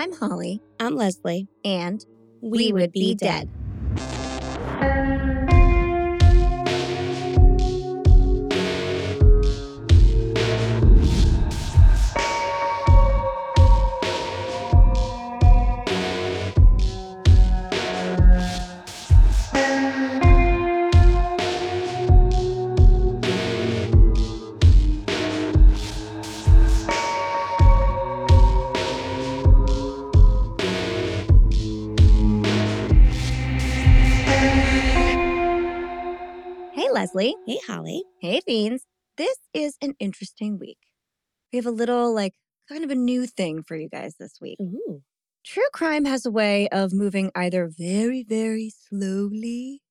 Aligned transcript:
I'm 0.00 0.14
Holly, 0.14 0.62
I'm 0.80 0.96
Leslie. 0.96 1.46
and 1.62 2.02
we, 2.40 2.72
would 2.72 2.90
be 2.90 3.14
dead. 3.14 3.50
Hey, 3.50 3.59
interesting 40.10 40.58
week. 40.58 40.78
We 41.52 41.56
have 41.58 41.66
a 41.66 41.70
little, 41.70 42.12
like, 42.12 42.34
kind 42.68 42.82
of 42.84 42.90
a 42.90 42.94
new 42.96 43.26
thing 43.26 43.62
for 43.62 43.76
you 43.76 43.88
guys 43.88 44.14
this 44.18 44.34
week. 44.40 44.58
Ooh. 44.60 45.02
True 45.44 45.70
crime 45.72 46.04
has 46.04 46.26
a 46.26 46.30
way 46.30 46.68
of 46.68 46.92
moving 46.92 47.30
either 47.34 47.68
very, 47.68 48.22
very 48.22 48.70
slowly 48.88 49.82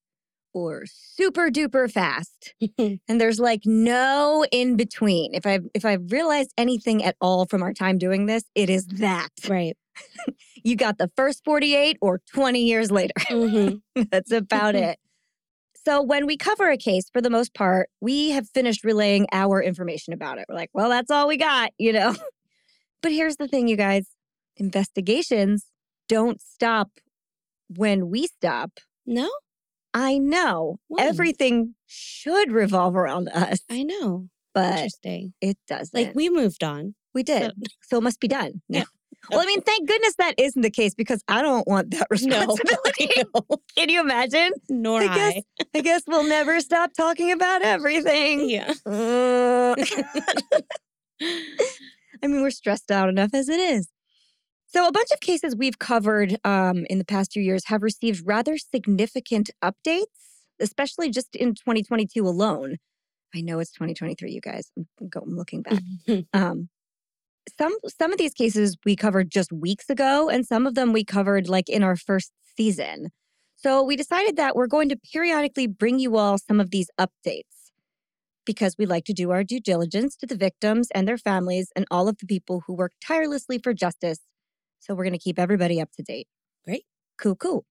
or 0.52 0.84
super 0.86 1.48
duper 1.50 1.90
fast. 1.90 2.54
and 2.78 3.20
there's 3.20 3.40
like 3.40 3.62
no 3.64 4.44
in 4.52 4.76
between. 4.76 5.34
If 5.34 5.46
I've 5.46 5.66
if 5.74 5.84
I've 5.84 6.12
realized 6.12 6.52
anything 6.58 7.02
at 7.02 7.16
all 7.20 7.46
from 7.46 7.62
our 7.62 7.72
time 7.72 7.98
doing 7.98 8.26
this, 8.26 8.44
it 8.54 8.68
is 8.70 8.86
that. 8.98 9.30
right. 9.48 9.76
You 10.62 10.76
got 10.76 10.98
the 10.98 11.10
first 11.16 11.42
48 11.46 11.96
or 12.02 12.20
20 12.34 12.62
years 12.62 12.90
later. 12.90 13.14
hmm 13.28 13.76
That's 14.10 14.30
about 14.30 14.74
it. 14.74 14.98
So, 15.86 16.02
when 16.02 16.26
we 16.26 16.36
cover 16.36 16.68
a 16.70 16.76
case, 16.76 17.08
for 17.12 17.20
the 17.22 17.30
most 17.30 17.54
part, 17.54 17.88
we 18.00 18.30
have 18.30 18.48
finished 18.48 18.84
relaying 18.84 19.26
our 19.32 19.62
information 19.62 20.12
about 20.12 20.38
it. 20.38 20.44
We're 20.48 20.54
like, 20.56 20.70
well, 20.74 20.90
that's 20.90 21.10
all 21.10 21.26
we 21.28 21.36
got, 21.36 21.70
you 21.78 21.92
know? 21.92 22.14
But 23.02 23.12
here's 23.12 23.36
the 23.36 23.48
thing, 23.48 23.66
you 23.66 23.76
guys 23.76 24.06
investigations 24.58 25.64
don't 26.06 26.38
stop 26.40 26.90
when 27.68 28.10
we 28.10 28.26
stop. 28.26 28.72
No, 29.06 29.30
I 29.94 30.18
know 30.18 30.78
When? 30.88 31.06
everything 31.06 31.74
should 31.86 32.52
revolve 32.52 32.94
around 32.96 33.28
us, 33.30 33.60
I 33.70 33.82
know. 33.84 34.28
but 34.52 34.72
Interesting. 34.74 35.32
it 35.40 35.56
doesn't. 35.66 35.94
Like 35.98 36.14
we 36.14 36.28
moved 36.28 36.62
on. 36.62 36.94
we 37.14 37.22
did. 37.22 37.42
so- 37.56 37.66
So, 37.88 37.96
it 37.98 38.02
must 38.02 38.20
be 38.20 38.28
done. 38.28 38.60
Yeah. 38.68 38.84
Well, 39.30 39.40
I 39.40 39.46
mean, 39.46 39.60
thank 39.60 39.86
goodness 39.88 40.14
that 40.18 40.34
isn't 40.38 40.62
the 40.62 40.70
case 40.70 40.94
because 40.94 41.22
I 41.28 41.42
don't 41.42 41.66
want 41.68 41.90
that 41.90 42.06
responsibility. 42.10 43.10
No. 43.34 43.58
Can 43.76 43.88
you 43.90 44.00
imagine? 44.00 44.52
Nor 44.68 45.00
I 45.02 45.04
I. 45.06 45.14
guess- 45.14 45.42
I 45.74 45.80
guess 45.82 46.02
we'll 46.06 46.24
never 46.28 46.60
stop 46.60 46.92
talking 46.96 47.30
about 47.32 47.62
everything. 47.62 48.48
Yeah. 48.48 48.72
Uh, 48.86 49.74
I 51.22 52.26
mean, 52.26 52.42
we're 52.42 52.50
stressed 52.50 52.90
out 52.90 53.08
enough 53.08 53.30
as 53.34 53.48
it 53.48 53.60
is. 53.60 53.88
So, 54.66 54.86
a 54.86 54.92
bunch 54.92 55.10
of 55.12 55.20
cases 55.20 55.56
we've 55.56 55.78
covered 55.78 56.36
um, 56.44 56.86
in 56.88 56.98
the 56.98 57.04
past 57.04 57.32
few 57.32 57.42
years 57.42 57.64
have 57.66 57.82
received 57.82 58.22
rather 58.26 58.56
significant 58.56 59.50
updates, 59.62 60.04
especially 60.60 61.10
just 61.10 61.34
in 61.34 61.54
2022 61.54 62.26
alone. 62.26 62.76
I 63.34 63.40
know 63.42 63.58
it's 63.58 63.70
2023, 63.72 64.30
you 64.32 64.40
guys. 64.40 64.70
I'm, 64.76 64.86
go- 65.08 65.20
I'm 65.20 65.36
looking 65.36 65.62
back. 65.62 65.82
Um, 66.32 66.68
some 67.58 67.76
some 67.86 68.12
of 68.12 68.18
these 68.18 68.34
cases 68.34 68.76
we 68.84 68.96
covered 68.96 69.30
just 69.30 69.52
weeks 69.52 69.90
ago, 69.90 70.28
and 70.28 70.46
some 70.46 70.66
of 70.66 70.74
them 70.74 70.92
we 70.92 71.04
covered 71.04 71.48
like 71.48 71.68
in 71.68 71.82
our 71.82 71.96
first 71.96 72.32
season. 72.56 73.08
So 73.56 73.82
we 73.82 73.96
decided 73.96 74.36
that 74.36 74.56
we're 74.56 74.66
going 74.66 74.88
to 74.88 74.96
periodically 75.12 75.66
bring 75.66 75.98
you 75.98 76.16
all 76.16 76.38
some 76.38 76.60
of 76.60 76.70
these 76.70 76.90
updates 76.98 77.42
because 78.46 78.74
we 78.78 78.86
like 78.86 79.04
to 79.04 79.12
do 79.12 79.30
our 79.30 79.44
due 79.44 79.60
diligence 79.60 80.16
to 80.16 80.26
the 80.26 80.34
victims 80.36 80.88
and 80.94 81.06
their 81.06 81.18
families 81.18 81.70
and 81.76 81.84
all 81.90 82.08
of 82.08 82.16
the 82.18 82.26
people 82.26 82.62
who 82.66 82.74
work 82.74 82.92
tirelessly 83.04 83.58
for 83.58 83.74
justice. 83.74 84.20
So 84.78 84.94
we're 84.94 85.04
going 85.04 85.12
to 85.12 85.18
keep 85.18 85.38
everybody 85.38 85.80
up 85.80 85.90
to 85.96 86.02
date. 86.02 86.26
Great. 86.64 86.84
Cool, 87.18 87.36
cool. 87.36 87.64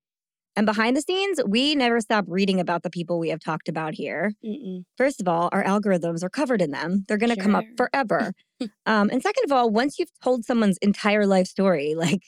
And 0.59 0.65
behind 0.65 0.97
the 0.97 1.01
scenes, 1.01 1.39
we 1.47 1.73
never 1.73 2.01
stop 2.01 2.25
reading 2.27 2.59
about 2.59 2.83
the 2.83 2.89
people 2.89 3.17
we 3.17 3.29
have 3.29 3.39
talked 3.39 3.69
about 3.69 3.93
here. 3.93 4.33
Mm-mm. 4.45 4.83
First 4.97 5.21
of 5.21 5.27
all, 5.29 5.47
our 5.53 5.63
algorithms 5.63 6.21
are 6.21 6.29
covered 6.29 6.61
in 6.61 6.71
them. 6.71 7.05
They're 7.07 7.17
going 7.17 7.33
to 7.33 7.41
come 7.41 7.55
up 7.55 7.63
forever. 7.77 8.33
um, 8.85 9.09
and 9.09 9.23
second 9.23 9.45
of 9.45 9.53
all, 9.53 9.69
once 9.69 9.97
you've 9.97 10.11
told 10.21 10.43
someone's 10.43 10.77
entire 10.81 11.25
life 11.25 11.47
story, 11.47 11.95
like 11.95 12.23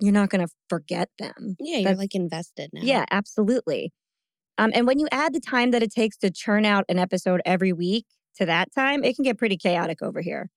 you're 0.00 0.14
not 0.14 0.30
going 0.30 0.46
to 0.46 0.50
forget 0.70 1.10
them. 1.18 1.56
Yeah, 1.60 1.80
you're 1.80 1.94
like 1.94 2.14
invested 2.14 2.70
now. 2.72 2.80
Yeah, 2.82 3.04
absolutely. 3.10 3.92
Um, 4.56 4.70
and 4.72 4.86
when 4.86 4.98
you 4.98 5.06
add 5.12 5.34
the 5.34 5.40
time 5.40 5.70
that 5.72 5.82
it 5.82 5.92
takes 5.92 6.16
to 6.20 6.30
churn 6.30 6.64
out 6.64 6.86
an 6.88 6.98
episode 6.98 7.42
every 7.44 7.74
week 7.74 8.06
to 8.36 8.46
that 8.46 8.72
time, 8.74 9.04
it 9.04 9.14
can 9.14 9.24
get 9.24 9.36
pretty 9.36 9.58
chaotic 9.58 10.00
over 10.00 10.22
here. 10.22 10.48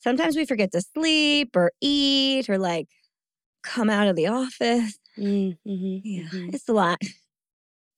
Sometimes 0.00 0.36
we 0.36 0.44
forget 0.44 0.72
to 0.72 0.82
sleep 0.82 1.56
or 1.56 1.72
eat 1.80 2.50
or 2.50 2.58
like 2.58 2.88
come 3.62 3.90
out 3.90 4.08
of 4.08 4.16
the 4.16 4.26
office. 4.28 4.98
Mm, 5.18 5.58
mhm, 5.66 6.00
Yeah, 6.04 6.22
mhm. 6.24 6.54
it's 6.54 6.68
a 6.68 6.72
lot. 6.72 6.98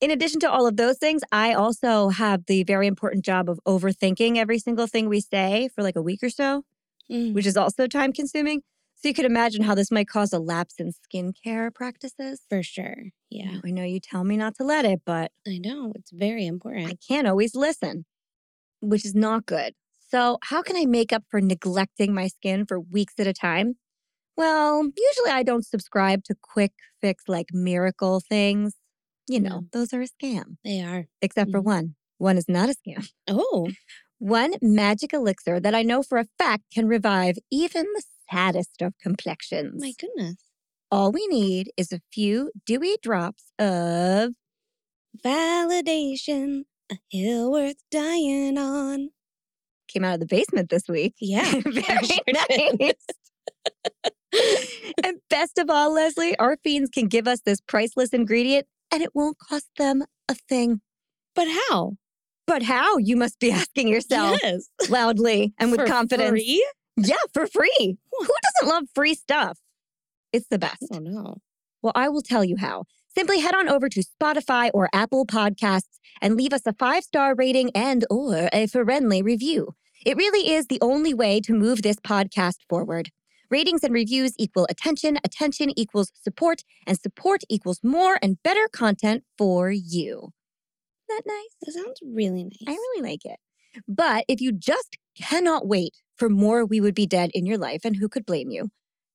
In 0.00 0.10
addition 0.10 0.40
to 0.40 0.50
all 0.50 0.66
of 0.66 0.76
those 0.76 0.98
things, 0.98 1.22
I 1.30 1.54
also 1.54 2.08
have 2.08 2.46
the 2.46 2.64
very 2.64 2.86
important 2.88 3.24
job 3.24 3.48
of 3.48 3.60
overthinking 3.66 4.36
every 4.36 4.58
single 4.58 4.86
thing 4.88 5.08
we 5.08 5.20
say 5.20 5.68
for 5.74 5.82
like 5.82 5.96
a 5.96 6.02
week 6.02 6.22
or 6.22 6.30
so, 6.30 6.64
Mm. 7.10 7.34
which 7.34 7.46
is 7.46 7.56
also 7.56 7.86
time 7.86 8.12
consuming. 8.12 8.62
So 8.96 9.08
you 9.08 9.14
could 9.14 9.24
imagine 9.24 9.62
how 9.62 9.74
this 9.74 9.90
might 9.90 10.08
cause 10.08 10.32
a 10.32 10.38
lapse 10.38 10.74
in 10.78 10.92
skincare 10.92 11.74
practices. 11.74 12.40
For 12.48 12.62
sure. 12.62 13.10
Yeah. 13.30 13.60
I 13.64 13.70
know 13.70 13.82
you 13.84 14.00
tell 14.00 14.24
me 14.24 14.36
not 14.36 14.54
to 14.56 14.64
let 14.64 14.84
it, 14.84 15.02
but 15.04 15.32
I 15.46 15.58
know. 15.58 15.92
It's 15.96 16.10
very 16.12 16.46
important. 16.46 16.88
I 16.90 16.96
can't 17.06 17.26
always 17.26 17.54
listen, 17.54 18.04
which 18.80 19.04
is 19.04 19.14
not 19.14 19.46
good. 19.46 19.74
So, 20.10 20.38
how 20.42 20.62
can 20.62 20.76
I 20.76 20.86
make 20.86 21.12
up 21.12 21.24
for 21.30 21.40
neglecting 21.40 22.14
my 22.14 22.28
skin 22.28 22.66
for 22.66 22.78
weeks 22.80 23.14
at 23.18 23.26
a 23.26 23.32
time? 23.32 23.76
Well, 24.36 24.82
usually 24.84 25.30
I 25.30 25.42
don't 25.42 25.64
subscribe 25.66 26.24
to 26.24 26.34
quick 26.40 26.72
fix 27.00 27.24
like 27.28 27.48
miracle 27.52 28.20
things. 28.20 28.74
You 29.28 29.40
know, 29.40 29.60
No. 29.60 29.66
those 29.72 29.92
are 29.92 30.02
a 30.02 30.06
scam, 30.08 30.56
They 30.64 30.80
are. 30.80 31.06
except 31.20 31.50
for 31.50 31.60
Mhm. 31.60 31.64
one. 31.64 31.94
One 32.18 32.36
is 32.38 32.48
not 32.48 32.68
a 32.70 32.74
scam. 32.74 33.08
Oh, 33.28 33.68
One 34.18 34.54
magic 34.62 35.12
elixir 35.12 35.58
that 35.58 35.74
I 35.74 35.82
know 35.82 36.02
for 36.04 36.16
a 36.18 36.26
fact 36.38 36.64
can 36.72 36.86
revive 36.86 37.38
even 37.50 37.84
the 37.94 38.04
saddest 38.30 38.80
of 38.80 38.94
complexions. 39.02 39.80
my 39.82 39.92
goodness. 39.98 40.36
All 40.92 41.10
we 41.10 41.26
need 41.26 41.72
is 41.76 41.90
a 41.92 42.00
few 42.12 42.52
dewy 42.64 42.96
drops 43.02 43.52
of 43.58 44.34
Validation. 45.24 46.64
A 46.90 46.98
hill 47.10 47.50
worth 47.50 47.82
dying 47.90 48.58
on. 48.58 49.10
came 49.88 50.04
out 50.04 50.14
of 50.14 50.20
the 50.20 50.26
basement 50.26 50.70
this 50.70 50.88
week. 50.88 51.14
Yeah. 51.20 51.50
Very 51.60 52.06
sure 52.06 52.24
nice. 52.28 52.94
and 55.04 55.18
best 55.30 55.58
of 55.58 55.68
all, 55.70 55.92
Leslie, 55.92 56.36
our 56.38 56.56
fiends 56.62 56.90
can 56.90 57.06
give 57.06 57.26
us 57.28 57.40
this 57.44 57.60
priceless 57.60 58.10
ingredient 58.10 58.66
and 58.92 59.02
it 59.02 59.14
won't 59.14 59.38
cost 59.38 59.68
them 59.78 60.02
a 60.28 60.34
thing. 60.34 60.80
But 61.34 61.48
how? 61.48 61.92
But 62.46 62.62
how? 62.62 62.96
You 62.98 63.16
must 63.16 63.38
be 63.40 63.50
asking 63.52 63.88
yourself 63.88 64.38
Yes. 64.42 64.68
loudly 64.88 65.54
and 65.58 65.70
with 65.70 65.80
For 65.80 65.86
confidence. 65.86 66.30
free? 66.30 66.66
Yeah, 66.96 67.16
for 67.32 67.46
free. 67.46 67.96
Who 68.12 68.26
doesn't 68.26 68.68
love 68.74 68.84
free 68.94 69.14
stuff? 69.14 69.58
It's 70.32 70.46
the 70.48 70.58
best. 70.58 70.84
Oh 70.92 70.98
don't. 71.00 71.38
Well, 71.82 71.92
I 71.94 72.08
will 72.08 72.22
tell 72.22 72.44
you 72.44 72.56
how. 72.56 72.84
Simply 73.14 73.40
head 73.40 73.54
on 73.54 73.68
over 73.68 73.88
to 73.88 74.02
Spotify 74.02 74.70
or 74.72 74.88
Apple 74.92 75.26
Podcasts 75.26 75.98
and 76.22 76.36
leave 76.36 76.52
us 76.52 76.62
a 76.66 76.72
five-star 76.72 77.34
rating 77.34 77.70
and 77.74 78.06
or 78.10 78.48
a 78.52 78.66
friendly 78.66 79.20
review. 79.22 79.74
It 80.06 80.16
really 80.16 80.50
is 80.52 80.66
the 80.66 80.78
only 80.80 81.12
way 81.14 81.40
to 81.40 81.52
move 81.52 81.82
this 81.82 81.96
podcast 81.96 82.56
forward. 82.68 83.10
Ratings 83.52 83.84
and 83.84 83.92
reviews 83.92 84.32
equal 84.38 84.66
attention, 84.70 85.18
attention 85.24 85.78
equals 85.78 86.10
support, 86.14 86.62
and 86.86 86.98
support 86.98 87.42
equals 87.50 87.80
more 87.82 88.18
and 88.22 88.42
better 88.42 88.66
content 88.72 89.24
for 89.36 89.70
you. 89.70 90.30
Isn't 91.10 91.10
that 91.10 91.22
nice? 91.26 91.56
That 91.60 91.72
sounds 91.72 92.00
really 92.02 92.44
nice. 92.44 92.56
I 92.66 92.70
really 92.70 93.10
like 93.10 93.26
it. 93.26 93.38
But 93.86 94.24
if 94.26 94.40
you 94.40 94.52
just 94.52 94.96
cannot 95.20 95.68
wait 95.68 95.92
for 96.16 96.30
more 96.30 96.64
We 96.64 96.80
Would 96.80 96.94
Be 96.94 97.06
Dead 97.06 97.30
in 97.34 97.44
your 97.44 97.58
life, 97.58 97.82
and 97.84 97.96
who 97.96 98.08
could 98.08 98.24
blame 98.24 98.50
you? 98.50 98.70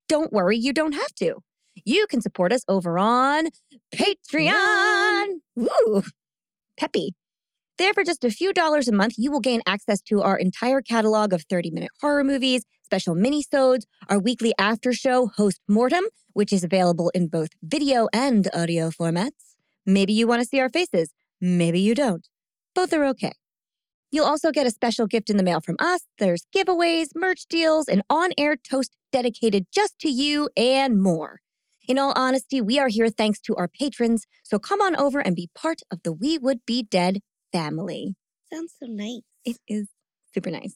Don't 0.07 0.31
worry, 0.31 0.55
you 0.55 0.71
don't 0.71 0.93
have 0.93 1.15
to. 1.15 1.37
You 1.83 2.05
can 2.05 2.21
support 2.21 2.53
us 2.53 2.61
over 2.67 2.99
on 2.99 3.47
Patreon. 3.91 5.25
Woo! 5.55 6.03
Peppy. 6.79 7.15
There, 7.79 7.93
for 7.93 8.03
just 8.03 8.23
a 8.23 8.29
few 8.29 8.53
dollars 8.53 8.87
a 8.87 8.91
month, 8.91 9.15
you 9.17 9.31
will 9.31 9.39
gain 9.39 9.61
access 9.65 9.99
to 10.01 10.21
our 10.21 10.37
entire 10.37 10.81
catalog 10.81 11.33
of 11.33 11.43
30 11.49 11.71
minute 11.71 11.91
horror 12.01 12.23
movies, 12.23 12.65
special 12.87 13.15
minisodes, 13.15 13.83
our 14.07 14.17
weekly 14.17 14.53
after 14.57 14.93
show, 14.93 15.27
Host 15.35 15.59
Mortem, 15.67 16.05
which 16.31 16.53
is 16.53 16.63
available 16.63 17.11
in 17.13 17.27
both 17.27 17.49
video 17.61 18.07
and 18.13 18.47
audio 18.53 18.89
formats. 18.89 19.55
Maybe 19.85 20.13
you 20.13 20.25
want 20.25 20.41
to 20.41 20.47
see 20.47 20.61
our 20.61 20.69
faces. 20.69 21.09
Maybe 21.41 21.81
you 21.81 21.93
don't. 21.93 22.25
Both 22.73 22.93
are 22.93 23.03
okay. 23.07 23.33
You'll 24.09 24.25
also 24.25 24.51
get 24.51 24.65
a 24.65 24.71
special 24.71 25.05
gift 25.05 25.29
in 25.29 25.35
the 25.35 25.43
mail 25.43 25.59
from 25.59 25.75
us. 25.79 26.01
There's 26.17 26.47
giveaways, 26.55 27.09
merch 27.13 27.45
deals, 27.49 27.89
an 27.89 28.03
on 28.09 28.29
air 28.37 28.55
toast 28.55 28.95
dedicated 29.11 29.65
just 29.69 29.99
to 29.99 30.09
you, 30.09 30.49
and 30.55 31.01
more. 31.01 31.41
In 31.89 31.99
all 31.99 32.13
honesty, 32.15 32.61
we 32.61 32.79
are 32.79 32.87
here 32.87 33.09
thanks 33.09 33.41
to 33.41 33.55
our 33.57 33.67
patrons, 33.67 34.25
so 34.43 34.59
come 34.59 34.79
on 34.79 34.95
over 34.95 35.19
and 35.19 35.35
be 35.35 35.49
part 35.53 35.81
of 35.91 36.03
the 36.03 36.13
We 36.13 36.37
Would 36.37 36.65
Be 36.65 36.83
Dead 36.83 37.19
family. 37.51 38.15
Sounds 38.51 38.73
so 38.79 38.87
nice. 38.87 39.21
It 39.43 39.57
is 39.67 39.87
super 40.33 40.51
nice. 40.51 40.75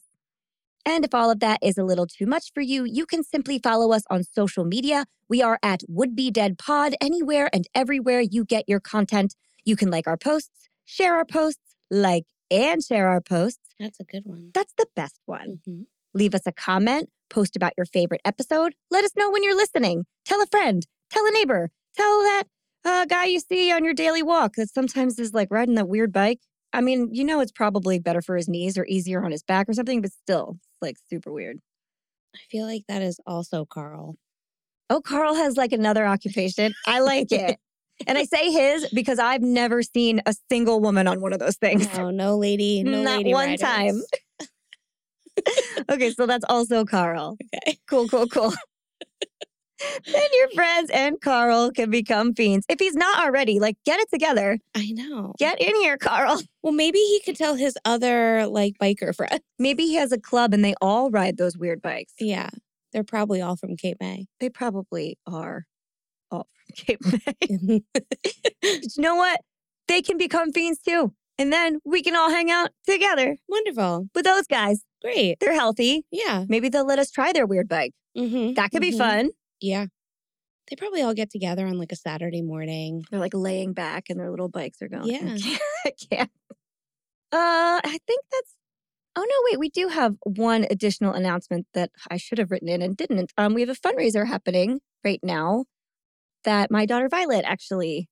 And 0.84 1.04
if 1.04 1.14
all 1.14 1.30
of 1.30 1.40
that 1.40 1.60
is 1.62 1.78
a 1.78 1.84
little 1.84 2.06
too 2.06 2.26
much 2.26 2.52
for 2.52 2.60
you, 2.60 2.84
you 2.84 3.06
can 3.06 3.22
simply 3.22 3.58
follow 3.58 3.92
us 3.92 4.02
on 4.10 4.24
social 4.24 4.64
media. 4.64 5.04
We 5.28 5.40
are 5.40 5.58
at 5.62 5.82
Would 5.88 6.16
Be 6.16 6.30
Dead 6.30 6.58
Pod 6.58 6.94
anywhere 7.00 7.48
and 7.52 7.66
everywhere 7.74 8.20
you 8.20 8.44
get 8.44 8.68
your 8.68 8.80
content. 8.80 9.34
You 9.64 9.76
can 9.76 9.90
like 9.90 10.08
our 10.08 10.16
posts, 10.16 10.68
share 10.84 11.14
our 11.16 11.24
posts, 11.24 11.76
like 11.90 12.24
and 12.50 12.82
share 12.82 13.08
our 13.08 13.20
posts. 13.20 13.60
That's 13.78 14.00
a 14.00 14.04
good 14.04 14.22
one. 14.24 14.50
That's 14.52 14.74
the 14.76 14.86
best 14.96 15.20
one. 15.26 15.60
Mhm. 15.66 15.86
Leave 16.14 16.34
us 16.34 16.46
a 16.46 16.52
comment, 16.52 17.10
post 17.30 17.56
about 17.56 17.72
your 17.76 17.86
favorite 17.86 18.20
episode. 18.24 18.74
Let 18.90 19.04
us 19.04 19.12
know 19.16 19.30
when 19.30 19.42
you're 19.42 19.56
listening. 19.56 20.04
Tell 20.24 20.42
a 20.42 20.46
friend, 20.46 20.86
tell 21.10 21.24
a 21.26 21.30
neighbor, 21.30 21.70
tell 21.96 22.20
that 22.22 22.44
uh, 22.84 23.04
guy 23.04 23.26
you 23.26 23.38
see 23.38 23.70
on 23.72 23.84
your 23.84 23.94
daily 23.94 24.22
walk 24.22 24.56
that 24.56 24.68
sometimes 24.68 25.18
is 25.20 25.32
like 25.32 25.48
riding 25.50 25.76
that 25.76 25.88
weird 25.88 26.12
bike. 26.12 26.40
I 26.72 26.80
mean, 26.80 27.08
you 27.12 27.24
know, 27.24 27.40
it's 27.40 27.52
probably 27.52 27.98
better 27.98 28.22
for 28.22 28.36
his 28.36 28.48
knees 28.48 28.78
or 28.78 28.86
easier 28.86 29.24
on 29.24 29.30
his 29.30 29.42
back 29.42 29.68
or 29.68 29.74
something, 29.74 30.00
but 30.00 30.12
still, 30.12 30.56
it's 30.58 30.82
like 30.82 30.96
super 31.08 31.32
weird. 31.32 31.58
I 32.34 32.38
feel 32.50 32.66
like 32.66 32.84
that 32.88 33.02
is 33.02 33.20
also 33.26 33.64
Carl. 33.64 34.16
Oh, 34.88 35.00
Carl 35.00 35.34
has 35.34 35.56
like 35.56 35.72
another 35.72 36.06
occupation. 36.06 36.74
I 36.86 37.00
like 37.00 37.32
it. 37.32 37.58
And 38.06 38.18
I 38.18 38.24
say 38.24 38.50
his 38.50 38.88
because 38.92 39.20
I've 39.20 39.42
never 39.42 39.80
seen 39.80 40.22
a 40.26 40.34
single 40.50 40.80
woman 40.80 41.06
on 41.06 41.20
one 41.20 41.32
of 41.32 41.38
those 41.38 41.56
things. 41.56 41.86
No, 41.94 42.10
no 42.10 42.36
lady, 42.36 42.82
no 42.82 43.00
Not 43.00 43.18
lady 43.18 43.32
one 43.32 43.50
riders. 43.50 43.60
time. 43.60 44.02
okay, 45.90 46.10
so 46.10 46.26
that's 46.26 46.44
also 46.48 46.84
Carl. 46.84 47.36
Okay. 47.54 47.78
Cool, 47.88 48.08
cool, 48.08 48.26
cool. 48.26 48.52
Then 50.06 50.22
your 50.32 50.50
friends 50.50 50.90
and 50.90 51.20
Carl 51.20 51.70
can 51.70 51.90
become 51.90 52.34
fiends. 52.34 52.64
If 52.68 52.78
he's 52.78 52.94
not 52.94 53.24
already, 53.24 53.58
like 53.60 53.76
get 53.84 54.00
it 54.00 54.08
together. 54.10 54.58
I 54.74 54.90
know. 54.92 55.34
Get 55.38 55.60
in 55.60 55.74
here, 55.76 55.96
Carl. 55.98 56.42
Well, 56.62 56.72
maybe 56.72 56.98
he 56.98 57.20
could 57.24 57.36
tell 57.36 57.54
his 57.54 57.76
other 57.84 58.46
like 58.46 58.74
biker 58.80 59.14
friends. 59.14 59.40
Maybe 59.58 59.84
he 59.84 59.94
has 59.94 60.12
a 60.12 60.18
club 60.18 60.54
and 60.54 60.64
they 60.64 60.74
all 60.80 61.10
ride 61.10 61.36
those 61.36 61.56
weird 61.56 61.82
bikes. 61.82 62.12
Yeah, 62.20 62.50
they're 62.92 63.04
probably 63.04 63.40
all 63.40 63.56
from 63.56 63.76
Cape 63.76 63.96
May. 64.00 64.26
They 64.40 64.48
probably 64.50 65.18
are 65.26 65.64
all 66.30 66.46
from 66.54 66.74
Cape 66.76 67.00
May. 67.50 67.80
You 68.62 68.88
know 69.02 69.16
what? 69.16 69.40
They 69.88 70.02
can 70.02 70.16
become 70.18 70.52
fiends 70.52 70.78
too. 70.80 71.12
And 71.38 71.52
then 71.52 71.78
we 71.84 72.02
can 72.02 72.14
all 72.14 72.30
hang 72.30 72.50
out 72.50 72.70
together 72.88 73.36
Wonderful. 73.48 74.08
with 74.14 74.24
those 74.24 74.46
guys. 74.46 74.82
Great. 75.02 75.38
They're 75.40 75.54
healthy. 75.54 76.04
Yeah. 76.12 76.44
Maybe 76.48 76.68
they'll 76.68 76.86
let 76.86 76.98
us 77.00 77.10
try 77.10 77.32
their 77.32 77.46
weird 77.46 77.68
bike. 77.68 77.92
Mm-hmm. 78.16 78.54
That 78.54 78.70
could 78.70 78.80
be 78.82 78.92
Mhm. 78.92 78.98
fun. 78.98 79.30
Yeah. 79.62 79.86
They 80.68 80.76
probably 80.76 81.02
all 81.02 81.14
get 81.14 81.30
together 81.30 81.66
on 81.66 81.78
like 81.78 81.92
a 81.92 81.96
Saturday 81.96 82.42
morning. 82.42 83.02
They're 83.10 83.20
like 83.20 83.34
laying 83.34 83.72
back 83.72 84.04
and 84.08 84.18
their 84.18 84.30
little 84.30 84.48
bikes 84.48 84.80
are 84.80 84.88
going. 84.88 85.06
Yeah. 85.06 85.34
I 85.34 85.38
can't. 85.38 85.62
I 85.84 85.92
can't. 86.10 86.30
Uh, 87.32 87.80
I 87.84 87.98
think 88.06 88.22
that's. 88.30 88.56
Oh 89.14 89.20
no, 89.20 89.34
wait. 89.44 89.58
We 89.58 89.68
do 89.68 89.88
have 89.88 90.14
one 90.24 90.66
additional 90.70 91.12
announcement 91.12 91.66
that 91.74 91.90
I 92.10 92.16
should 92.16 92.38
have 92.38 92.50
written 92.50 92.68
in 92.68 92.80
and 92.80 92.96
didn't. 92.96 93.32
Um, 93.36 93.54
we 93.54 93.60
have 93.60 93.68
a 93.68 93.74
fundraiser 93.74 94.26
happening 94.26 94.80
right 95.04 95.20
now 95.22 95.64
that 96.44 96.70
my 96.70 96.86
daughter 96.86 97.08
Violet 97.08 97.44
actually 97.46 98.08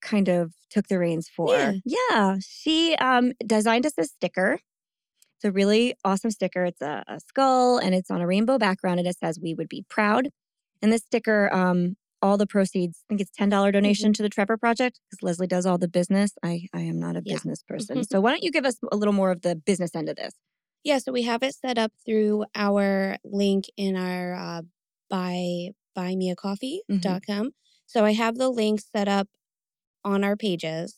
kind 0.00 0.28
of 0.28 0.52
took 0.70 0.88
the 0.88 0.98
reins 0.98 1.28
for. 1.28 1.56
Yeah. 1.56 1.72
Yeah, 1.84 2.36
she 2.40 2.94
um 2.96 3.32
designed 3.44 3.86
us 3.86 3.94
a 3.98 4.04
sticker. 4.04 4.60
It's 5.36 5.44
a 5.44 5.52
really 5.52 5.94
awesome 6.04 6.30
sticker. 6.30 6.64
It's 6.64 6.82
a, 6.82 7.02
a 7.08 7.18
skull 7.20 7.78
and 7.78 7.94
it's 7.94 8.10
on 8.10 8.20
a 8.20 8.26
rainbow 8.26 8.58
background 8.58 9.00
and 9.00 9.08
it 9.08 9.16
says 9.18 9.40
"We 9.42 9.54
would 9.54 9.68
be 9.68 9.84
proud." 9.88 10.28
And 10.82 10.92
this 10.92 11.02
sticker, 11.02 11.52
um, 11.54 11.96
all 12.22 12.36
the 12.36 12.46
proceeds, 12.46 13.02
I 13.08 13.12
think 13.12 13.20
it's 13.22 13.30
ten 13.36 13.48
dollar 13.48 13.72
donation 13.72 14.12
to 14.14 14.22
the 14.22 14.28
Trevor 14.28 14.56
Project 14.56 15.00
because 15.10 15.22
Leslie 15.22 15.46
does 15.46 15.66
all 15.66 15.78
the 15.78 15.88
business. 15.88 16.32
I 16.42 16.66
I 16.74 16.80
am 16.82 16.98
not 16.98 17.16
a 17.16 17.22
Yeah. 17.24 17.34
business 17.34 17.62
person, 17.62 18.04
so 18.04 18.20
why 18.20 18.30
don't 18.30 18.42
you 18.42 18.50
give 18.50 18.64
us 18.66 18.76
a 18.92 18.96
little 18.96 19.14
more 19.14 19.30
of 19.30 19.42
the 19.42 19.56
business 19.56 19.94
end 19.94 20.08
of 20.08 20.16
this? 20.16 20.34
Yeah, 20.84 20.98
so 20.98 21.12
we 21.12 21.22
have 21.22 21.42
it 21.42 21.54
set 21.54 21.76
up 21.78 21.92
through 22.06 22.44
our 22.54 23.16
link 23.24 23.64
in 23.76 23.96
our 23.96 24.34
uh, 24.34 24.62
buy 25.10 25.70
buymeacoffee.com. 25.96 27.50
So 27.86 28.04
I 28.04 28.12
have 28.12 28.36
the 28.36 28.48
link 28.48 28.80
set 28.80 29.08
up 29.08 29.28
on 30.04 30.24
our 30.24 30.36
pages 30.36 30.96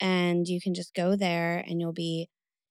and 0.00 0.46
you 0.46 0.60
can 0.60 0.74
just 0.74 0.94
go 0.94 1.16
there 1.16 1.64
and 1.66 1.80
you'll 1.80 1.92
be 1.92 2.28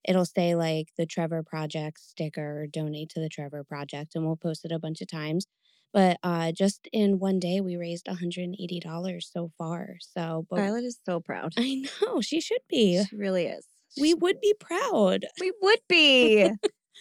it'll 0.07 0.25
say 0.25 0.53
like 0.55 0.87
the 0.97 1.05
Trevor 1.05 1.43
Project 1.43 1.99
sticker, 1.99 2.67
donate 2.69 3.09
to 3.09 3.21
the 3.21 3.29
Trevor 3.29 3.63
Project 3.63 4.15
and 4.15 4.25
we'll 4.25 4.35
post 4.35 4.65
it 4.65 4.71
a 4.71 4.79
bunch 4.79 4.99
of 5.01 5.07
times. 5.07 5.47
But 5.93 6.17
uh 6.23 6.51
just 6.51 6.87
in 6.91 7.19
one 7.19 7.39
day 7.39 7.61
we 7.61 7.75
raised 7.77 8.07
$180 8.07 9.23
so 9.31 9.51
far. 9.57 9.97
So 9.99 10.45
but 10.49 10.57
Violet 10.57 10.83
is 10.85 10.99
so 11.05 11.19
proud. 11.19 11.53
I 11.57 11.83
know 12.01 12.19
she 12.21 12.41
should 12.41 12.61
be. 12.67 13.03
She 13.09 13.15
really 13.15 13.45
is. 13.45 13.65
We 13.99 14.13
would 14.15 14.41
be 14.41 14.55
proud. 14.59 15.25
We 15.39 15.51
would 15.61 15.79
be. 15.87 16.49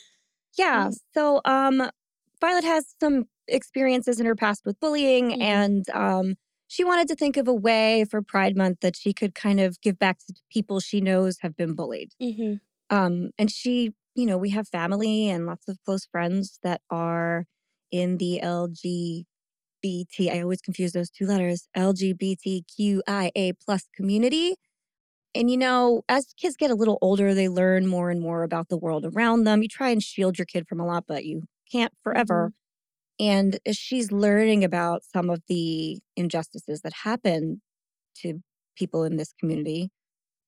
yeah. 0.58 0.88
Mm. 0.88 0.94
So 1.14 1.40
um 1.44 1.90
Violet 2.40 2.64
has 2.64 2.94
some 3.00 3.24
experiences 3.48 4.20
in 4.20 4.26
her 4.26 4.36
past 4.36 4.62
with 4.64 4.78
bullying 4.80 5.30
Mhm. 5.30 5.40
and 5.42 5.90
um 5.90 6.34
she 6.68 6.84
wanted 6.84 7.06
to 7.08 7.14
think 7.14 7.36
of 7.36 7.46
a 7.48 7.52
way 7.54 8.04
for 8.10 8.22
Pride 8.22 8.56
Month 8.56 8.78
that 8.80 8.96
she 8.96 9.12
could 9.12 9.34
kind 9.34 9.60
of 9.60 9.78
give 9.82 9.98
back 9.98 10.18
to 10.20 10.34
people 10.50 10.80
she 10.80 11.00
knows 11.00 11.38
have 11.40 11.56
been 11.56 11.74
bullied. 11.74 12.12
Mm-hmm. 12.20 12.54
Um 12.94 13.30
and 13.38 13.50
she, 13.50 13.92
you 14.14 14.26
know, 14.26 14.36
we 14.38 14.50
have 14.50 14.68
family 14.68 15.28
and 15.28 15.46
lots 15.46 15.68
of 15.68 15.78
close 15.84 16.04
friends 16.06 16.58
that 16.62 16.80
are 16.90 17.46
in 17.92 18.18
the 18.18 18.40
LGBT 18.42 20.30
I 20.32 20.42
always 20.42 20.62
confuse 20.62 20.92
those 20.92 21.10
two 21.10 21.26
letters, 21.26 21.68
LGBTQIA 21.76 23.54
plus 23.64 23.88
community. 23.96 24.56
And 25.34 25.50
you 25.50 25.56
know, 25.58 26.02
as 26.08 26.34
kids 26.40 26.56
get 26.56 26.70
a 26.70 26.74
little 26.74 26.98
older, 27.02 27.34
they 27.34 27.48
learn 27.48 27.86
more 27.86 28.10
and 28.10 28.20
more 28.20 28.42
about 28.44 28.68
the 28.68 28.78
world 28.78 29.04
around 29.06 29.44
them. 29.44 29.62
You 29.62 29.68
try 29.68 29.90
and 29.90 30.02
shield 30.02 30.38
your 30.38 30.46
kid 30.46 30.66
from 30.68 30.80
a 30.80 30.86
lot, 30.86 31.04
but 31.08 31.24
you 31.24 31.44
can't 31.72 31.92
forever. 32.02 32.52
And 33.20 33.58
as 33.66 33.76
she's 33.76 34.12
learning 34.12 34.64
about 34.64 35.02
some 35.04 35.30
of 35.30 35.42
the 35.48 36.00
injustices 36.16 36.82
that 36.82 36.92
happen 37.04 37.62
to 38.22 38.40
people 38.76 39.04
in 39.04 39.16
this 39.16 39.32
community 39.40 39.90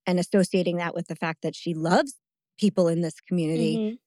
and 0.06 0.18
associating 0.20 0.78
that 0.78 0.94
with 0.94 1.08
the 1.08 1.16
fact 1.16 1.42
that 1.42 1.56
she 1.56 1.74
loves 1.74 2.14
people 2.58 2.88
in 2.88 3.00
this 3.02 3.20
community, 3.28 3.76
Mhm. 3.78 3.98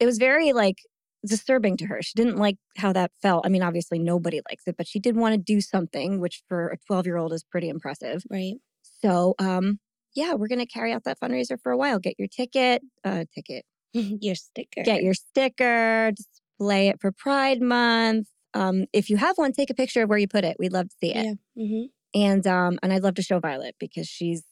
it 0.00 0.06
was 0.06 0.18
very 0.18 0.52
like 0.52 0.78
disturbing 1.26 1.76
to 1.78 1.86
her. 1.86 2.02
She 2.02 2.12
didn't 2.16 2.36
like 2.36 2.56
how 2.76 2.92
that 2.92 3.12
felt. 3.22 3.46
I 3.46 3.48
mean, 3.48 3.62
obviously 3.62 3.98
nobody 3.98 4.40
likes 4.50 4.64
it, 4.66 4.76
but 4.76 4.86
she 4.86 4.98
did 4.98 5.16
want 5.16 5.34
to 5.34 5.38
do 5.38 5.60
something, 5.60 6.20
which 6.20 6.42
for 6.48 6.68
a 6.68 6.76
12 6.86 7.06
year 7.06 7.16
old 7.16 7.32
is 7.32 7.44
pretty 7.44 7.68
impressive. 7.68 8.22
Right. 8.30 8.54
So, 9.00 9.34
um, 9.38 9.78
yeah, 10.14 10.34
we're 10.34 10.48
gonna 10.48 10.66
carry 10.66 10.92
out 10.92 11.04
that 11.04 11.18
fundraiser 11.20 11.56
for 11.62 11.72
a 11.72 11.76
while. 11.76 11.98
Get 11.98 12.16
your 12.18 12.28
ticket, 12.28 12.82
uh, 13.04 13.24
ticket, 13.34 13.64
your 13.92 14.34
sticker. 14.34 14.82
get 14.84 15.02
your 15.02 15.14
sticker, 15.14 16.12
display 16.12 16.88
it 16.88 17.00
for 17.00 17.12
Pride 17.12 17.60
Month. 17.62 18.28
Um, 18.54 18.84
if 18.92 19.08
you 19.08 19.16
have 19.16 19.38
one, 19.38 19.52
take 19.52 19.70
a 19.70 19.74
picture 19.74 20.02
of 20.02 20.08
where 20.10 20.18
you 20.18 20.28
put 20.28 20.44
it. 20.44 20.56
We'd 20.58 20.72
love 20.72 20.88
to 20.90 20.96
see 21.00 21.14
it. 21.14 21.38
Yeah. 21.54 21.64
hmm 21.66 21.82
And 22.14 22.46
um, 22.46 22.78
and 22.82 22.92
I'd 22.92 23.02
love 23.02 23.14
to 23.14 23.22
show 23.22 23.38
Violet 23.40 23.74
because 23.78 24.06
she's 24.06 24.42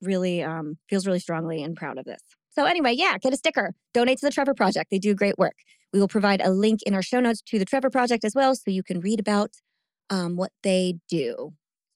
really 0.00 0.42
um 0.42 0.78
feels 0.88 1.06
really 1.06 1.18
strongly 1.20 1.62
and 1.62 1.76
proud 1.76 1.98
of 1.98 2.04
this. 2.04 2.20
So 2.52 2.64
anyway, 2.64 2.92
yeah, 2.96 3.16
get 3.18 3.32
a 3.32 3.36
sticker. 3.36 3.74
Donate 3.94 4.18
to 4.18 4.26
the 4.26 4.32
Trevor 4.32 4.54
Project. 4.54 4.90
They 4.90 4.98
do 4.98 5.14
great 5.14 5.38
work. 5.38 5.54
We 5.92 5.98
will 6.00 6.08
provide 6.08 6.40
a 6.40 6.50
link 6.50 6.80
in 6.84 6.94
our 6.94 7.02
show 7.02 7.20
notes 7.20 7.42
to 7.46 7.58
the 7.58 7.64
Trevor 7.64 7.90
Project 7.90 8.24
as 8.24 8.34
well, 8.34 8.54
so 8.54 8.70
you 8.70 8.82
can 8.82 9.00
read 9.00 9.18
about 9.20 9.50
um, 10.08 10.36
what 10.36 10.52
they 10.62 10.98
do. 11.08 11.52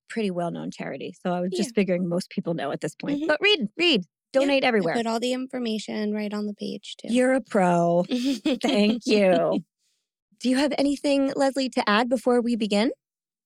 Pretty 0.09 0.31
well 0.31 0.51
known 0.51 0.71
charity. 0.71 1.15
So 1.25 1.33
I 1.33 1.41
was 1.41 1.51
just 1.53 1.75
figuring 1.75 2.09
most 2.09 2.31
people 2.31 2.55
know 2.55 2.71
at 2.73 2.81
this 2.81 2.95
point. 2.95 3.23
Mhm. 3.23 3.27
But 3.29 3.39
read, 3.41 3.69
read, 3.77 4.05
Yeah, 4.35 4.41
donate 4.41 4.65
I 4.65 4.69
everywhere. 4.69 4.95
put 4.95 5.07
all 5.07 5.19
the 5.21 5.33
information 5.33 6.13
right 6.13 6.33
on 6.33 6.47
the 6.47 6.55
page 6.55 6.97
too. 7.01 7.13
You're 7.13 7.35
a 7.35 7.41
pro. 7.41 8.05
Thank 8.63 9.03
you. 9.07 9.65
Do 10.41 10.51
you 10.51 10.57
have 10.57 10.75
anything, 10.77 11.33
Leslie, 11.35 11.71
to 11.71 11.89
add 11.89 12.09
before 12.09 12.41
we 12.41 12.55
begin? 12.57 12.91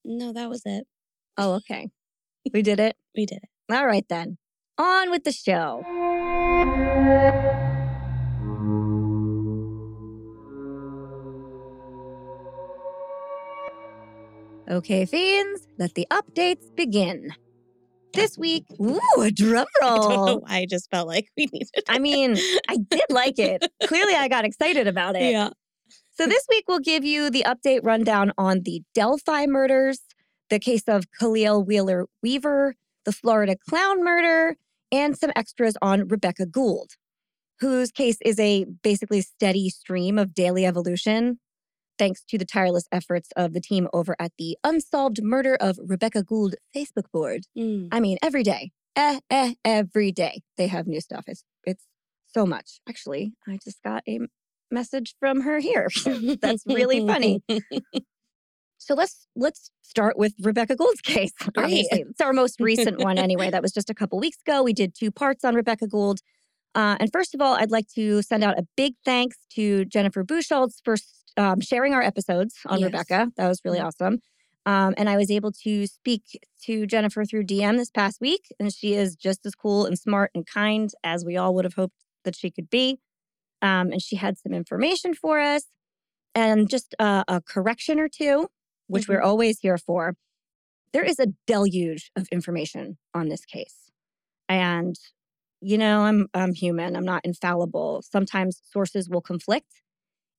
no, 0.05 0.33
that 0.33 0.49
was 0.49 0.63
it. 0.65 0.85
Oh, 1.37 1.53
okay. 1.57 1.91
We 2.53 2.63
did 2.63 2.81
it. 2.81 2.97
We 3.15 3.27
did 3.27 3.41
it. 3.43 3.75
All 3.75 3.87
right, 3.87 4.07
then. 4.09 4.39
On 4.79 5.11
with 5.11 5.25
the 5.25 5.33
show. 5.33 5.85
Okay, 14.71 15.07
fiends, 15.07 15.67
let 15.79 15.95
the 15.95 16.07
updates 16.11 16.75
begin. 16.77 17.33
This 18.13 18.37
week, 18.37 18.65
ooh, 18.81 19.01
a 19.21 19.31
drum 19.31 19.67
I 19.83 19.87
roll. 19.87 20.41
why 20.41 20.57
I 20.59 20.67
just 20.69 20.91
felt 20.91 21.09
like 21.09 21.29
we 21.37 21.47
needed. 21.53 21.85
I 21.89 21.99
mean, 21.99 22.37
I 22.69 22.77
did 22.91 23.05
like 23.11 23.39
it. 23.39 23.67
Clearly, 23.87 24.15
I 24.15 24.29
got 24.29 24.45
excited 24.45 24.87
about 24.87 25.17
it. 25.17 25.31
yeah. 25.33 25.51
So 26.13 26.27
this 26.27 26.45
week 26.51 26.65
we'll 26.67 26.81
give 26.81 27.05
you 27.05 27.31
the 27.31 27.45
update 27.47 27.81
rundown 27.85 28.33
on 28.37 28.63
the 28.65 28.83
Delphi 28.95 29.47
murders, 29.47 30.01
the 30.51 30.59
case 30.59 30.83
of 30.89 31.05
Khalil 31.19 31.63
Wheeler 31.63 32.07
Weaver, 32.23 32.75
the 33.05 33.13
Florida 33.13 33.57
clown 33.69 34.03
murder, 34.03 34.57
and 34.91 35.17
some 35.17 35.31
extras 35.37 35.77
on 35.81 36.09
Rebekah 36.09 36.47
Gould. 36.47 36.91
whose 37.61 37.91
case 37.93 38.19
is 38.25 38.39
a 38.41 38.65
basically 38.83 39.21
steady 39.21 39.69
stream 39.71 40.19
of 40.19 40.35
daily 40.35 40.67
evolution, 40.67 41.39
thanks 41.99 42.23
to 42.29 42.39
the 42.39 42.45
tireless 42.45 42.87
efforts 42.93 43.31
of 43.37 43.53
the 43.53 43.61
team 43.61 43.89
over 43.93 44.15
at 44.19 44.33
the 44.39 44.57
Unsolved 44.65 45.23
Murder 45.23 45.57
of 45.61 45.79
Rebekah 45.85 46.23
Gould 46.23 46.55
Facebook 46.75 47.11
board. 47.13 47.45
Mm. 47.57 47.89
I 47.93 48.01
mean, 48.01 48.19
every 48.23 48.43
day, 48.43 48.71
eh, 48.97 49.21
eh, 49.31 49.55
every 49.65 50.13
day 50.13 50.43
they 50.57 50.69
have 50.69 50.87
new 50.87 51.01
stuff. 51.01 51.25
It's 51.27 51.45
it's 51.65 51.85
so 52.27 52.47
much. 52.47 52.81
Actually, 52.89 53.33
I 53.47 53.59
just 53.63 53.83
got 53.83 54.03
a 54.09 54.21
message 54.71 55.15
from 55.19 55.43
her 55.43 55.59
here. 55.59 55.89
That's 56.41 56.65
really 56.67 57.07
funny. 57.07 57.43
So 58.79 58.95
let's 58.95 59.27
let's 59.35 59.71
start 59.83 60.17
with 60.17 60.35
Rebekah 60.41 60.77
Gould's 60.77 61.01
case. 61.01 61.33
Obviously, 61.57 62.05
it's 62.09 62.21
our 62.21 62.33
most 62.33 62.61
recent 62.61 63.01
one 63.01 63.19
anyway. 63.19 63.51
That 63.59 63.63
was 63.63 63.73
just 63.73 63.91
a 63.91 63.95
couple 63.95 64.21
weeks 64.21 64.39
ago. 64.47 64.63
We 64.63 64.73
did 64.73 64.95
two 64.95 65.11
parts 65.11 65.45
on 65.45 65.55
Rebekah 65.55 65.89
Gould. 65.89 66.21
Uh, 66.79 66.97
and 67.01 67.11
first 67.13 67.35
of 67.35 67.41
all, 67.41 67.55
I'd 67.55 67.73
like 67.73 67.89
to 67.97 68.23
send 68.23 68.45
out 68.45 68.57
a 68.57 68.63
big 68.77 68.95
thanks 69.05 69.37
to 69.57 69.85
Jennifer 69.87 70.23
Buchholz 70.23 70.75
for 70.85 70.95
um, 71.37 71.61
sharing 71.61 71.93
our 71.93 72.03
episodes 72.03 72.55
on 72.67 72.79
Yes. 72.79 72.93
Rebekah. 72.93 73.33
That 73.37 73.49
was 73.49 73.61
really 73.65 73.81
Mhm. 73.81 73.87
awesome. 73.87 74.23
Um, 74.65 74.95
and 74.97 75.09
I 75.09 75.17
was 75.17 75.29
able 75.29 75.51
to 75.65 75.89
speak 75.89 76.23
to 76.67 76.87
Jennifer 76.87 77.25
through 77.25 77.45
DM 77.45 77.79
this 77.79 77.91
past 77.91 78.21
week, 78.21 78.43
and 78.61 78.73
she 78.73 78.95
is 78.95 79.17
just 79.17 79.45
as 79.45 79.57
cool 79.57 79.87
and 79.87 79.99
smart 79.99 80.31
and 80.37 80.47
kind 80.47 80.93
as 81.03 81.25
we 81.25 81.37
all 81.37 81.53
would 81.57 81.65
have 81.65 81.75
hoped 81.75 81.97
that 82.23 82.37
she 82.37 82.49
could 82.49 82.71
be. 82.71 83.01
Um, 83.61 83.91
and 83.91 84.01
she 84.01 84.15
had 84.15 84.39
some 84.39 84.53
information 84.55 85.15
for 85.15 85.41
us 85.41 85.65
and 86.37 86.71
just 86.71 86.95
a, 87.01 87.25
a 87.27 87.41
correction 87.41 87.99
or 87.99 88.09
two, 88.09 88.47
which 88.87 89.09
we're 89.09 89.21
always 89.23 89.59
here 89.59 89.79
for. 89.79 90.15
There 90.93 91.03
is 91.05 91.19
a 91.19 91.27
deluge 91.49 92.13
of 92.15 92.29
information 92.31 92.99
on 93.15 93.31
this 93.31 93.45
case. 93.45 93.91
And 94.49 94.95
you 95.61 95.79
know, 95.79 96.03
I'm 96.03 96.29
I'm 96.35 96.55
human. 96.55 96.97
I'm 96.97 97.05
not 97.05 97.25
infallible. 97.25 98.03
Sometimes 98.09 98.61
sources 98.65 99.09
will 99.09 99.23
conflict. 99.23 99.83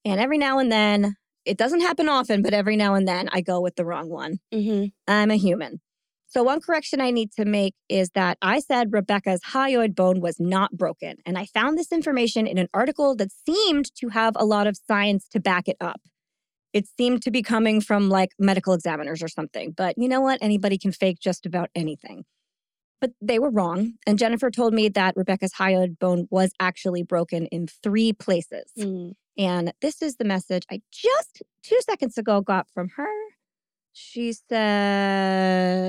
And 0.06 0.20
every 0.20 0.38
now 0.38 0.60
and 0.60 0.72
then, 0.72 1.16
it 1.46 1.58
doesn't 1.58 1.82
happen 1.82 2.10
often, 2.10 2.42
but 2.42 2.54
every 2.54 2.76
now 2.76 2.94
and 2.96 3.08
then 3.08 3.30
I 3.32 3.42
go 3.42 3.62
with 3.62 3.76
the 3.76 3.86
wrong 3.86 4.10
one. 4.10 4.40
hmm 4.54 4.86
I'm 5.08 5.32
a 5.32 5.38
human. 5.38 5.82
So, 6.28 6.44
one 6.44 6.62
correction 6.62 7.02
I 7.02 7.10
need 7.12 7.32
to 7.34 7.46
make 7.46 7.74
is 7.90 8.12
that 8.12 8.38
I 8.42 8.60
said 8.60 8.92
Rebekah's 8.92 9.42
hyoid 9.52 9.96
bone 9.96 10.22
was 10.22 10.40
not 10.40 10.78
broken. 10.78 11.18
And 11.26 11.38
I 11.38 11.46
found 11.46 11.78
this 11.78 11.92
information 11.92 12.46
in 12.46 12.60
an 12.60 12.68
article 12.74 13.16
that 13.16 13.30
seemed 13.48 13.94
to 13.96 14.10
have 14.10 14.34
a 14.36 14.46
lot 14.46 14.68
of 14.68 14.78
science 14.88 15.28
to 15.30 15.40
back 15.40 15.68
it 15.68 15.78
up. 15.82 16.02
It 16.74 16.86
seemed 16.98 17.24
to 17.24 17.32
be 17.32 17.42
coming 17.42 17.82
from 17.82 18.10
like 18.10 18.30
medical 18.40 18.74
examiners 18.74 19.24
or 19.24 19.28
something. 19.28 19.74
But 19.76 19.96
you 19.98 20.08
know 20.08 20.22
what? 20.22 20.38
Anybody 20.42 20.78
can 20.78 20.92
fake 20.92 21.18
just 21.20 21.46
about 21.48 21.70
anything. 21.76 22.26
But 23.02 23.12
they 23.22 23.40
were 23.40 23.50
wrong. 23.50 23.94
And 24.06 24.20
Jennifer 24.20 24.52
told 24.52 24.74
me 24.74 24.90
that 24.90 25.16
Rebekah's 25.16 25.54
hyoid 25.54 26.00
bone 26.00 26.28
was 26.30 26.52
actually 26.60 27.04
broken 27.04 27.46
in 27.48 27.68
three 27.68 28.12
places. 28.14 28.72
Mm. 28.78 29.14
And 29.38 29.74
this 29.82 30.02
is 30.02 30.18
the 30.18 30.26
message 30.26 30.66
I 30.70 30.82
just 30.92 31.42
two 31.64 31.80
seconds 31.90 32.18
ago 32.18 32.42
got 32.42 32.68
from 32.74 32.90
her. 32.98 33.08
She 33.94 34.34
says, 34.34 35.80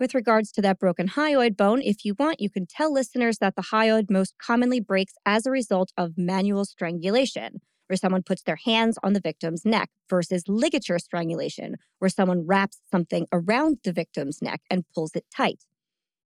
with 0.00 0.14
regards 0.14 0.50
to 0.52 0.62
that 0.62 0.78
broken 0.78 1.08
hyoid 1.08 1.56
bone, 1.56 1.80
if 1.82 2.04
you 2.04 2.14
want, 2.18 2.40
you 2.40 2.50
can 2.50 2.66
tell 2.66 2.92
listeners 2.92 3.38
that 3.38 3.54
the 3.54 3.62
hyoid 3.62 4.10
most 4.10 4.34
commonly 4.38 4.80
breaks 4.80 5.14
as 5.24 5.46
a 5.46 5.50
result 5.50 5.92
of 5.96 6.18
manual 6.18 6.64
strangulation, 6.64 7.60
where 7.86 7.96
someone 7.96 8.22
puts 8.22 8.42
their 8.42 8.58
hands 8.64 8.98
on 9.02 9.12
the 9.12 9.20
victim's 9.20 9.64
neck, 9.64 9.90
versus 10.08 10.44
ligature 10.48 10.98
strangulation, 10.98 11.76
where 11.98 12.08
someone 12.08 12.46
wraps 12.46 12.78
something 12.90 13.26
around 13.32 13.78
the 13.84 13.92
victim's 13.92 14.40
neck 14.40 14.60
and 14.70 14.84
pulls 14.94 15.14
it 15.14 15.24
tight, 15.34 15.64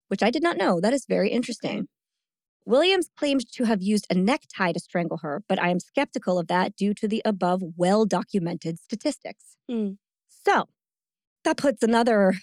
which 0.08 0.24
I 0.24 0.30
did 0.30 0.44
not 0.44 0.58
know. 0.58 0.80
That 0.80 0.94
is 0.94 1.06
very 1.08 1.30
interesting. 1.30 1.88
Williams 2.66 3.10
claimed 3.18 3.46
to 3.54 3.66
have 3.66 3.82
used 3.82 4.08
a 4.10 4.16
necktie 4.16 4.72
to 4.72 4.80
strangle 4.80 5.18
her, 5.18 5.44
but 5.50 5.62
I 5.62 5.70
am 5.70 5.80
skeptical 5.80 6.40
of 6.40 6.48
that 6.48 6.76
due 6.76 6.94
to 6.96 7.08
the 7.08 7.22
above 7.26 7.62
well 7.76 8.06
documented 8.06 8.80
statistics. 8.80 9.58
Mm. 9.70 9.98
So 10.30 10.66
that 11.44 11.58
puts 11.58 11.84
another 11.84 12.36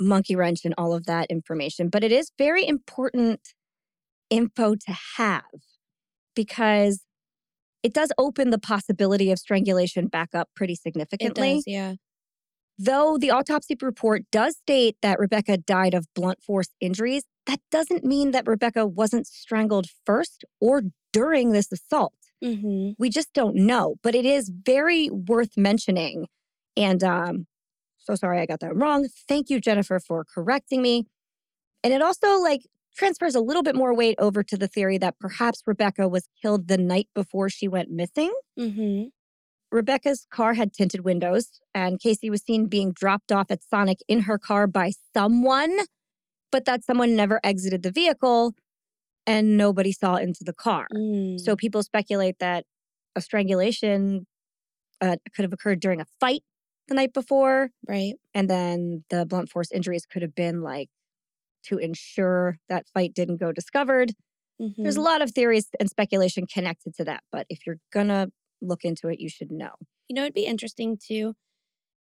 monkey 0.00 0.34
wrench 0.34 0.64
in 0.64 0.74
all 0.78 0.94
of 0.94 1.06
that 1.06 1.30
information, 1.30 1.88
but 1.88 2.02
it 2.02 2.12
is 2.12 2.32
very 2.38 2.66
important 2.66 3.54
info 4.30 4.74
to 4.74 4.96
have 5.16 5.42
because 6.34 7.02
it 7.84 7.92
does 7.92 8.10
open 8.18 8.50
the 8.50 8.58
possibility 8.58 9.30
of 9.30 9.38
strangulation 9.38 10.08
back 10.08 10.30
up 10.34 10.48
pretty 10.56 10.74
significantly. 10.74 11.52
It 11.52 11.54
does, 11.56 11.64
yeah. 11.66 11.94
Though 12.76 13.18
the 13.18 13.30
autopsy 13.30 13.76
report 13.80 14.22
does 14.32 14.56
state 14.56 14.96
that 15.02 15.20
Rebekah 15.20 15.58
died 15.58 15.94
of 15.94 16.08
blunt 16.14 16.42
force 16.42 16.70
injuries, 16.80 17.22
that 17.46 17.60
doesn't 17.70 18.04
mean 18.04 18.32
that 18.32 18.48
Rebekah 18.48 18.86
wasn't 18.86 19.28
strangled 19.28 19.86
first 20.04 20.44
or 20.60 20.82
during 21.12 21.52
this 21.52 21.70
assault. 21.70 22.14
hmm 22.42 22.92
We 22.98 23.10
just 23.10 23.32
don't 23.32 23.54
know, 23.54 23.96
but 24.02 24.14
it 24.16 24.24
is 24.24 24.48
very 24.50 25.08
worth 25.10 25.56
mentioning. 25.56 26.26
And 26.76 27.04
um, 27.04 27.46
so 27.98 28.16
sorry 28.16 28.40
I 28.40 28.46
got 28.46 28.60
that 28.60 28.74
wrong. 28.74 29.08
Thank 29.28 29.50
you, 29.50 29.60
Jennifer, 29.60 30.00
for 30.00 30.24
correcting 30.24 30.82
me. 30.82 31.06
And 31.84 31.92
it 31.92 32.02
also 32.02 32.40
like 32.40 32.62
transfers 32.96 33.34
a 33.34 33.40
little 33.40 33.62
bit 33.62 33.74
more 33.74 33.94
weight 33.94 34.16
over 34.18 34.42
to 34.42 34.56
the 34.56 34.68
theory 34.68 34.98
that 34.98 35.18
perhaps 35.18 35.62
Rebekah 35.66 36.08
was 36.08 36.28
killed 36.40 36.68
the 36.68 36.78
night 36.78 37.08
before 37.14 37.48
she 37.48 37.68
went 37.68 37.90
missing. 37.90 38.32
hmm 38.58 39.04
Rebekah's 39.72 40.26
car 40.30 40.54
had 40.54 40.72
tinted 40.72 41.04
windows, 41.04 41.60
and 41.74 41.98
Casey 41.98 42.30
was 42.30 42.42
seen 42.44 42.66
being 42.66 42.92
dropped 42.92 43.32
off 43.32 43.50
at 43.50 43.64
Sonic 43.64 43.98
in 44.06 44.20
her 44.20 44.38
car 44.38 44.68
by 44.68 44.92
someone, 45.12 45.76
but 46.52 46.64
that 46.64 46.84
someone 46.84 47.16
never 47.16 47.40
exited 47.42 47.82
the 47.82 47.90
vehicle 47.90 48.54
and 49.26 49.56
nobody 49.56 49.90
saw 49.90 50.14
into 50.14 50.44
the 50.44 50.52
car. 50.52 50.86
Mm. 50.94 51.40
So 51.40 51.56
people 51.56 51.82
speculate 51.82 52.38
that 52.38 52.66
a 53.16 53.20
strangulation 53.20 54.26
uh, 55.00 55.16
could 55.34 55.42
have 55.42 55.52
occurred 55.52 55.80
during 55.80 56.00
a 56.00 56.06
fight 56.20 56.42
the 56.88 56.94
night 56.94 57.12
before, 57.12 57.70
right. 57.88 58.14
and 58.34 58.48
then 58.48 59.04
the 59.10 59.24
blunt 59.26 59.48
force 59.48 59.72
injuries 59.72 60.06
could 60.06 60.22
have 60.22 60.34
been 60.34 60.62
like 60.62 60.88
to 61.64 61.78
ensure 61.78 62.56
that 62.68 62.88
fight 62.88 63.14
didn't 63.14 63.38
go 63.38 63.52
discovered. 63.52 64.12
There's 64.82 64.96
a 64.96 65.00
Mhm. 65.00 65.02
lot 65.02 65.22
of 65.22 65.32
theories 65.32 65.68
and 65.80 65.90
speculation 65.90 66.46
connected 66.46 66.94
to 66.96 67.04
that, 67.04 67.24
but 67.32 67.46
if 67.50 67.66
you're 67.66 67.80
gonna 67.92 68.28
look 68.62 68.84
into 68.84 69.08
it, 69.08 69.20
you 69.20 69.28
should 69.30 69.50
know. 69.52 69.74
You 70.08 70.14
know, 70.14 70.22
it'd 70.22 70.34
be 70.34 70.46
interesting 70.46 70.98
too. 70.98 71.34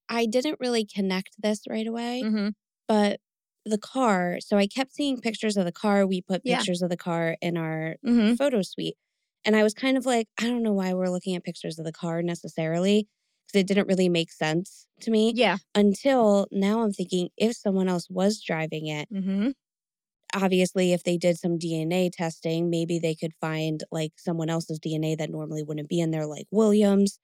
I 0.09 0.27
didn't 0.27 0.61
really 0.61 0.85
connect 0.87 1.37
this 1.43 1.63
right 1.69 1.87
away, 1.87 2.29
Mm-hmm. 2.29 2.51
but 2.89 3.21
the 3.67 3.79
car. 3.79 4.39
So 4.41 4.59
I 4.59 4.67
kept 4.69 4.95
seeing 4.95 5.21
pictures 5.21 5.57
of 5.57 5.65
the 5.67 5.73
car. 5.73 6.07
We 6.07 6.23
put 6.23 6.45
Yeah. 6.45 6.65
pictures 6.65 6.83
of 6.83 6.91
the 6.91 6.97
car 6.99 7.37
in 7.43 7.57
our 7.59 7.97
Mm-hmm. 8.07 8.35
photo 8.39 8.63
suite. 8.63 8.97
And 9.45 9.57
I 9.57 9.65
was 9.65 9.75
kind 9.75 9.97
of 9.99 10.07
like, 10.07 10.29
I 10.41 10.49
don't 10.49 10.63
know 10.63 10.73
why 10.75 10.95
we're 10.95 11.11
looking 11.11 11.37
at 11.37 11.45
pictures 11.45 11.79
of 11.79 11.85
the 11.87 11.93
car 11.93 12.23
necessarily, 12.23 13.09
because 13.53 13.61
it 13.63 13.67
didn't 13.67 13.89
really 13.89 14.09
make 14.09 14.31
sense 14.33 14.87
to 15.01 15.11
me 15.11 15.33
Yeah. 15.35 15.59
until 15.75 16.47
now 16.53 16.83
I'm 16.83 16.93
thinking 16.93 17.31
if 17.37 17.57
someone 17.57 17.89
else 17.89 18.09
was 18.11 18.41
driving 18.41 18.87
it, 18.87 19.09
Mm-hmm. 19.13 19.51
obviously 20.35 20.93
if 20.93 21.03
they 21.03 21.17
did 21.17 21.39
some 21.39 21.59
DNA 21.59 22.11
testing, 22.13 22.71
maybe 22.71 22.99
they 22.99 23.15
could 23.15 23.33
find 23.41 23.83
like 23.91 24.13
someone 24.17 24.51
else's 24.51 24.79
DNA 24.79 25.17
that 25.19 25.31
normally 25.31 25.63
wouldn't 25.63 25.89
be 25.89 26.01
in 26.01 26.11
there, 26.11 26.27
like 26.27 26.47
Williams. 26.51 27.19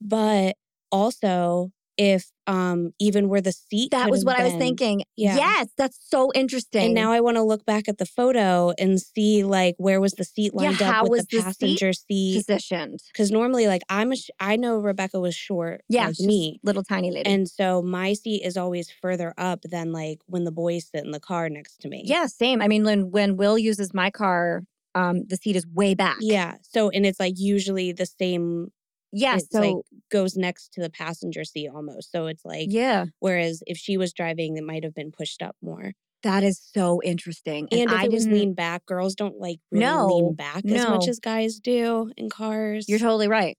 But 0.00 0.56
also 0.92 1.72
if 1.96 2.30
um 2.46 2.92
even 2.98 3.28
where 3.28 3.40
the 3.40 3.52
seat 3.52 3.90
That 3.92 4.10
was 4.10 4.24
what 4.24 4.38
I 4.38 4.44
was 4.44 4.54
thinking. 4.54 5.04
Yeah. 5.16 5.36
Yes, 5.36 5.68
that's 5.78 5.98
so 6.08 6.30
interesting. 6.34 6.84
And 6.86 6.94
now 6.94 7.12
I 7.12 7.20
want 7.20 7.36
to 7.36 7.42
look 7.42 7.64
back 7.64 7.88
at 7.88 7.98
the 7.98 8.04
photo 8.06 8.72
and 8.78 9.00
see 9.00 9.44
like 9.44 9.76
where 9.78 10.00
was 10.00 10.12
the 10.12 10.24
seat 10.24 10.52
Yeah, 10.58 10.68
lined 10.70 10.80
how 10.80 11.02
up 11.04 11.10
was 11.10 11.10
with 11.10 11.28
the 11.30 11.36
the 11.38 11.42
seat 11.42 11.44
passenger 11.44 11.92
seat. 11.92 12.36
positioned. 12.46 13.00
Because 13.12 13.30
normally, 13.30 13.66
like 13.68 13.82
I'm 13.88 14.12
a, 14.12 14.16
sh- 14.16 14.30
I 14.40 14.56
know 14.56 14.78
Rebekah 14.78 15.20
was 15.20 15.34
short, 15.34 15.82
Yeah, 15.88 16.08
like 16.08 16.20
me, 16.20 16.60
little 16.62 16.82
tiny 16.82 17.10
lady. 17.10 17.30
and 17.30 17.48
so 17.48 17.80
my 17.82 18.12
seat 18.12 18.42
is 18.44 18.56
always 18.56 18.90
further 18.90 19.32
up 19.38 19.62
than 19.62 19.92
like 19.92 20.18
when 20.26 20.44
the 20.44 20.52
boys 20.52 20.88
sit 20.92 21.04
in 21.04 21.12
the 21.12 21.20
car 21.20 21.48
next 21.48 21.80
to 21.82 21.88
me. 21.88 22.02
yeah, 22.04 22.26
same. 22.26 22.60
I 22.60 22.68
mean, 22.68 22.84
when 22.84 23.10
when 23.10 23.36
Will 23.36 23.56
uses 23.56 23.94
my 23.94 24.10
car, 24.10 24.64
um, 24.96 25.24
the 25.26 25.36
seat 25.36 25.56
is 25.56 25.66
way 25.66 25.94
back. 25.94 26.16
yeah. 26.20 26.56
So 26.62 26.90
and 26.90 27.06
it's 27.06 27.20
like 27.20 27.34
usually 27.38 27.92
the 27.92 28.06
same. 28.06 28.72
It's 29.14 29.46
So 29.50 29.60
like 29.60 29.76
goes 30.10 30.36
next 30.36 30.72
to 30.74 30.80
the 30.82 30.90
passenger 30.90 31.44
seat 31.44 31.68
almost. 31.74 32.10
So 32.12 32.26
it's 32.26 32.44
like 32.44 32.68
yeah, 32.70 33.06
whereas 33.20 33.62
if 33.66 33.76
she 33.78 33.96
was 33.96 34.12
driving, 34.12 34.56
it 34.56 34.64
might 34.64 34.84
have 34.84 34.94
been 34.94 35.12
pushed 35.12 35.42
up 35.42 35.56
more. 35.62 35.92
that 36.22 36.42
is 36.42 36.58
so 36.72 37.00
interesting. 37.02 37.68
And, 37.70 37.90
if 37.90 37.90
I 37.90 38.04
it 38.04 38.12
was 38.12 38.26
lean 38.26 38.54
back, 38.54 38.86
girls 38.86 39.14
don't 39.14 39.38
like 39.38 39.58
really 39.70 39.84
No, 39.84 40.06
lean 40.06 40.34
back 40.34 40.64
as 40.64 40.88
much 40.88 41.08
as 41.08 41.18
guys 41.20 41.58
do 41.60 42.10
in 42.16 42.30
cars. 42.30 42.88
You're 42.88 42.98
totally 42.98 43.28
right. 43.28 43.56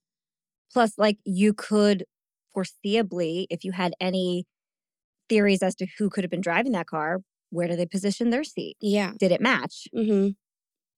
Plus, 0.72 0.92
like 0.98 1.18
you 1.24 1.54
could 1.54 2.04
foreseeably, 2.56 3.46
if 3.50 3.64
you 3.64 3.72
had 3.72 3.94
any 4.00 4.46
theories 5.28 5.62
as 5.62 5.74
to 5.76 5.86
who 5.98 6.10
could 6.10 6.24
have 6.24 6.30
been 6.30 6.40
driving 6.40 6.72
that 6.72 6.86
car, 6.86 7.20
where 7.50 7.68
do 7.68 7.76
they 7.76 7.86
position 7.86 8.30
their 8.30 8.44
seat? 8.44 8.76
yeah. 8.80 9.12
Did 9.18 9.32
it 9.32 9.40
match? 9.40 9.86
Mm-hmm. 9.94 10.30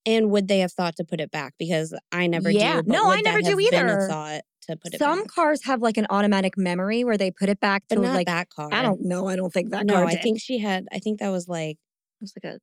And 0.06 0.30
would 0.30 0.48
they 0.48 0.60
have 0.60 0.72
thought 0.72 0.96
to 0.96 1.04
put 1.04 1.20
it 1.20 1.30
back? 1.30 1.54
Because 1.58 1.94
I 2.12 2.26
never 2.28 2.50
Yeah. 2.50 2.80
do. 2.82 2.90
No, 2.90 3.10
I 3.10 3.20
never 3.20 3.42
do 3.42 3.50
have 3.50 3.58
been 3.70 3.88
a 3.88 3.96
either. 3.96 4.08
thought 4.08 4.40
to 4.68 4.76
put 4.76 4.94
it 4.94 4.98
Some 4.98 5.20
back? 5.20 5.28
cars 5.28 5.64
have 5.64 5.82
like 5.82 5.96
an 5.96 6.06
automatic 6.10 6.56
memory 6.56 7.04
where 7.04 7.16
they 7.18 7.30
put 7.30 7.48
it 7.48 7.60
back 7.60 7.84
but 7.88 7.96
to 7.96 8.02
not 8.02 8.14
like 8.16 8.26
that 8.26 8.48
car. 8.50 8.68
I 8.72 8.82
don't 8.82 9.02
know. 9.04 9.26
I 9.28 9.36
don't 9.36 9.52
think 9.52 9.70
that 9.70 9.86
no, 9.86 9.94
car 9.94 10.04
I 10.04 10.10
did. 10.12 10.22
think 10.22 10.40
she 10.40 10.58
had. 10.58 10.86
I 10.92 10.98
think 10.98 11.20
that 11.20 11.30
was 11.30 11.48
like 11.48 11.76
it 11.76 12.22
was 12.22 12.32
like 12.42 12.52
a 12.54 12.58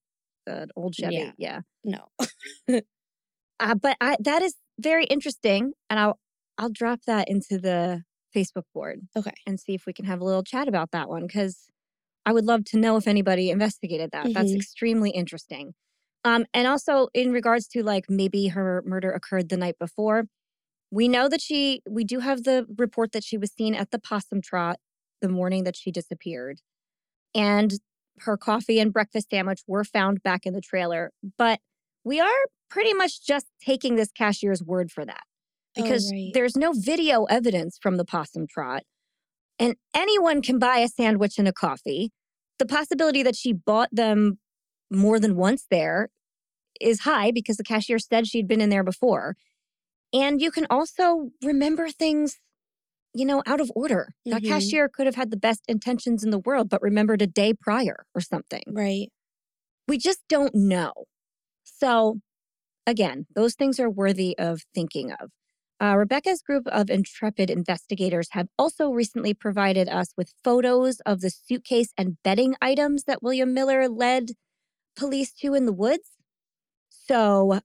an 0.52 0.70
old 0.76 0.96
Chevy. 0.96 1.16
Yeah. 1.16 1.32
Yeah. 1.38 1.62
no. 1.84 2.08
Uh, 3.60 3.74
but 3.76 3.96
I, 4.02 4.18
that 4.20 4.42
is 4.42 4.56
very 4.80 5.06
interesting, 5.06 5.74
and 5.90 6.00
I'll 6.00 6.20
I'll 6.58 6.70
drop 6.70 7.02
that 7.08 7.30
into 7.30 7.58
the 7.58 8.04
Facebook 8.36 8.64
board. 8.74 9.00
Okay. 9.16 9.32
And 9.48 9.60
see 9.60 9.74
if 9.76 9.86
we 9.86 9.94
can 9.94 10.06
have 10.06 10.20
a 10.20 10.26
little 10.26 10.44
chat 10.44 10.68
about 10.68 10.92
that 10.92 11.08
one 11.10 11.26
because 11.26 11.70
I 12.26 12.34
would 12.34 12.46
love 12.46 12.66
to 12.66 12.78
know 12.78 12.98
if 12.98 13.08
anybody 13.08 13.50
investigated 13.50 14.12
that. 14.12 14.34
That's 14.34 14.52
Mhm. 14.52 14.56
extremely 14.58 15.12
interesting. 15.12 15.74
Um, 16.26 16.46
and 16.54 16.68
also 16.68 17.08
in 17.14 17.32
regards 17.32 17.68
to 17.70 17.84
like 17.84 18.10
maybe 18.10 18.48
her 18.50 18.84
murder 18.86 19.12
occurred 19.12 19.50
the 19.50 19.58
night 19.58 19.78
before, 19.80 20.26
we 20.96 21.10
know 21.10 21.28
that 21.28 21.42
she 21.42 21.82
we 21.90 22.06
do 22.06 22.20
have 22.20 22.46
the 22.46 22.66
report 22.78 23.12
that 23.12 23.24
she 23.24 23.38
was 23.38 23.52
seen 23.52 23.76
at 23.76 23.92
the 23.92 24.00
possum 24.00 24.42
trot 24.42 24.78
the 25.22 25.28
morning 25.28 25.66
that 25.66 25.76
she 25.76 25.92
disappeared. 25.92 26.62
And 27.36 27.74
her 28.20 28.38
coffee 28.38 28.80
and 28.80 28.94
breakfast 28.94 29.30
sandwich 29.30 29.62
were 29.68 29.84
found 29.84 30.24
back 30.24 30.46
in 30.46 30.54
the 30.54 30.62
trailer. 30.62 31.12
But 31.38 31.60
we 32.06 32.22
are 32.22 32.30
pretty 32.70 32.94
much 32.94 33.26
just 33.26 33.48
taking 33.62 33.98
this 33.98 34.10
cashier's 34.12 34.64
word 34.64 34.90
for 34.90 35.04
that 35.06 35.24
Oh, 35.78 35.84
because 35.84 36.10
right. 36.14 36.32
there's 36.34 36.56
no 36.56 36.72
video 36.74 37.26
evidence 37.26 37.78
from 37.82 37.98
the 37.98 38.06
possum 38.06 38.48
trot. 38.48 38.84
And 39.60 39.76
anyone 39.94 40.42
can 40.42 40.60
buy 40.60 40.78
a 40.78 40.88
sandwich 40.88 41.38
and 41.38 41.48
a 41.48 41.54
coffee. 41.54 42.12
The 42.58 42.66
possibility 42.66 43.22
that 43.22 43.36
she 43.36 43.52
bought 43.52 43.90
them 43.92 44.40
more 44.90 45.20
than 45.20 45.36
once 45.36 45.66
there 45.70 46.08
is 46.80 47.02
high 47.02 47.32
because 47.32 47.58
the 47.58 47.64
cashier 47.66 48.00
said 48.00 48.28
she'd 48.28 48.48
been 48.48 48.62
in 48.62 48.70
there 48.70 48.84
before. 48.84 49.36
And 50.14 50.42
you 50.42 50.52
can 50.52 50.66
also 50.70 51.32
remember 51.44 51.90
things, 51.90 52.40
you 53.14 53.26
know, 53.26 53.44
out 53.48 53.62
of 53.62 53.72
order. 53.76 54.16
That 54.32 54.44
Mhm. 54.44 54.46
cashier 54.46 54.90
could 54.90 55.06
have 55.08 55.16
had 55.16 55.32
the 55.32 55.38
best 55.38 55.64
intentions 55.68 56.24
in 56.24 56.32
the 56.32 56.40
world, 56.40 56.70
but 56.70 56.82
remembered 56.82 57.22
a 57.22 57.28
day 57.28 57.54
prior 57.54 58.06
or 58.16 58.22
something. 58.22 58.64
Right. 58.68 59.12
We 59.88 59.98
just 59.98 60.20
don't 60.30 60.54
know. 60.56 60.94
So, 61.64 62.20
again, 62.88 63.28
those 63.36 63.56
things 63.56 63.80
are 63.80 63.90
worthy 63.90 64.38
of 64.40 64.64
thinking 64.76 65.12
of. 65.14 65.32
Uh, 65.82 65.98
Rebekah's 65.98 66.42
group 66.42 66.68
of 66.68 66.90
intrepid 66.90 67.50
investigators 67.50 68.30
have 68.32 68.48
also 68.60 68.90
recently 68.92 69.34
provided 69.34 69.90
us 69.90 70.10
with 70.18 70.34
photos 70.44 71.02
of 71.02 71.22
the 71.22 71.32
suitcase 71.32 71.94
and 71.98 72.18
bedding 72.24 72.56
items 72.62 73.06
that 73.06 73.24
William 73.24 73.54
Miller 73.54 73.90
led 73.90 74.32
police 74.98 75.34
to 75.36 75.54
in 75.56 75.66
the 75.66 75.74
woods. 75.74 76.12
So, 76.90 77.62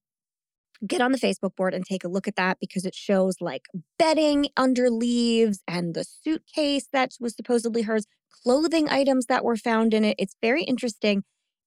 get 0.87 1.01
on 1.01 1.13
the 1.13 1.19
Facebook 1.19 1.55
board 1.57 1.75
and 1.75 1.85
take 1.85 2.05
a 2.05 2.09
look 2.09 2.27
at 2.27 2.37
that 2.37 2.59
because 2.61 2.85
it 2.85 2.95
shows 2.95 3.37
like 3.41 3.67
bedding 3.99 4.49
under 4.57 4.91
leaves 4.91 5.61
and 5.69 5.95
the 5.95 6.05
suitcase 6.05 6.89
that 6.93 7.13
was 7.21 7.35
supposedly 7.35 7.83
hers, 7.83 8.07
clothing 8.43 8.89
items 8.89 9.27
that 9.27 9.45
were 9.45 9.57
found 9.57 9.93
in 9.93 10.05
it. 10.05 10.17
It's 10.19 10.37
very 10.41 10.63
interesting. 10.63 11.25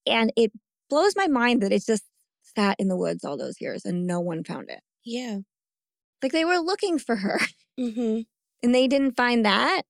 And 0.08 0.34
it 0.36 0.52
blows 0.90 1.14
my 1.16 1.28
mind 1.28 1.62
that 1.62 1.72
it 1.72 1.84
just 1.86 2.04
sat 2.56 2.76
in 2.80 2.88
the 2.88 2.98
woods 2.98 3.24
all 3.24 3.38
those 3.38 3.62
years 3.62 3.86
and 3.86 4.06
no 4.06 4.20
one 4.20 4.44
found 4.44 4.70
it. 4.70 4.82
Yeah. 5.06 5.40
Like 6.22 6.32
they 6.32 6.46
were 6.46 6.60
looking 6.60 7.00
for 7.00 7.18
her 7.18 7.40
Mm-hmm. 7.80 8.20
and 8.62 8.76
they 8.76 8.88
didn't 8.88 9.18
find 9.18 9.44
that. 9.46 9.84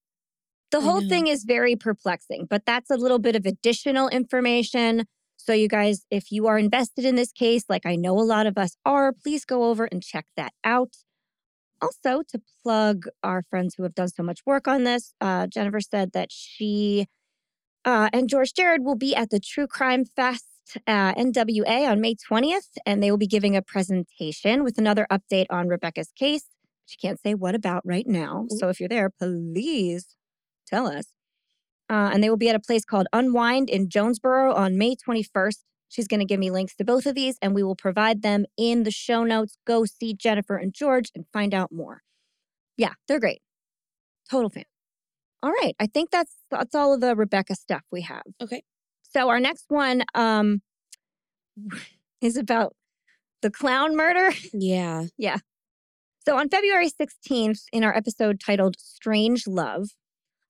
The 0.72 0.82
whole 0.82 1.01
thing 1.08 1.27
is 1.27 1.44
very 1.44 1.75
perplexing, 1.75 2.48
but 2.50 2.65
that's 2.65 2.89
a 2.89 2.96
little 2.96 3.20
bit 3.20 3.36
of 3.36 3.46
additional 3.46 4.08
information. 4.10 5.03
So, 5.38 5.54
you 5.54 5.68
guys, 5.68 6.06
if 6.10 6.32
you 6.32 6.48
are 6.48 6.58
invested 6.58 7.06
in 7.06 7.16
this 7.16 7.32
case, 7.32 7.66
like 7.68 7.86
I 7.86 7.96
know 7.96 8.18
a 8.18 8.22
lot 8.22 8.48
of 8.48 8.58
us 8.58 8.78
are, 8.86 9.12
please 9.12 9.46
go 9.46 9.66
over 9.66 9.86
and 9.86 10.02
check 10.02 10.25
that 10.38 10.54
out. 10.63 10.96
Also, 11.82 12.24
to 12.30 12.42
plug 12.63 13.08
our 13.24 13.44
friends 13.50 13.75
who 13.75 13.84
have 13.84 13.94
done 13.94 14.08
so 14.08 14.24
much 14.24 14.40
work 14.46 14.68
on 14.68 14.86
this, 14.86 15.13
uh, 15.20 15.48
Jennifer 15.48 15.82
said 15.82 16.13
that 16.13 16.32
she 16.32 17.08
uh, 17.86 18.10
and 18.13 18.30
George 18.30 18.54
Jared 18.54 18.84
will 18.84 18.96
be 18.96 19.16
at 19.16 19.30
the 19.30 19.40
True 19.40 19.68
Crime 19.68 20.06
Fest 20.06 20.46
uh, 20.88 21.13
NWA 21.16 21.90
on 21.90 22.00
May 22.00 22.16
20th, 22.16 22.78
and 22.86 23.04
they 23.04 23.12
will 23.12 23.18
be 23.18 23.28
giving 23.28 23.56
a 23.56 23.62
presentation 23.62 24.63
with 24.63 24.78
another 24.78 25.06
update 25.12 25.48
on 25.50 25.67
Rebekah's 25.67 26.12
case. 26.17 26.46
She 26.86 26.98
can't 26.98 27.19
say 27.19 27.34
what 27.34 27.56
about 27.56 27.82
right 27.86 28.08
now. 28.08 28.46
So 28.50 28.69
if 28.69 28.80
you're 28.80 28.89
there, 28.89 29.10
please 29.10 30.15
tell 30.67 30.88
us. 30.88 31.12
Uh, 31.89 32.10
and 32.13 32.24
they 32.24 32.30
will 32.30 32.38
be 32.38 32.50
at 32.50 32.56
a 32.56 32.60
place 32.60 32.86
called 32.86 33.08
Unwind 33.13 33.69
in 33.69 33.89
Jonesboro 33.89 34.54
on 34.54 34.78
May 34.78 34.96
21st. 34.96 35.58
She's 35.89 36.08
going 36.08 36.22
to 36.22 36.26
give 36.26 36.39
me 36.39 36.50
links 36.50 36.76
to 36.78 36.84
both 36.84 37.06
of 37.06 37.13
these, 37.13 37.38
and 37.41 37.54
we 37.54 37.62
will 37.62 37.76
provide 37.76 38.24
them 38.24 38.46
in 38.58 38.84
the 38.84 38.91
show 38.91 39.24
notes. 39.24 39.58
Go 39.67 39.86
see 39.86 40.13
Jennifer 40.13 40.56
and 40.56 40.74
George 40.74 41.12
and 41.13 41.26
find 41.32 41.54
out 41.54 41.72
more. 41.72 42.02
Yeah, 42.78 42.93
they're 43.08 43.19
great. 43.19 43.41
Total 44.30 44.50
fan. 44.50 44.63
All 45.43 45.52
right, 45.52 45.76
I 45.80 45.88
think 45.88 46.10
that's 46.10 46.34
that's 46.50 46.74
all 46.74 46.93
of 46.93 47.02
the 47.02 47.15
Rebekah 47.15 47.56
stuff 47.56 47.82
we 47.91 48.02
have. 48.02 48.24
Okay. 48.41 48.63
So 49.04 49.30
our 49.30 49.39
next 49.39 49.65
one 49.67 50.04
um, 50.15 50.62
is 52.22 52.38
about 52.38 52.76
the 53.43 53.52
clown 53.52 53.96
murder. 53.96 54.32
Yeah. 54.52 55.06
Yeah. 55.17 55.38
So 56.26 56.38
on 56.38 56.48
February 56.48 56.89
16th, 56.89 57.63
in 57.74 57.84
our 57.84 57.93
episode 57.96 58.39
titled 58.39 58.78
Strange 58.80 59.46
Love, 59.46 59.89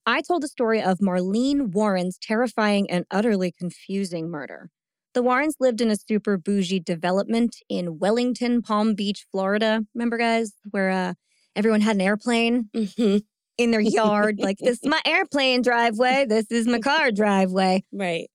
I 0.05 0.21
told 0.21 0.43
the 0.43 0.47
story 0.47 0.81
of 0.81 0.99
Marlene 0.99 1.71
Warren's 1.71 2.17
terrifying 2.21 2.89
and 2.89 3.05
utterly 3.09 3.51
confusing 3.51 4.29
murder. 4.29 4.69
The 5.13 5.21
Warrens 5.21 5.57
lived 5.59 5.79
in 5.79 5.91
a 5.91 5.95
super 5.95 6.37
bougie 6.37 6.79
development 6.79 7.57
in 7.69 7.99
Wellington, 7.99 8.61
Palm 8.61 8.95
Beach, 8.95 9.25
Florida. 9.31 9.85
Remember, 9.93 10.17
guys, 10.17 10.53
where 10.71 10.89
uh, 10.89 11.13
everyone 11.55 11.81
had 11.81 11.95
an 11.95 12.01
airplane 12.01 12.69
hmm 12.73 13.17
in 13.55 13.69
their 13.69 13.79
yard? 13.79 14.39
like, 14.39 14.57
this 14.57 14.79
is 14.81 14.85
my 14.89 14.99
airplane 15.05 15.61
driveway. 15.61 16.25
This 16.27 16.47
is 16.49 16.67
my 16.67 16.79
car 16.79 17.11
driveway. 17.11 17.83
Right. 17.93 18.27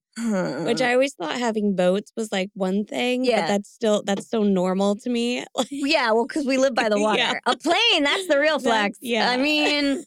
Which 0.65 0.81
I 0.81 0.93
always 0.95 1.15
thought 1.15 1.39
having 1.39 1.77
boats 1.77 2.13
was 2.17 2.31
like 2.33 2.51
one 2.55 2.85
thing. 2.85 3.25
Yeah. 3.25 3.43
But 3.43 3.47
that's 3.49 3.69
still 3.71 4.03
that's 4.05 4.29
so 4.29 4.43
normal 4.43 4.97
to 4.97 5.11
me. 5.11 5.45
Yeah, 5.71 6.13
well, 6.13 6.27
because 6.27 6.47
we 6.47 6.57
live 6.59 6.75
by 6.75 6.89
the 6.89 7.01
water. 7.01 7.19
Yeah. 7.19 7.35
A 7.47 7.57
plane, 7.57 8.03
that's 8.05 8.27
the 8.29 8.39
real 8.39 8.59
flex. 8.59 8.99
yeah. 9.01 9.31
I 9.31 9.37
mean. 9.37 10.05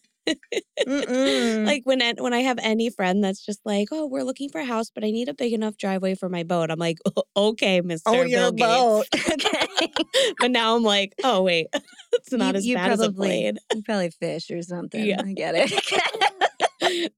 Like 0.88 1.82
when 1.86 2.02
I- 2.02 2.14
when 2.18 2.34
I 2.34 2.40
have 2.42 2.60
any 2.62 2.90
friend 2.90 3.24
that's 3.24 3.46
just 3.46 3.60
like, 3.66 3.90
oh, 3.92 4.06
we're 4.08 4.24
looking 4.24 4.50
for 4.50 4.60
a 4.62 4.66
house, 4.66 4.90
but 4.94 5.04
I 5.04 5.12
need 5.12 5.30
a 5.30 5.34
big 5.34 5.54
enough 5.54 5.78
driveway 5.78 6.16
for 6.16 6.30
my 6.30 6.44
boat. 6.44 6.72
I'm 6.72 6.80
like, 6.80 6.98
"O- 7.16 7.24
okay, 7.52 7.80
oh, 7.80 7.84
Mister 7.84 8.10
oh, 8.10 8.22
your 8.24 8.52
Gates. 8.52 8.62
boat. 8.68 9.06
okay. 9.32 9.92
but 10.40 10.52
now 10.52 10.76
I'm 10.76 10.84
like, 10.84 11.14
oh 11.24 11.42
wait, 11.44 11.68
it's 12.14 12.32
not 12.32 12.54
You- 12.54 12.58
as 12.58 12.66
you 12.66 12.76
bad 12.76 12.92
as 12.92 13.00
a 13.02 13.12
plane. 13.12 13.58
You 13.74 13.82
probably 13.84 14.10
fish 14.12 14.50
or 14.52 14.62
something. 14.62 15.04
Yeah. 15.06 15.22
I 15.26 15.34
get 15.34 15.56
it. 15.58 17.14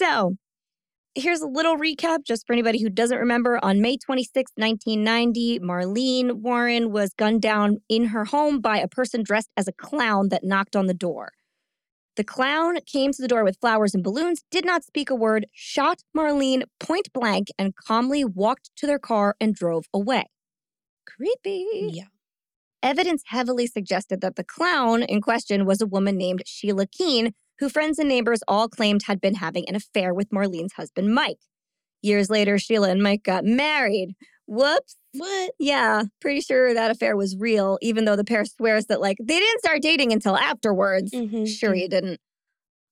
so, 0.00 0.36
here's 1.14 1.40
a 1.40 1.46
little 1.48 1.76
recap 1.76 2.24
just 2.24 2.46
for 2.46 2.52
anybody 2.52 2.80
who 2.80 2.88
doesn't 2.88 3.18
remember. 3.18 3.58
On 3.64 3.80
May 3.80 3.96
26, 3.96 4.52
1990, 4.56 5.58
Marlene 5.60 6.32
Warren 6.34 6.92
was 6.92 7.12
gunned 7.14 7.42
down 7.42 7.78
in 7.88 8.06
her 8.06 8.24
home 8.24 8.60
by 8.60 8.78
a 8.78 8.88
person 8.88 9.22
dressed 9.22 9.50
as 9.56 9.66
a 9.68 9.72
clown 9.72 10.28
that 10.30 10.44
knocked 10.44 10.76
on 10.76 10.86
the 10.86 10.94
door. 10.94 11.32
The 12.18 12.24
clown 12.24 12.78
came 12.84 13.12
to 13.12 13.22
the 13.22 13.28
door 13.28 13.44
with 13.44 13.60
flowers 13.60 13.94
and 13.94 14.02
balloons, 14.02 14.42
did 14.50 14.64
not 14.64 14.82
speak 14.82 15.08
a 15.08 15.14
word, 15.14 15.46
shot 15.52 16.02
Marlene 16.16 16.64
point 16.80 17.12
blank, 17.12 17.46
and 17.56 17.76
calmly 17.76 18.24
walked 18.24 18.70
to 18.78 18.88
their 18.88 18.98
car 18.98 19.36
and 19.40 19.54
drove 19.54 19.84
away. 19.94 20.24
Creepy. 21.06 21.64
yeah. 21.92 22.06
Evidence 22.82 23.22
heavily 23.26 23.68
suggested 23.68 24.20
that 24.20 24.34
the 24.34 24.42
clown 24.42 25.04
in 25.04 25.20
question 25.20 25.64
was 25.64 25.80
a 25.80 25.86
woman 25.86 26.18
named 26.18 26.42
Sheila 26.44 26.88
Keen, 26.88 27.34
who 27.60 27.68
friends 27.68 28.00
and 28.00 28.08
neighbors 28.08 28.40
all 28.48 28.68
claimed 28.68 29.02
had 29.06 29.20
been 29.20 29.36
having 29.36 29.68
an 29.68 29.76
affair 29.76 30.12
with 30.12 30.30
Marlene's 30.30 30.72
husband, 30.72 31.14
Mike. 31.14 31.38
Years 32.02 32.28
later, 32.28 32.58
Sheila 32.58 32.90
and 32.90 33.00
Mike 33.00 33.22
got 33.22 33.44
married. 33.44 34.16
Whoops. 34.48 34.96
What? 35.12 35.52
Yeah, 35.58 36.04
pretty 36.20 36.40
sure 36.40 36.72
that 36.72 36.90
affair 36.90 37.16
was 37.16 37.36
real, 37.36 37.78
even 37.82 38.06
though 38.06 38.16
the 38.16 38.24
pair 38.24 38.44
swears 38.46 38.86
that, 38.86 39.00
like, 39.00 39.18
they 39.20 39.38
didn't 39.38 39.60
start 39.60 39.82
dating 39.82 40.12
until 40.12 40.36
afterwards. 40.36 41.12
Mhm, 41.12 41.46
Sure, 41.46 41.72
mhm. 41.74 41.80
you 41.82 41.88
didn't. 41.88 42.20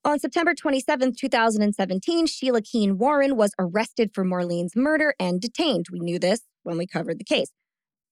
On 0.05 0.19
September 0.21 0.55
27, 0.55 1.15
2017, 1.15 2.27
Sheila 2.27 2.63
Keen 2.63 2.99
Warren 2.99 3.37
was 3.37 3.53
arrested 3.59 4.13
for 4.15 4.25
Marlene's 4.25 4.77
murder 4.77 5.15
and 5.19 5.41
detained. 5.41 5.87
We 5.91 6.01
knew 6.01 6.19
this 6.19 6.41
when 6.63 6.79
we 6.79 6.87
covered 6.87 7.19
the 7.19 7.25
case. 7.25 7.51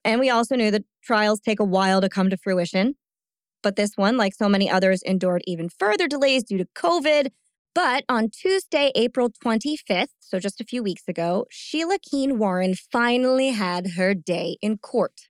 And 0.04 0.20
we 0.20 0.30
also 0.30 0.56
knew 0.56 0.70
that 0.70 0.84
trials 1.02 1.40
take 1.40 1.60
a 1.60 1.64
while 1.64 2.00
to 2.00 2.08
come 2.08 2.30
to 2.30 2.36
fruition. 2.36 2.96
But 3.62 3.76
this 3.76 3.92
one, 3.96 4.16
like 4.16 4.34
so 4.34 4.48
many 4.48 4.70
others, 4.70 5.02
endured 5.02 5.42
even 5.46 5.68
further 5.68 6.08
delays 6.08 6.44
due 6.44 6.58
to 6.58 6.66
COVID. 6.74 7.30
But 7.74 8.04
on 8.08 8.30
Tuesday, 8.30 8.92
April 8.94 9.30
25th, 9.44 10.06
so 10.20 10.38
just 10.38 10.60
a 10.60 10.64
few 10.64 10.82
weeks 10.82 11.02
ago, 11.08 11.46
Sheila 11.50 11.98
Keen 11.98 12.38
Warren 12.38 12.74
finally 12.92 13.48
had 13.50 13.92
her 13.96 14.14
day 14.14 14.56
in 14.62 14.78
court. 14.78 15.22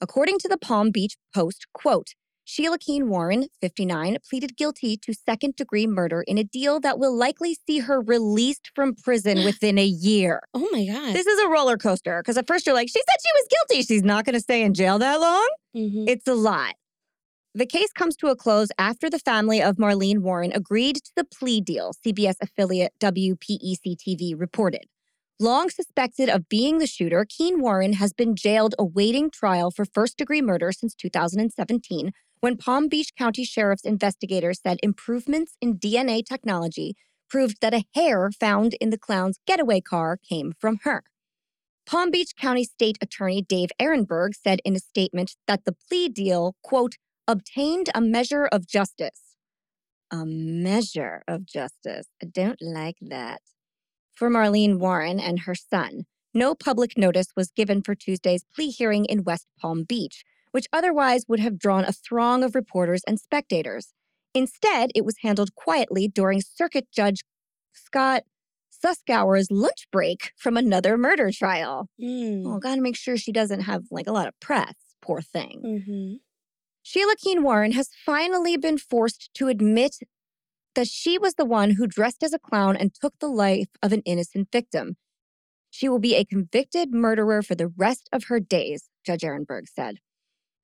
According 0.00 0.38
to 0.38 0.48
the 0.48 0.56
Palm 0.56 0.90
Beach 0.92 1.16
Post, 1.34 1.66
quote, 1.74 2.10
Sheila 2.44 2.78
Keen 2.78 3.08
Warren, 3.08 3.48
59, 3.60 4.16
pleaded 4.28 4.56
guilty 4.56 4.96
to 4.98 5.12
second 5.14 5.54
degree 5.56 5.86
murder 5.86 6.24
in 6.26 6.38
a 6.38 6.44
deal 6.44 6.80
that 6.80 6.98
will 6.98 7.14
likely 7.14 7.56
see 7.66 7.80
her 7.80 8.00
released 8.00 8.70
from 8.74 8.94
prison 8.94 9.44
within 9.44 9.78
a 9.78 9.84
year. 9.84 10.40
Oh 10.54 10.68
my 10.72 10.86
god. 10.86 11.14
This 11.14 11.26
is 11.26 11.38
a 11.40 11.48
roller 11.48 11.76
coaster 11.76 12.20
because 12.22 12.36
at 12.36 12.46
first 12.46 12.66
you're 12.66 12.74
like, 12.74 12.88
she 12.88 13.00
said 13.00 13.16
she 13.20 13.32
was 13.34 13.48
guilty. 13.68 13.82
She's 13.86 14.02
not 14.02 14.24
going 14.24 14.34
to 14.34 14.40
stay 14.40 14.62
in 14.62 14.74
jail 14.74 14.98
that 14.98 15.20
long. 15.20 15.48
Mhm. 15.76 16.08
It's 16.08 16.26
a 16.26 16.34
lot. 16.34 16.74
The 17.52 17.66
case 17.66 17.90
comes 17.92 18.14
to 18.18 18.28
a 18.28 18.36
close 18.36 18.68
after 18.78 19.10
the 19.10 19.18
family 19.18 19.60
of 19.60 19.74
Marlene 19.74 20.20
Warren 20.20 20.52
agreed 20.52 20.96
to 20.96 21.10
the 21.16 21.24
plea 21.24 21.60
deal, 21.60 21.92
CBS 22.06 22.36
affiliate 22.40 22.92
WPEC 23.00 23.96
TV 23.96 24.34
reported. 24.38 24.84
Long 25.40 25.68
suspected 25.68 26.28
of 26.28 26.48
being 26.48 26.78
the 26.78 26.86
shooter, 26.86 27.26
Keen 27.28 27.60
Warren 27.60 27.94
has 27.94 28.12
been 28.12 28.36
jailed 28.36 28.76
awaiting 28.78 29.32
trial 29.32 29.72
for 29.72 29.84
first 29.84 30.16
degree 30.16 30.40
murder 30.40 30.70
since 30.70 30.94
2017 30.94 32.12
when 32.38 32.56
Palm 32.56 32.86
Beach 32.86 33.10
County 33.18 33.44
Sheriff's 33.44 33.84
investigators 33.84 34.60
said 34.62 34.78
improvements 34.80 35.56
in 35.60 35.76
DNA 35.76 36.24
technology 36.24 36.94
proved 37.28 37.60
that 37.60 37.74
a 37.74 37.84
hair 37.96 38.30
found 38.30 38.74
in 38.74 38.90
the 38.90 38.98
clown's 38.98 39.40
getaway 39.44 39.80
car 39.80 40.16
came 40.16 40.52
from 40.60 40.78
her. 40.84 41.02
Palm 41.84 42.12
Beach 42.12 42.30
County 42.40 42.62
State 42.62 42.98
Attorney 43.00 43.42
Dave 43.42 43.70
Aronberg 43.80 44.34
said 44.40 44.60
in 44.64 44.76
a 44.76 44.78
statement 44.78 45.34
that 45.48 45.64
the 45.64 45.74
plea 45.88 46.08
deal, 46.08 46.54
quote, 46.62 46.94
obtained 47.30 47.90
a 47.94 48.00
measure 48.00 48.46
of 48.46 48.66
justice. 48.66 49.36
A 50.10 50.24
measure 50.26 51.22
of 51.28 51.46
justice. 51.46 52.06
I 52.22 52.26
don't 52.26 52.60
like 52.60 52.96
that. 53.00 53.42
For 54.14 54.28
Marlene 54.28 54.78
Warren 54.78 55.20
and 55.20 55.40
her 55.40 55.54
son, 55.54 56.04
no 56.34 56.54
public 56.54 56.98
notice 56.98 57.28
was 57.36 57.50
given 57.50 57.82
for 57.82 57.94
Tuesday's 57.94 58.44
plea 58.54 58.70
hearing 58.70 59.04
in 59.04 59.24
West 59.24 59.46
Palm 59.60 59.84
Beach, 59.84 60.24
which 60.50 60.66
otherwise 60.72 61.24
would 61.28 61.40
have 61.40 61.58
drawn 61.58 61.84
a 61.84 61.92
throng 61.92 62.42
of 62.42 62.54
reporters 62.54 63.02
and 63.06 63.18
spectators. 63.18 63.94
Instead, 64.34 64.90
it 64.94 65.04
was 65.04 65.16
handled 65.22 65.54
quietly 65.54 66.08
during 66.08 66.40
Circuit 66.40 66.88
Judge 66.92 67.22
Scott 67.72 68.24
Suskauer's 68.84 69.50
lunch 69.50 69.86
break 69.92 70.32
from 70.36 70.56
another 70.56 70.96
murder 70.96 71.30
trial. 71.30 71.88
Mm. 72.00 72.44
Oh, 72.46 72.58
gotta 72.58 72.80
make 72.80 72.96
sure 72.96 73.16
she 73.16 73.32
doesn't 73.32 73.62
have 73.62 73.84
like 73.90 74.06
a 74.06 74.12
lot 74.12 74.28
of 74.28 74.38
press. 74.40 74.74
Poor 75.02 75.20
thing. 75.20 75.62
Mm-hmm. 75.64 76.14
Sheila 76.82 77.14
Keen 77.16 77.42
Warren 77.42 77.72
has 77.72 77.90
finally 78.04 78.56
been 78.56 78.78
forced 78.78 79.30
to 79.34 79.48
admit 79.48 79.96
that 80.74 80.88
she 80.88 81.18
was 81.18 81.34
the 81.34 81.44
one 81.44 81.72
who 81.72 81.86
dressed 81.86 82.22
as 82.22 82.32
a 82.32 82.38
clown 82.38 82.76
and 82.76 82.94
took 82.94 83.14
the 83.18 83.28
life 83.28 83.68
of 83.82 83.92
an 83.92 84.02
innocent 84.04 84.48
victim. 84.50 84.96
She 85.70 85.88
will 85.88 85.98
be 85.98 86.16
a 86.16 86.24
convicted 86.24 86.92
murderer 86.92 87.42
for 87.42 87.54
the 87.54 87.68
rest 87.68 88.08
of 88.12 88.24
her 88.24 88.40
days, 88.40 88.88
Judge 89.04 89.22
Aronberg 89.22 89.68
said. 89.68 89.98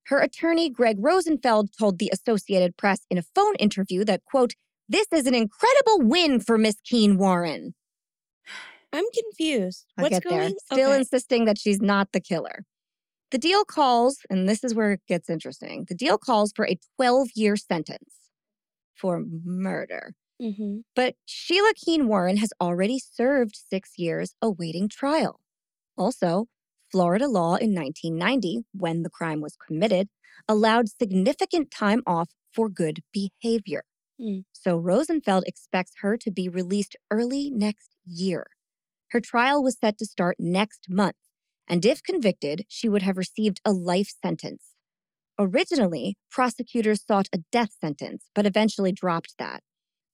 Her 0.07 0.21
attorney, 0.21 0.71
Greg 0.71 0.97
Rosenfeld, 1.01 1.71
told 1.77 1.99
the 1.99 2.11
Associated 2.13 2.77
Press 2.77 3.01
in 3.11 3.19
a 3.19 3.25
phone 3.35 3.55
interview 3.57 4.05
that, 4.05 4.25
quote, 4.25 4.55
this 4.89 5.09
is 5.13 5.27
an 5.27 5.35
incredible 5.35 5.99
win 6.01 6.39
for 6.39 6.57
Miss 6.57 6.77
Keen 6.85 7.19
Warren. 7.19 7.75
I'm 8.93 9.05
confused. 9.13 9.87
I'll 9.99 10.05
What's 10.05 10.21
going 10.21 10.55
Still 10.73 10.91
okay. 10.91 10.99
insisting 10.99 11.45
that 11.47 11.59
she's 11.59 11.81
not 11.81 12.13
the 12.13 12.21
killer. 12.21 12.65
The 13.31 13.39
deal 13.39 13.65
calls, 13.65 14.19
and 14.31 14.49
this 14.49 14.65
is 14.65 14.75
where 14.75 14.93
it 14.93 15.03
gets 15.09 15.29
interesting 15.31 15.85
the 15.89 15.95
deal 15.95 16.19
calls 16.19 16.53
for 16.55 16.67
a 16.67 16.79
12 16.97 17.29
year 17.35 17.57
sentence 17.57 18.31
for 18.95 19.21
murder. 19.45 20.15
Mhm. 20.41 20.85
But 20.97 21.17
Sheila 21.27 21.75
Keen 21.77 22.09
Warren 22.09 22.39
has 22.39 22.53
already 22.61 22.99
served 22.99 23.57
six 23.57 23.99
years 23.99 24.35
awaiting 24.43 24.89
trial. 24.89 25.41
Also, 25.99 26.49
Florida 26.91 27.29
law 27.29 27.57
in 27.57 27.75
1990, 27.75 28.65
when 28.73 29.03
the 29.03 29.11
crime 29.11 29.41
was 29.41 29.57
committed, 29.57 30.09
allowed 30.49 30.89
significant 30.91 31.71
time 31.71 32.03
off 32.07 32.31
for 32.53 32.69
good 32.69 33.03
behavior. 33.13 33.85
Mm. 34.21 34.45
So 34.53 34.79
Rosenfeld 34.79 35.45
expects 35.47 35.95
her 36.01 36.17
to 36.19 36.31
be 36.31 36.49
released 36.49 36.97
early 37.11 37.51
next 37.51 37.91
year. 38.07 38.47
Her 39.11 39.21
trial 39.21 39.63
was 39.63 39.79
set 39.79 39.99
to 39.99 40.07
start 40.07 40.37
next 40.41 40.87
month, 40.89 41.17
and 41.69 41.85
if 41.85 42.03
convicted, 42.03 42.65
she 42.69 42.89
would 42.89 43.03
have 43.03 43.17
received 43.17 43.61
a 43.65 43.73
life 43.73 44.13
sentence. 44.23 44.65
Originally, 45.39 46.17
prosecutors 46.31 47.05
sought 47.07 47.29
a 47.33 47.39
death 47.53 47.71
sentence, 47.81 48.25
but 48.35 48.47
eventually 48.47 48.93
dropped 48.93 49.35
that. 49.39 49.63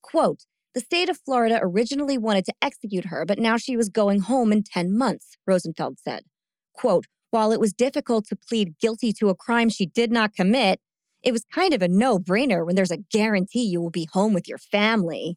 Quote, 0.02 0.44
the 0.74 0.80
state 0.80 1.08
of 1.08 1.18
Florida 1.18 1.60
originally 1.62 2.16
wanted 2.16 2.46
to 2.46 2.54
execute 2.62 3.06
her, 3.06 3.24
but 3.26 3.38
now 3.38 3.56
she 3.56 3.76
was 3.76 3.88
going 3.88 4.20
home 4.20 4.52
in 4.52 4.62
10 4.62 4.96
months, 4.96 5.36
Rosenfeld 5.46 5.98
said. 5.98 6.24
Quote, 6.72 7.06
while 7.30 7.52
it 7.52 7.60
was 7.60 7.72
difficult 7.72 8.26
to 8.28 8.36
plead 8.36 8.78
guilty 8.80 9.12
to 9.14 9.28
a 9.28 9.34
crime 9.34 9.68
she 9.68 9.86
did 9.86 10.10
not 10.10 10.34
commit, 10.34 10.80
it 11.22 11.32
was 11.32 11.44
kind 11.54 11.72
of 11.72 11.82
a 11.82 11.88
no 11.88 12.18
brainer 12.18 12.64
when 12.66 12.74
there's 12.74 12.90
a 12.90 12.96
guarantee 12.96 13.62
you 13.64 13.80
will 13.80 13.90
be 13.90 14.08
home 14.12 14.32
with 14.32 14.48
your 14.48 14.58
family. 14.58 15.36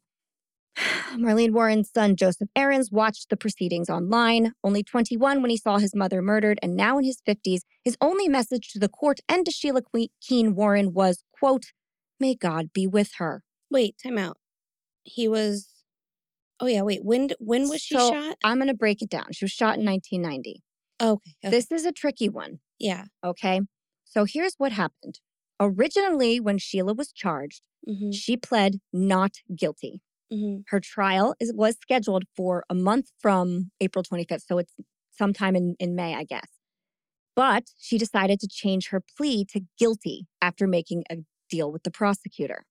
Marlene 1.14 1.52
Warren's 1.52 1.90
son, 1.92 2.16
Joseph 2.16 2.50
Ahrens, 2.56 2.92
watched 2.92 3.30
the 3.30 3.38
proceedings 3.38 3.90
online, 3.90 4.54
only 4.64 4.84
21 4.84 5.42
when 5.42 5.50
he 5.50 5.58
saw 5.58 5.78
his 5.78 5.96
mother 5.96 6.22
murdered, 6.22 6.60
and 6.62 6.76
now 6.76 6.98
in 6.98 7.04
his 7.06 7.22
50s. 7.28 7.62
His 7.84 7.98
only 8.02 8.28
message 8.28 8.70
to 8.74 8.80
the 8.80 8.90
court 8.90 9.20
and 9.30 9.46
to 9.46 9.52
Sheila 9.52 9.82
Keen 10.22 10.56
Warren 10.56 10.94
was, 10.94 11.24
quote, 11.38 11.68
May 12.20 12.36
God 12.36 12.72
be 12.74 12.88
with 12.88 13.14
her. 13.18 13.44
Wait, 13.70 13.96
time 14.02 14.18
out. 14.18 14.38
He 15.04 15.28
was. 15.28 15.70
Oh 16.60 16.68
yeah, 16.68 16.82
wait. 16.84 17.02
When 17.04 17.30
when 17.40 17.68
was 17.68 17.82
she 17.82 17.96
So, 17.96 18.12
shot? 18.12 18.38
I'm 18.44 18.58
going 18.58 18.68
to 18.70 18.74
break 18.74 19.02
it 19.02 19.10
down. 19.10 19.26
She 19.34 19.44
was 19.44 19.52
shot 19.52 19.78
in 19.78 19.86
1990. 19.86 20.62
Okay. 21.02 21.32
okay. 21.44 21.52
This 21.52 21.70
is 21.72 21.86
a 21.86 21.92
tricky 21.92 22.30
one, 22.30 22.60
yeah. 22.80 23.06
okay? 23.24 23.60
So 24.06 24.24
here's 24.24 24.56
what 24.58 24.72
happened. 24.72 25.20
Originally, 25.60 26.40
when 26.40 26.58
Sheila 26.58 26.94
was 26.94 27.12
charged, 27.12 27.62
Mm-hmm. 27.88 28.10
she 28.12 28.36
pled 28.36 28.80
not 28.92 29.34
guilty. 29.56 30.02
Mm-hmm. 30.32 30.62
Her 30.70 30.80
trial 30.80 31.36
is, 31.40 31.54
was 31.54 31.78
scheduled 31.82 32.24
for 32.36 32.64
a 32.70 32.76
month 32.76 33.12
from 33.22 33.72
April 33.80 34.04
25th. 34.04 34.44
So 34.48 34.58
it's 34.58 34.74
sometime 35.12 35.56
in, 35.56 35.76
in 35.80 35.96
May, 35.96 36.16
I 36.16 36.24
guess. 36.24 36.48
But 37.36 37.66
she 37.78 37.98
decided 37.98 38.40
to 38.40 38.48
change 38.48 38.90
her 38.90 39.02
plea 39.18 39.46
to 39.52 39.62
guilty 39.78 40.26
after 40.42 40.68
making 40.68 41.04
a 41.12 41.18
deal 41.50 41.72
with 41.72 41.84
the 41.84 41.92
prosecutor. 41.92 42.66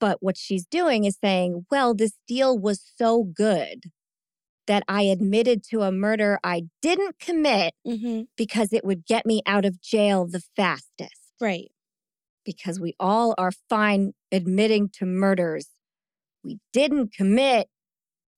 But 0.00 0.18
what 0.20 0.36
she's 0.36 0.66
doing 0.66 1.04
is 1.04 1.18
saying, 1.22 1.66
well, 1.70 1.94
this 1.94 2.12
deal 2.26 2.58
was 2.58 2.82
so 2.96 3.22
good 3.22 3.84
that 4.66 4.82
I 4.88 5.02
admitted 5.02 5.62
to 5.70 5.82
a 5.82 5.92
murder 5.92 6.40
I 6.42 6.64
didn't 6.82 7.18
commit 7.20 7.74
Mm-hmm. 7.86 8.22
because 8.36 8.72
it 8.72 8.84
would 8.84 9.06
get 9.06 9.24
me 9.24 9.42
out 9.46 9.64
of 9.64 9.80
jail 9.80 10.26
the 10.26 10.42
fastest. 10.56 11.32
Right. 11.40 11.70
Because 12.44 12.80
we 12.80 12.94
all 12.98 13.34
are 13.38 13.52
fine 13.68 14.12
admitting 14.32 14.88
to 14.94 15.06
murders 15.06 15.68
we 16.46 16.58
didn't 16.72 17.12
commit 17.12 17.68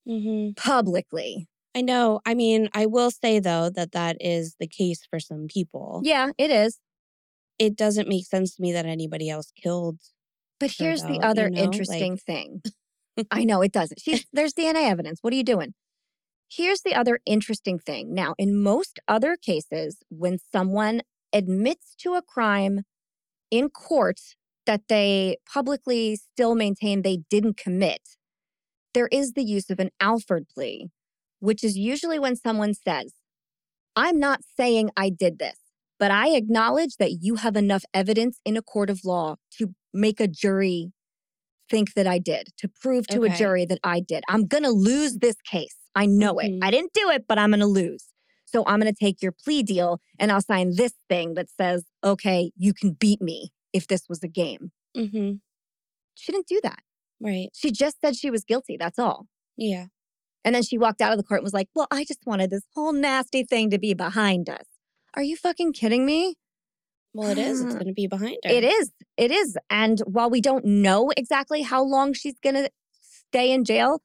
Mm-hmm. 0.08 0.52
publicly. 0.56 1.48
I 1.74 1.82
know. 1.82 2.20
I 2.24 2.32
mean, 2.34 2.70
I 2.72 2.86
will 2.86 3.10
say 3.10 3.40
though 3.40 3.68
that 3.68 3.92
that 3.92 4.16
is 4.20 4.56
the 4.58 4.66
case 4.66 5.06
for 5.10 5.20
some 5.20 5.48
people. 5.48 6.00
Yeah, 6.02 6.30
it 6.38 6.50
is. 6.50 6.78
It 7.58 7.76
doesn't 7.76 8.08
make 8.08 8.24
sense 8.24 8.54
to 8.56 8.62
me 8.62 8.72
that 8.72 8.86
anybody 8.86 9.28
else 9.28 9.52
killed. 9.62 9.98
But 10.58 10.70
her, 10.78 10.86
here's 10.86 11.02
the 11.02 11.20
other 11.20 11.44
you 11.44 11.50
know, 11.56 11.62
interesting 11.62 12.12
like- 12.12 12.22
thing. 12.22 12.62
I 13.30 13.44
know 13.44 13.60
it 13.60 13.70
doesn't. 13.72 14.00
She's, 14.00 14.24
there's 14.32 14.54
DNA 14.54 14.88
evidence. 14.90 15.18
What 15.20 15.34
are 15.34 15.36
you 15.36 15.44
doing? 15.44 15.74
Here's 16.50 16.80
the 16.80 16.94
other 16.94 17.20
interesting 17.26 17.78
thing. 17.78 18.14
Now, 18.14 18.34
in 18.38 18.62
most 18.62 18.98
other 19.08 19.36
cases, 19.36 19.98
when 20.08 20.38
someone 20.50 21.02
admits 21.34 21.94
to 21.96 22.14
a 22.14 22.22
crime 22.22 22.80
in 23.50 23.68
court 23.68 24.20
that 24.68 24.82
they 24.88 25.38
publicly 25.50 26.14
still 26.14 26.54
maintain 26.54 27.00
they 27.00 27.20
didn't 27.30 27.56
commit, 27.56 28.02
there 28.92 29.08
is 29.10 29.32
the 29.32 29.42
use 29.42 29.70
of 29.70 29.80
an 29.80 29.88
Alford 29.98 30.46
plea, 30.54 30.90
which 31.40 31.64
is 31.64 31.76
usually 31.76 32.18
when 32.18 32.36
someone 32.36 32.74
says, 32.74 33.14
I'm 33.96 34.20
not 34.20 34.40
saying 34.58 34.90
I 34.94 35.08
did 35.08 35.38
this, 35.38 35.56
but 35.98 36.10
I 36.10 36.36
acknowledge 36.36 36.96
that 36.98 37.12
you 37.22 37.36
have 37.36 37.56
enough 37.56 37.84
evidence 37.94 38.40
in 38.44 38.58
a 38.58 38.62
court 38.62 38.90
of 38.90 39.00
law 39.06 39.36
to 39.56 39.74
make 39.94 40.20
a 40.20 40.28
jury 40.28 40.92
think 41.70 41.94
that 41.94 42.06
I 42.06 42.18
did, 42.18 42.48
to 42.58 42.68
prove 42.68 43.06
to 43.08 43.22
a 43.24 43.28
jury 43.38 43.64
that 43.64 43.78
I 43.82 44.00
did. 44.00 44.22
I'm 44.28 44.46
going 44.46 44.64
to 44.64 44.70
lose 44.70 45.16
this 45.16 45.36
case. 45.50 45.76
I 45.94 46.04
know 46.04 46.34
Mhm. 46.34 46.44
it. 46.44 46.58
I 46.62 46.70
didn't 46.70 46.92
do 46.92 47.08
it, 47.08 47.24
but 47.26 47.38
I'm 47.38 47.50
going 47.50 47.60
to 47.60 47.66
lose. 47.66 48.04
So 48.44 48.64
I'm 48.66 48.80
going 48.80 48.92
to 48.92 48.98
take 48.98 49.22
your 49.22 49.32
plea 49.32 49.62
deal 49.62 50.00
and 50.18 50.30
I'll 50.30 50.42
sign 50.42 50.76
this 50.76 50.92
thing 51.08 51.34
that 51.34 51.48
says, 51.50 51.84
okay, 52.04 52.52
you 52.56 52.74
can 52.74 52.92
beat 52.92 53.22
me 53.22 53.50
if 53.72 53.86
this 53.86 54.02
was 54.08 54.22
a 54.22 54.28
game. 54.28 54.72
Mm-hmm. 54.96 55.34
She 56.14 56.32
didn't 56.32 56.46
do 56.46 56.60
that. 56.62 56.80
Right. 57.20 57.48
She 57.54 57.70
just 57.70 58.00
said 58.00 58.16
she 58.16 58.30
was 58.30 58.44
guilty. 58.44 58.76
That's 58.78 58.98
all. 58.98 59.26
Yeah. 59.56 59.86
And 60.44 60.54
then 60.54 60.62
she 60.62 60.78
walked 60.78 61.00
out 61.00 61.12
of 61.12 61.18
the 61.18 61.24
court 61.24 61.40
and 61.40 61.44
was 61.44 61.52
like, 61.52 61.68
well, 61.74 61.88
I 61.90 62.04
just 62.04 62.20
wanted 62.24 62.50
this 62.50 62.62
whole 62.74 62.92
nasty 62.92 63.44
thing 63.44 63.70
to 63.70 63.78
be 63.78 63.92
behind 63.92 64.48
us. 64.48 64.64
Are 65.14 65.22
you 65.22 65.36
fucking 65.36 65.72
kidding 65.72 66.06
me? 66.06 66.36
Well, 67.12 67.30
it 67.30 67.38
is. 67.38 67.60
It's 67.60 67.74
going 67.74 67.86
to 67.86 67.92
be 67.92 68.06
behind 68.06 68.36
her. 68.44 68.50
It 68.50 68.64
is. 68.64 68.92
It 69.16 69.30
is. 69.30 69.56
And 69.68 70.00
while 70.06 70.30
we 70.30 70.40
don't 70.40 70.64
know 70.64 71.10
exactly 71.16 71.62
how 71.62 71.82
long 71.82 72.12
she's 72.12 72.38
going 72.42 72.54
to 72.54 72.70
stay 72.92 73.50
in 73.50 73.64
jail, 73.64 74.00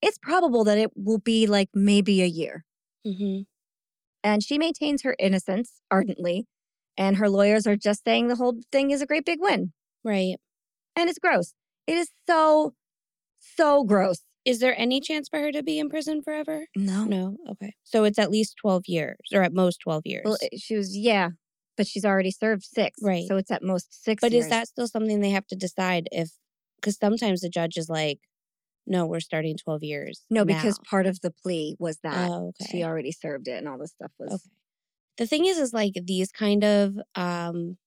it's 0.00 0.18
probable 0.18 0.64
that 0.64 0.78
it 0.78 0.90
will 0.96 1.18
be 1.18 1.46
like 1.46 1.68
maybe 1.74 2.22
a 2.22 2.26
year. 2.26 2.64
Mm-hmm. 3.06 3.42
And 4.24 4.42
she 4.42 4.58
maintains 4.58 5.02
her 5.02 5.14
innocence 5.18 5.80
ardently. 5.90 6.46
And 6.96 7.16
her 7.16 7.28
lawyers 7.28 7.66
are 7.66 7.76
just 7.76 8.04
saying 8.04 8.28
the 8.28 8.36
whole 8.36 8.60
thing 8.70 8.90
is 8.90 9.00
a 9.00 9.06
great 9.06 9.24
big 9.24 9.38
win. 9.40 9.72
Right. 10.04 10.36
And 10.96 11.08
it's 11.08 11.18
gross. 11.18 11.54
It 11.86 11.96
is 11.96 12.10
so, 12.28 12.74
so 13.38 13.84
gross. 13.84 14.20
Is 14.44 14.58
there 14.58 14.78
any 14.78 15.00
chance 15.00 15.28
for 15.28 15.38
her 15.38 15.52
to 15.52 15.62
be 15.62 15.78
in 15.78 15.88
prison 15.88 16.20
forever? 16.22 16.66
No. 16.76 17.04
No. 17.04 17.36
Okay. 17.52 17.74
So 17.84 18.04
it's 18.04 18.18
at 18.18 18.30
least 18.30 18.56
12 18.60 18.82
years 18.86 19.18
or 19.32 19.42
at 19.42 19.54
most 19.54 19.78
12 19.80 20.02
years. 20.04 20.22
Well, 20.24 20.38
she 20.58 20.76
was, 20.76 20.96
yeah, 20.96 21.30
but 21.76 21.86
she's 21.86 22.04
already 22.04 22.30
served 22.30 22.64
six. 22.64 22.98
Right. 23.02 23.24
So 23.26 23.36
it's 23.36 23.50
at 23.50 23.62
most 23.62 24.04
six 24.04 24.20
but 24.20 24.32
years. 24.32 24.44
is 24.44 24.50
that 24.50 24.68
still 24.68 24.88
something 24.88 25.20
they 25.20 25.30
have 25.30 25.46
to 25.48 25.56
decide 25.56 26.08
if, 26.12 26.30
because 26.76 26.98
sometimes 26.98 27.40
the 27.40 27.48
judge 27.48 27.76
is 27.76 27.88
like, 27.88 28.18
no, 28.86 29.06
we're 29.06 29.20
starting 29.20 29.56
12 29.56 29.84
years. 29.84 30.22
No, 30.28 30.44
because 30.44 30.80
part 30.80 31.06
of 31.06 31.20
the 31.20 31.30
plea 31.30 31.76
was 31.78 31.98
that 32.02 32.28
oh, 32.30 32.48
okay. 32.48 32.70
she 32.70 32.84
already 32.84 33.12
served 33.12 33.46
it 33.46 33.58
and 33.58 33.68
all 33.68 33.78
this 33.78 33.92
stuff 33.92 34.10
was. 34.18 34.32
Okay. 34.32 34.42
The 35.18 35.26
thing 35.26 35.46
is, 35.46 35.58
is 35.58 35.72
like 35.72 35.94
these 36.04 36.32
kind 36.32 36.64
of 36.64 36.98
um 37.14 37.78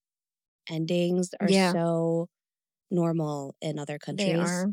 endings 0.69 1.31
are 1.41 1.51
Yeah. 1.51 1.53
so 1.53 2.27
normal 2.91 3.55
in 3.61 3.79
other 3.79 3.99
countries. 3.99 4.25
They 4.25 4.33
are. 4.33 4.67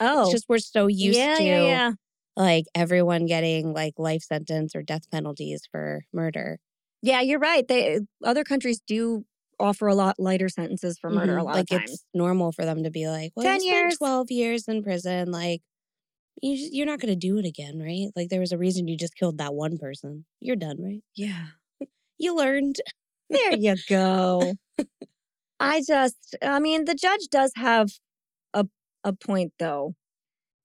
Oh, 0.00 0.20
It's 0.22 0.30
just 0.30 0.46
we're 0.48 0.58
so 0.58 0.86
used 0.88 1.28
yeah, 1.28 1.36
to 1.36 1.44
yeah, 1.44 1.58
yeah. 1.58 1.92
like 2.36 2.66
everyone 2.74 3.26
getting 3.26 3.74
like 3.74 3.94
life 3.98 4.22
sentence 4.22 4.74
or 4.76 4.82
death 4.82 5.10
penalties 5.10 5.62
for 5.70 6.02
murder. 6.12 6.58
Yeah, 7.02 7.20
you're 7.20 7.38
right. 7.38 7.66
They 7.66 8.00
other 8.24 8.44
countries 8.44 8.80
do 8.86 9.24
offer 9.58 9.86
a 9.86 9.94
lot 9.94 10.18
lighter 10.18 10.48
sentences 10.48 10.98
for 10.98 11.10
murder 11.10 11.36
a 11.36 11.42
Mhm. 11.42 11.44
lot 11.44 11.54
like 11.54 11.62
of 11.62 11.68
times. 11.68 11.92
it's 11.92 12.04
normal 12.14 12.52
for 12.52 12.64
them 12.64 12.84
to 12.84 12.90
be 12.90 13.08
like, 13.08 13.32
well, 13.36 13.58
10 13.58 13.62
years. 13.62 13.98
12 13.98 14.30
years 14.30 14.68
in 14.68 14.82
prison. 14.82 15.30
Like, 15.32 15.62
you 16.42 16.56
just, 16.56 16.74
you're 16.74 16.86
not 16.86 17.00
going 17.00 17.12
to 17.12 17.16
do 17.16 17.38
it 17.38 17.46
again, 17.46 17.80
right? 17.80 18.08
Like, 18.16 18.28
there 18.30 18.40
was 18.40 18.52
a 18.52 18.58
reason 18.58 18.88
you 18.88 18.96
just 18.98 19.16
killed 19.16 19.38
that 19.38 19.54
one 19.54 19.78
person. 19.78 20.26
You're 20.40 20.56
done, 20.56 20.82
right? 20.82 21.02
Yeah. 21.14 21.46
You 22.20 22.36
learned. 22.36 22.76
There 23.32 23.56
you 23.56 23.76
go. 23.88 24.54
I 25.60 25.82
just 25.86 26.34
I 26.42 26.58
mean, 26.58 26.84
the 26.84 26.94
judge 26.96 27.28
does 27.30 27.52
have 27.56 27.90
a 28.54 28.66
a 29.04 29.12
point 29.12 29.52
though. 29.60 29.94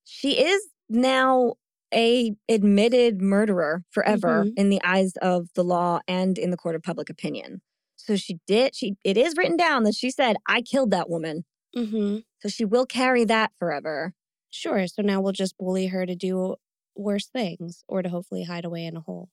She 0.04 0.32
is 0.44 0.60
now 0.88 1.54
a 1.94 2.34
admitted 2.48 3.22
murderer 3.22 3.84
forever 3.90 4.44
Mhm. 4.46 4.52
in 4.56 4.68
the 4.70 4.80
eyes 4.82 5.12
of 5.22 5.48
the 5.54 5.62
law 5.62 6.00
and 6.08 6.38
in 6.38 6.50
the 6.50 6.56
court 6.56 6.74
of 6.74 6.82
public 6.82 7.08
opinion. 7.08 7.62
So 7.96 8.16
she 8.16 8.38
did 8.48 8.74
she 8.74 8.96
it 9.04 9.16
is 9.16 9.34
written 9.36 9.56
down 9.56 9.84
that 9.84 9.94
she 9.94 10.10
said 10.10 10.36
I 10.48 10.62
killed 10.62 10.90
that 10.90 11.08
woman. 11.08 11.44
Mm-hmm. 11.76 12.18
So 12.42 12.48
she 12.48 12.64
will 12.64 12.86
carry 12.86 13.24
that 13.26 13.52
forever. 13.58 14.12
Sure. 14.50 14.88
So 14.88 15.02
now 15.02 15.20
we'll 15.20 15.32
just 15.32 15.56
bully 15.58 15.86
her 15.86 16.04
to 16.06 16.16
do 16.16 16.56
worse 16.96 17.28
things 17.28 17.84
or 17.86 18.02
to 18.02 18.08
hopefully 18.08 18.44
hide 18.44 18.64
away 18.64 18.84
in 18.86 18.96
a 18.96 19.00
hole. 19.00 19.28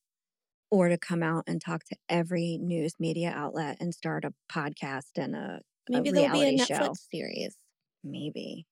Or 0.74 0.90
to 0.90 0.98
come 0.98 1.22
out 1.22 1.44
and 1.46 1.62
talk 1.62 1.84
to 1.86 1.96
every 2.10 2.58
news 2.60 2.94
media 3.00 3.32
outlet 3.36 3.78
and 3.80 3.94
start 3.94 4.26
a 4.26 4.34
podcast 4.52 5.12
and 5.18 5.36
a 5.36 5.60
Maybe 5.88 6.10
there'll 6.12 6.32
be 6.34 6.44
a 6.44 6.58
Netflix 6.58 6.68
show. 6.68 6.94
series. 7.12 7.56
maybe 8.04 8.66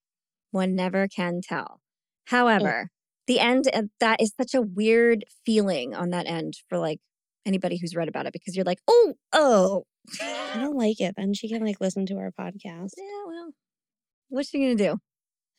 one 0.51 0.73
never 0.75 1.07
can 1.07 1.41
tell 1.43 1.79
however 2.25 2.89
the 3.27 3.39
end 3.39 3.65
uh, 3.73 3.83
that 3.99 4.19
is 4.21 4.33
such 4.39 4.53
a 4.55 4.61
weird 4.61 5.23
feeling 5.45 5.93
on 5.93 6.09
that 6.09 6.25
end 6.27 6.53
for 6.69 6.77
like 6.79 6.99
anybody 7.45 7.77
who's 7.77 7.95
read 7.95 8.07
about 8.09 8.25
it 8.25 8.33
because 8.33 8.55
you're 8.55 8.65
like 8.65 8.79
oh 8.87 9.13
oh 9.33 9.83
I 10.19 10.57
don't 10.59 10.75
like 10.77 10.99
it. 10.99 11.13
Then 11.15 11.33
she 11.35 11.47
can 11.47 11.63
like 11.63 11.79
listen 11.79 12.07
to 12.07 12.15
our 12.17 12.31
podcast. 12.31 12.89
yeah 12.97 13.23
well 13.27 13.51
what's 14.29 14.49
she 14.49 14.57
gonna 14.59 14.75
do 14.75 14.97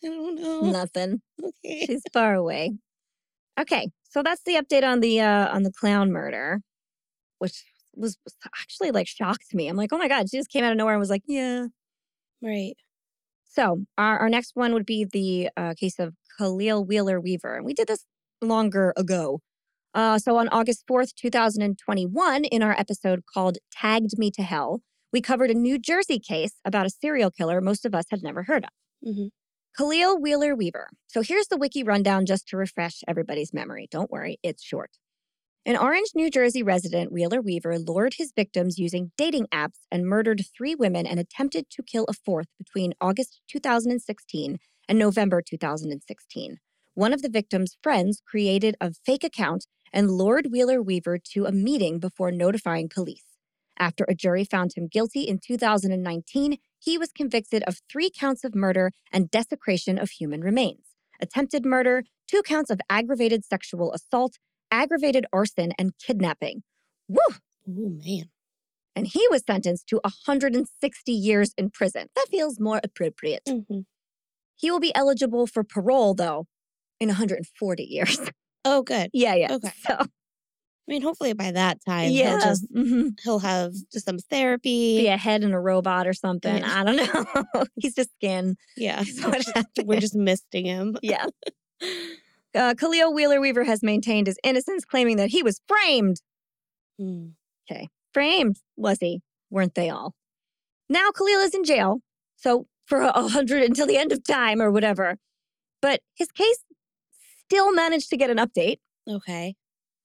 I 0.04 0.08
don't 0.08 0.34
know. 0.34 0.60
nothing 0.72 1.22
Okay. 1.44 1.86
she's 1.86 2.02
far 2.12 2.34
away 2.34 2.72
okay 3.60 3.90
so 4.12 4.22
that's 4.22 4.42
the 4.44 4.54
update 4.54 4.84
on 4.84 5.00
the 5.00 5.20
uh 5.20 5.48
on 5.54 5.62
the 5.62 5.72
clown 5.72 6.12
murder 6.12 6.60
which 7.38 7.64
was, 7.94 8.16
was 8.24 8.34
actually 8.62 8.90
like 8.90 9.06
shocked 9.08 9.52
me 9.54 9.68
i'm 9.68 9.76
like 9.76 9.92
oh 9.92 9.98
my 9.98 10.08
god 10.08 10.28
she 10.30 10.38
just 10.38 10.50
came 10.50 10.64
out 10.64 10.72
of 10.72 10.78
nowhere 10.78 10.94
and 10.94 11.00
was 11.00 11.10
like 11.10 11.22
yeah 11.26 11.66
Right. 12.42 12.74
So 13.44 13.84
our, 13.96 14.18
our 14.18 14.28
next 14.28 14.52
one 14.54 14.72
would 14.74 14.86
be 14.86 15.04
the 15.04 15.50
uh, 15.56 15.74
case 15.78 15.98
of 15.98 16.14
Khalil 16.38 16.84
Wheeler 16.84 17.20
Weaver. 17.20 17.54
And 17.56 17.64
we 17.64 17.74
did 17.74 17.86
this 17.88 18.04
longer 18.40 18.92
ago. 18.96 19.40
Uh, 19.94 20.18
so 20.18 20.36
on 20.38 20.48
August 20.48 20.84
4th, 20.90 21.14
2021, 21.14 22.44
in 22.46 22.62
our 22.62 22.72
episode 22.78 23.20
called 23.32 23.58
Tagged 23.70 24.18
Me 24.18 24.30
to 24.32 24.42
Hell, 24.42 24.80
we 25.12 25.20
covered 25.20 25.50
a 25.50 25.54
New 25.54 25.78
Jersey 25.78 26.18
case 26.18 26.54
about 26.64 26.86
a 26.86 26.90
serial 26.90 27.30
killer 27.30 27.60
most 27.60 27.84
of 27.84 27.94
us 27.94 28.06
had 28.10 28.22
never 28.22 28.44
heard 28.44 28.64
of. 28.64 28.70
Mhm. 29.08 29.30
Khalil 29.74 30.20
Wheeler 30.20 30.54
Weaver. 30.54 30.90
So 31.06 31.22
here's 31.22 31.48
the 31.48 31.56
wiki 31.56 31.82
rundown 31.82 32.26
just 32.26 32.46
to 32.48 32.58
refresh 32.58 33.00
everybody's 33.08 33.54
memory. 33.54 33.88
Don't 33.90 34.10
worry, 34.10 34.38
it's 34.42 34.62
short. 34.62 34.90
An 35.64 35.78
Orange, 35.78 36.10
New 36.14 36.28
Jersey 36.28 36.62
resident, 36.62 37.10
Wheeler 37.10 37.40
Weaver 37.40 37.78
lured 37.78 38.14
his 38.18 38.34
victims 38.36 38.78
using 38.78 39.12
dating 39.16 39.46
apps 39.46 39.78
and 39.90 40.06
murdered 40.06 40.44
three 40.54 40.74
women 40.74 41.06
and 41.06 41.18
attempted 41.18 41.70
to 41.70 41.82
kill 41.82 42.04
a 42.06 42.12
fourth 42.12 42.48
between 42.58 42.92
August 43.00 43.40
2016 43.48 44.58
and 44.88 44.98
November 44.98 45.40
2016. 45.40 46.58
One 46.92 47.14
of 47.14 47.22
the 47.22 47.30
victims' 47.30 47.78
friends 47.82 48.20
created 48.28 48.76
a 48.78 48.92
fake 49.06 49.24
account 49.24 49.66
and 49.90 50.10
lured 50.10 50.48
Wheeler 50.52 50.82
Weaver 50.82 51.18
to 51.32 51.46
a 51.46 51.52
meeting 51.52 51.98
before 51.98 52.30
notifying 52.30 52.90
police. 52.90 53.24
After 53.78 54.04
a 54.06 54.14
jury 54.14 54.44
found 54.44 54.74
him 54.76 54.86
guilty 54.86 55.22
in 55.22 55.38
2019, 55.38 56.58
he 56.82 56.98
was 56.98 57.12
convicted 57.12 57.62
of 57.64 57.80
three 57.90 58.10
counts 58.10 58.42
of 58.44 58.54
murder 58.54 58.90
and 59.12 59.30
desecration 59.30 59.98
of 59.98 60.10
human 60.10 60.40
remains, 60.40 60.84
attempted 61.20 61.64
murder, 61.64 62.02
two 62.26 62.42
counts 62.42 62.70
of 62.70 62.80
aggravated 62.90 63.44
sexual 63.44 63.92
assault, 63.92 64.38
aggravated 64.70 65.24
arson, 65.32 65.72
and 65.78 65.92
kidnapping. 66.04 66.62
Woo! 67.08 67.18
Oh 67.68 67.90
man. 68.04 68.30
And 68.96 69.06
he 69.06 69.26
was 69.30 69.42
sentenced 69.46 69.86
to 69.88 70.00
160 70.02 71.12
years 71.12 71.54
in 71.56 71.70
prison. 71.70 72.08
That 72.14 72.26
feels 72.30 72.58
more 72.60 72.80
appropriate. 72.82 73.42
hmm 73.46 73.80
He 74.56 74.70
will 74.70 74.80
be 74.80 74.94
eligible 74.94 75.46
for 75.46 75.64
parole, 75.64 76.14
though, 76.14 76.46
in 77.00 77.08
140 77.08 77.82
years. 77.84 78.18
Oh, 78.64 78.82
good. 78.82 79.10
yeah, 79.14 79.34
yeah. 79.34 79.52
Okay. 79.54 79.72
So, 79.86 80.06
I 80.88 80.92
mean, 80.92 81.02
hopefully 81.02 81.32
by 81.32 81.52
that 81.52 81.78
time 81.84 82.10
yeah. 82.10 82.30
he'll 82.30 82.40
just 82.40 82.72
mhm. 82.72 83.18
he'll 83.22 83.38
have 83.38 83.72
just 83.92 84.04
some 84.04 84.18
therapy. 84.18 84.98
Be 84.98 85.08
a 85.08 85.16
head 85.16 85.44
in 85.44 85.52
a 85.52 85.60
robot 85.60 86.06
or 86.06 86.12
something. 86.12 86.58
Yeah. 86.58 86.80
I 86.80 86.84
don't 86.84 86.96
know. 86.96 87.64
He's 87.76 87.94
just 87.94 88.10
skin. 88.16 88.56
Yeah. 88.76 89.04
We're 89.84 90.00
just 90.00 90.16
misting 90.16 90.66
him. 90.66 90.96
yeah. 91.02 91.26
Uh, 92.54 92.74
Khalil 92.74 93.14
Wheeler 93.14 93.40
Weaver 93.40 93.64
has 93.64 93.82
maintained 93.82 94.26
his 94.26 94.38
innocence, 94.44 94.84
claiming 94.84 95.16
that 95.16 95.30
he 95.30 95.42
was 95.42 95.62
framed. 95.66 96.20
Okay, 97.00 97.88
Framed, 98.12 98.58
was 98.76 98.98
he? 99.00 99.22
Weren't 99.50 99.74
they 99.74 99.88
all? 99.88 100.14
Now 100.88 101.10
Khalil 101.10 101.40
is 101.40 101.54
in 101.54 101.64
jail. 101.64 102.00
So 102.36 102.66
for 102.86 103.00
a 103.00 103.28
hundred 103.28 103.62
until 103.62 103.86
the 103.86 103.96
end 103.96 104.12
of 104.12 104.22
time 104.24 104.60
or 104.60 104.70
whatever. 104.70 105.16
But 105.80 106.00
his 106.14 106.30
case 106.30 106.58
still 107.46 107.72
managed 107.72 108.10
to 108.10 108.16
get 108.16 108.30
an 108.30 108.36
update. 108.36 108.78
Okay. 109.08 109.54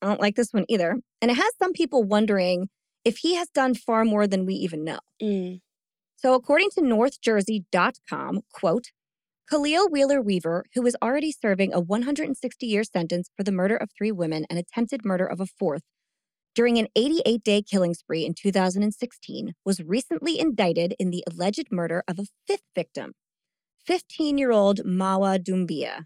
I 0.02 0.08
don't 0.08 0.22
like 0.22 0.36
this 0.36 0.52
one 0.52 0.66
either. 0.70 0.98
And 1.22 1.32
it 1.32 1.36
has 1.36 1.52
some 1.62 1.74
people 1.74 2.04
wondering 2.04 2.70
if 3.04 3.18
he 3.18 3.36
has 3.36 3.48
done 3.50 3.74
far 3.74 4.06
more 4.06 4.28
than 4.28 4.46
we 4.46 4.54
even 4.56 4.84
know. 4.84 5.00
Mm. 5.22 5.62
So, 6.18 6.34
according 6.34 6.72
to 6.72 6.82
NorthJersey.com, 6.82 8.42
quote, 8.52 8.88
Khalil 9.50 9.88
Wheeler 9.90 10.22
Weaver, 10.22 10.66
who 10.74 10.82
was 10.82 10.96
already 11.02 11.32
serving 11.32 11.74
a 11.74 11.80
160 11.80 12.66
year 12.66 12.84
sentence 12.84 13.30
for 13.38 13.44
the 13.44 13.52
murder 13.52 13.78
of 13.78 13.90
three 13.98 14.12
women 14.12 14.46
and 14.50 14.60
attempted 14.60 15.06
murder 15.06 15.26
of 15.26 15.40
a 15.40 15.46
fourth, 15.46 15.84
during 16.54 16.78
an 16.80 16.88
88 16.96 17.44
day 17.44 17.62
killing 17.62 17.94
spree 17.94 18.26
in 18.26 18.34
2016, 18.34 19.54
was 19.64 19.80
recently 19.84 20.40
indicted 20.40 20.96
in 21.00 21.12
the 21.12 21.24
alleged 21.32 21.68
murder 21.72 22.04
of 22.08 22.20
a 22.20 22.26
fifth 22.48 22.64
victim, 22.76 23.14
15 23.86 24.38
year 24.38 24.52
old 24.52 24.80
Mawa 24.80 25.40
Doumbia. 25.40 26.06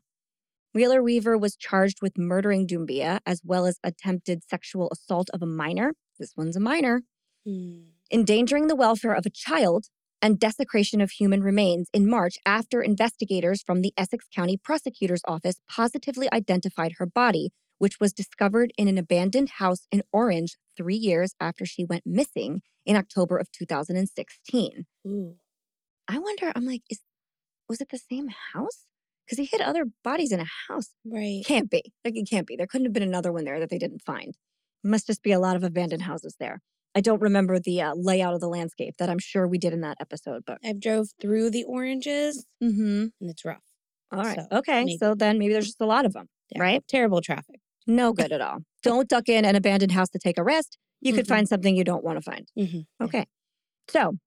Wheeler 0.74 1.04
Weaver 1.04 1.38
was 1.38 1.56
charged 1.56 2.02
with 2.02 2.18
murdering 2.18 2.66
Doumbia 2.68 3.20
as 3.26 3.42
well 3.44 3.66
as 3.66 3.80
attempted 3.84 4.44
sexual 4.48 4.90
assault 4.92 5.30
of 5.34 5.42
a 5.42 5.46
minor. 5.46 5.94
This 6.20 6.34
one's 6.38 6.56
a 6.56 6.60
minor 6.62 7.04
Mm. 7.48 7.94
endangering 8.12 8.68
the 8.68 8.76
welfare 8.76 9.14
of 9.14 9.26
a 9.26 9.30
child, 9.32 9.88
and 10.22 10.40
desecration 10.40 11.02
of 11.02 11.10
human 11.10 11.42
remains 11.42 11.90
in 11.92 12.08
March 12.08 12.36
after 12.46 12.84
investigators 12.84 13.64
from 13.64 13.82
the 13.82 13.92
Essex 13.98 14.28
County 14.34 14.58
Prosecutor's 14.58 15.24
Office 15.28 15.60
positively 15.68 16.32
identified 16.32 16.94
her 17.00 17.08
body, 17.08 17.50
which 17.80 18.00
was 18.00 18.14
discovered 18.14 18.72
in 18.78 18.88
an 18.88 19.00
abandoned 19.00 19.50
house 19.58 19.88
in 19.92 20.04
Orange 20.14 20.58
three 20.78 20.96
years 20.96 21.34
after 21.40 21.66
she 21.66 21.84
went 21.84 22.06
missing 22.06 22.62
in 22.86 22.96
October 22.96 23.38
of 23.38 23.52
2016. 23.52 24.86
Ooh. 25.08 25.38
I 26.08 26.20
wonder, 26.20 26.52
I'm 26.56 26.66
like, 26.66 26.84
is 26.92 27.00
was 27.68 27.82
it 27.82 27.90
the 27.90 27.98
same 27.98 28.28
house? 28.54 28.86
Because 29.26 29.38
he 29.38 29.46
hid 29.46 29.62
other 29.62 29.86
bodies 30.04 30.32
in 30.32 30.40
a 30.40 30.46
house. 30.68 30.90
Right. 31.06 31.42
Can't 31.46 31.70
be. 31.70 31.84
Like 32.04 32.16
it 32.16 32.28
can't 32.30 32.48
be. 32.48 32.56
There 32.56 32.68
couldn't 32.68 32.86
have 32.86 32.94
been 32.94 33.04
another 33.04 33.32
one 33.32 33.46
there 33.46 33.60
that 33.60 33.70
they 33.70 33.78
didn't 33.78 34.02
find. 34.06 34.36
Must 34.84 35.08
just 35.08 35.22
be 35.24 35.32
a 35.32 35.40
lot 35.40 35.56
of 35.56 35.64
abandoned 35.64 36.02
houses 36.04 36.36
there. 36.40 36.62
I 36.96 37.00
don't 37.02 37.22
remember 37.22 37.58
the 37.60 37.82
uh, 37.82 37.94
layout 37.96 38.34
of 38.34 38.42
the 38.42 38.50
landscape 38.50 38.96
that 39.00 39.10
I'm 39.10 39.20
sure 39.20 39.48
we 39.48 39.58
did 39.58 39.72
in 39.74 39.82
that 39.82 39.98
episode, 40.02 40.44
but 40.46 40.58
I've 40.66 40.82
drove 40.82 41.08
through 41.22 41.52
the 41.52 41.64
oranges 41.64 42.46
mm-hmm. 42.62 43.06
and 43.22 43.30
it's 43.30 43.46
rough. 43.46 43.62
all 44.12 44.24
right, 44.24 44.40
So, 44.52 44.58
okay. 44.58 44.84
maybe. 44.84 44.98
So 44.98 45.16
then 45.16 45.38
maybe 45.40 45.54
there's 45.54 45.68
just 45.68 45.80
a 45.82 45.86
lot 45.86 46.06
of 46.06 46.12
them, 46.14 46.28
Yeah. 46.54 46.62
right? 46.62 46.84
Terrible 46.90 47.22
traffic. 47.22 47.62
No 47.88 48.12
good 48.12 48.34
at 48.34 48.42
all. 48.42 48.60
Don't 48.84 49.08
duck 49.08 49.30
in 49.30 49.46
an 49.46 49.56
abandoned 49.56 49.94
house 49.94 50.10
to 50.10 50.20
take 50.20 50.38
a 50.38 50.44
rest. 50.44 50.78
You 51.00 51.14
could 51.14 51.26
Mhm. 51.26 51.30
find 51.30 51.48
something 51.48 51.76
you 51.78 51.84
don't 51.86 52.04
want 52.04 52.18
to 52.18 52.22
find. 52.22 52.48
Mhm. 52.60 52.86
Yeah. 53.00 53.06
Okay. 53.06 53.26
So, 53.88 54.18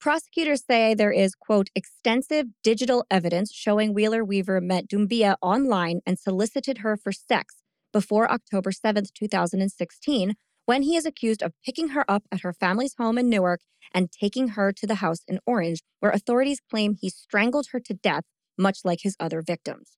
prosecutors 0.00 0.64
say 0.64 0.94
there 0.94 1.12
is, 1.12 1.34
quote, 1.34 1.68
extensive 1.74 2.46
digital 2.62 3.04
evidence 3.10 3.52
showing 3.52 3.94
Wheeler 3.94 4.24
Weaver 4.24 4.60
met 4.60 4.88
Doumbia 4.88 5.36
online 5.40 6.00
and 6.06 6.18
solicited 6.18 6.78
her 6.78 6.96
for 6.96 7.12
sex 7.12 7.56
before 7.92 8.30
October 8.30 8.72
7, 8.72 9.04
2016, 9.14 10.34
when 10.66 10.82
he 10.82 10.96
is 10.96 11.06
accused 11.06 11.42
of 11.42 11.52
picking 11.64 11.88
her 11.88 12.04
up 12.10 12.24
at 12.30 12.40
her 12.40 12.52
family's 12.52 12.94
home 12.98 13.16
in 13.16 13.30
Newark 13.30 13.60
and 13.94 14.10
taking 14.10 14.48
her 14.48 14.72
to 14.72 14.86
the 14.86 14.96
house 14.96 15.20
in 15.28 15.38
Orange, 15.46 15.80
where 16.00 16.10
authorities 16.10 16.60
claim 16.68 16.96
he 17.00 17.08
strangled 17.08 17.68
her 17.72 17.80
to 17.80 17.94
death, 17.94 18.24
much 18.58 18.80
like 18.84 19.00
his 19.02 19.16
other 19.18 19.40
victims. 19.40 19.96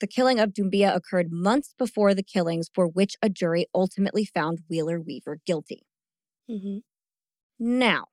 The 0.00 0.06
killing 0.06 0.38
of 0.38 0.54
Doumbia 0.54 0.94
occurred 0.94 1.32
months 1.32 1.74
before 1.76 2.14
the 2.14 2.22
killings 2.22 2.70
for 2.72 2.86
which 2.86 3.16
a 3.20 3.28
jury 3.28 3.66
ultimately 3.74 4.24
found 4.24 4.60
Wheeler 4.70 5.00
Weaver 5.00 5.40
guilty. 5.44 5.82
Mm-hmm. 6.48 6.78
Now, 7.58 8.04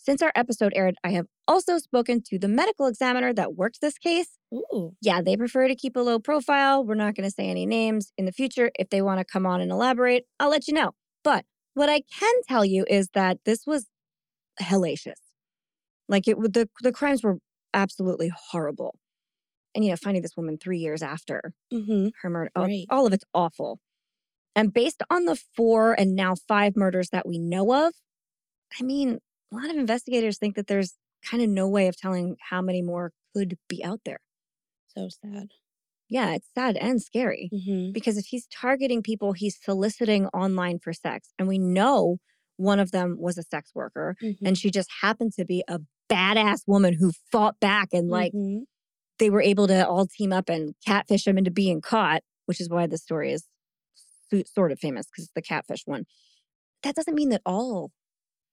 since 0.00 0.22
our 0.22 0.32
episode 0.34 0.72
aired, 0.74 0.94
I 1.04 1.10
have 1.10 1.26
also 1.46 1.76
spoken 1.78 2.22
to 2.28 2.38
the 2.38 2.48
medical 2.48 2.86
examiner 2.86 3.32
that 3.34 3.54
worked 3.56 3.80
this 3.80 3.98
case. 3.98 4.38
Ooh. 4.54 4.94
Yeah, 5.02 5.20
they 5.20 5.36
prefer 5.36 5.68
to 5.68 5.74
keep 5.74 5.96
a 5.96 6.00
low 6.00 6.18
profile. 6.18 6.84
We're 6.84 6.94
not 6.94 7.14
going 7.14 7.28
to 7.28 7.34
say 7.34 7.48
any 7.50 7.66
names 7.66 8.12
in 8.16 8.24
the 8.24 8.32
future. 8.32 8.70
If 8.78 8.88
they 8.90 9.02
want 9.02 9.18
to 9.18 9.24
come 9.24 9.44
on 9.44 9.60
and 9.60 9.70
elaborate, 9.70 10.24
I'll 10.40 10.50
let 10.50 10.66
you 10.68 10.74
know. 10.74 10.92
But 11.24 11.44
what 11.74 11.88
I 11.90 12.00
can 12.18 12.32
tell 12.48 12.64
you 12.64 12.86
is 12.88 13.08
that 13.14 13.38
this 13.44 13.66
was 13.66 13.86
hellacious. 14.62 15.20
Like 16.08 16.26
it 16.26 16.38
would 16.38 16.54
the 16.54 16.68
the 16.82 16.92
crimes 16.92 17.22
were 17.22 17.38
absolutely 17.74 18.32
horrible. 18.50 18.96
And 19.74 19.84
you 19.84 19.90
know, 19.90 19.96
finding 19.96 20.22
this 20.22 20.36
woman 20.36 20.56
three 20.58 20.78
years 20.78 21.02
after 21.02 21.52
Mm-hmm. 21.72 22.08
her 22.22 22.30
murder, 22.30 22.50
all- 22.56 22.64
Right. 22.64 22.86
all 22.90 23.06
of 23.06 23.12
it's 23.12 23.24
awful. 23.34 23.78
And 24.56 24.72
based 24.72 25.02
on 25.10 25.26
the 25.26 25.36
four 25.56 25.92
and 25.92 26.16
now 26.16 26.34
five 26.48 26.74
murders 26.76 27.10
that 27.10 27.28
we 27.28 27.38
know 27.38 27.86
of, 27.86 27.92
I 28.80 28.82
mean, 28.82 29.18
a 29.52 29.56
lot 29.56 29.70
of 29.70 29.76
investigators 29.76 30.38
think 30.38 30.56
that 30.56 30.66
there's 30.66 30.94
kind 31.28 31.42
of 31.42 31.48
no 31.48 31.68
way 31.68 31.88
of 31.88 31.96
telling 31.96 32.36
how 32.50 32.62
many 32.62 32.82
more 32.82 33.12
could 33.34 33.56
be 33.68 33.84
out 33.84 34.00
there. 34.04 34.20
So 34.88 35.08
sad. 35.08 35.48
Yeah, 36.08 36.34
it's 36.34 36.48
sad 36.54 36.76
and 36.76 37.02
scary 37.02 37.50
Mm-hmm. 37.52 37.92
because 37.92 38.16
if 38.16 38.26
he's 38.26 38.46
targeting 38.46 39.02
people, 39.02 39.32
he's 39.32 39.58
soliciting 39.62 40.26
online 40.28 40.78
for 40.78 40.92
sex. 40.92 41.28
And 41.38 41.48
we 41.48 41.58
know 41.58 42.18
one 42.56 42.80
of 42.80 42.90
them 42.92 43.16
was 43.18 43.36
a 43.38 43.42
sex 43.42 43.72
worker 43.74 44.16
Mm-hmm. 44.22 44.46
and 44.46 44.58
she 44.58 44.70
just 44.70 44.88
happened 45.02 45.32
to 45.34 45.44
be 45.44 45.62
a 45.68 45.80
badass 46.10 46.62
woman 46.66 46.94
who 46.94 47.12
fought 47.30 47.60
back 47.60 47.88
and 47.92 48.08
like 48.08 48.32
Mhm. 48.32 48.62
they 49.18 49.28
were 49.30 49.42
able 49.42 49.66
to 49.68 49.86
all 49.86 50.06
team 50.06 50.32
up 50.32 50.48
and 50.48 50.74
catfish 50.86 51.26
him 51.26 51.36
into 51.36 51.50
being 51.50 51.80
caught, 51.82 52.22
which 52.46 52.60
is 52.60 52.70
why 52.70 52.86
the 52.86 52.96
story 52.98 53.32
is 53.32 53.44
sort 54.46 54.72
of 54.72 54.78
famous 54.78 55.06
because 55.06 55.24
it's 55.24 55.32
the 55.34 55.42
catfish 55.42 55.82
one. 55.86 56.04
That 56.82 56.94
doesn't 56.94 57.14
mean 57.14 57.28
that 57.30 57.42
all 57.44 57.90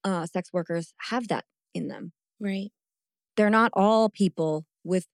uh, 0.06 0.24
sex 0.26 0.50
workers 0.52 0.94
have 1.10 1.28
that 1.28 1.44
in 1.74 1.88
them. 1.88 2.12
right. 2.40 2.70
They're 3.36 3.50
not 3.50 3.70
all 3.74 4.08
people 4.08 4.64
with 4.82 5.06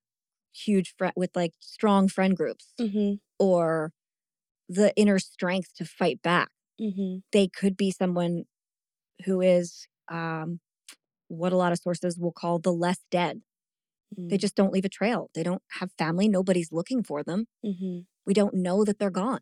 huge 0.54 0.94
with 1.16 1.30
like 1.34 1.54
strong 1.58 2.06
friend 2.08 2.36
groups 2.36 2.72
Mm-hmm. 2.80 3.14
or 3.40 3.92
the 4.68 4.92
inner 4.96 5.18
strength 5.18 5.70
to 5.78 5.84
fight 5.84 6.22
back. 6.22 6.50
Mm-hmm. 6.80 7.16
They 7.32 7.48
could 7.48 7.76
be 7.76 7.90
someone 7.90 8.44
who 9.24 9.40
is 9.40 9.88
um, 10.08 10.60
what 11.28 11.52
a 11.52 11.56
lot 11.56 11.72
of 11.72 11.78
sources 11.78 12.16
will 12.18 12.32
call 12.32 12.60
the 12.60 12.72
less 12.72 12.98
dead. 13.10 13.40
They 14.16 14.36
just 14.36 14.54
don't 14.54 14.72
leave 14.74 14.84
a 14.84 14.90
trail. 14.90 15.30
They 15.34 15.42
don't 15.42 15.62
have 15.80 15.90
family. 15.98 16.28
Nobody's 16.28 16.70
looking 16.70 17.02
for 17.02 17.22
them. 17.24 17.46
mm-hmm. 17.64 18.00
We 18.26 18.34
don't 18.34 18.54
know 18.54 18.84
that 18.84 18.98
they're 18.98 19.10
gone. 19.24 19.40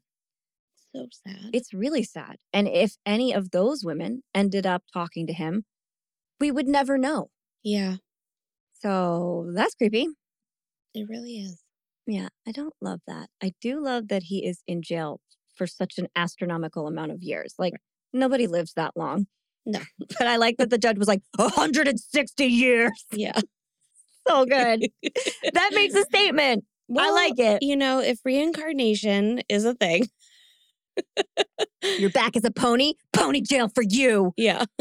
So 0.94 1.06
sad. 1.26 1.50
It's 1.52 1.72
really 1.72 2.02
sad. 2.02 2.36
And 2.52 2.66
if 2.68 2.96
any 3.06 3.32
of 3.32 3.50
those 3.50 3.84
women 3.84 4.22
ended 4.34 4.66
up 4.66 4.82
talking 4.92 5.26
to 5.28 5.32
him, 5.32 5.64
we 6.40 6.50
would 6.50 6.66
never 6.66 6.98
know. 6.98 7.30
yeah, 7.62 7.96
So 8.80 9.50
that's 9.54 9.74
creepy. 9.74 10.08
it 10.94 11.06
really 11.08 11.36
is. 11.36 11.60
Yeah, 12.06 12.28
I 12.48 12.52
don't 12.52 12.74
love 12.80 13.00
that. 13.06 13.28
I 13.42 13.52
do 13.60 13.80
love 13.80 14.08
that 14.08 14.24
he 14.24 14.44
is 14.46 14.62
in 14.66 14.82
jail 14.82 15.20
for 15.54 15.66
such 15.66 15.98
an 15.98 16.08
astronomical 16.16 16.86
amount 16.88 17.12
of 17.12 17.22
years. 17.22 17.54
Like, 17.58 17.74
nobody 18.12 18.46
lives 18.46 18.72
that 18.74 18.92
long. 18.96 19.26
No. 19.66 19.80
But 20.18 20.26
I 20.26 20.36
like 20.36 20.56
that 20.56 20.70
the 20.70 20.78
judge 20.78 20.98
was 20.98 21.06
like, 21.08 21.20
160 21.36 22.44
years. 22.46 23.04
Yeah. 23.12 23.38
So 24.28 24.44
good. 24.44 24.86
that 25.54 25.70
makes 25.72 25.94
a 25.94 26.02
statement. 26.04 26.64
I 26.96 27.10
like 27.10 27.38
it. 27.38 27.62
You 27.62 27.74
know, 27.74 28.00
if 28.00 28.18
reincarnation 28.24 29.40
is 29.48 29.64
a 29.64 29.74
thing, 29.74 30.08
You're 31.98 32.10
back 32.10 32.36
as 32.36 32.44
a 32.44 32.50
pony, 32.50 32.94
pony 33.12 33.40
jail 33.40 33.68
for 33.68 33.82
you. 33.82 34.32
yeah. 34.36 34.64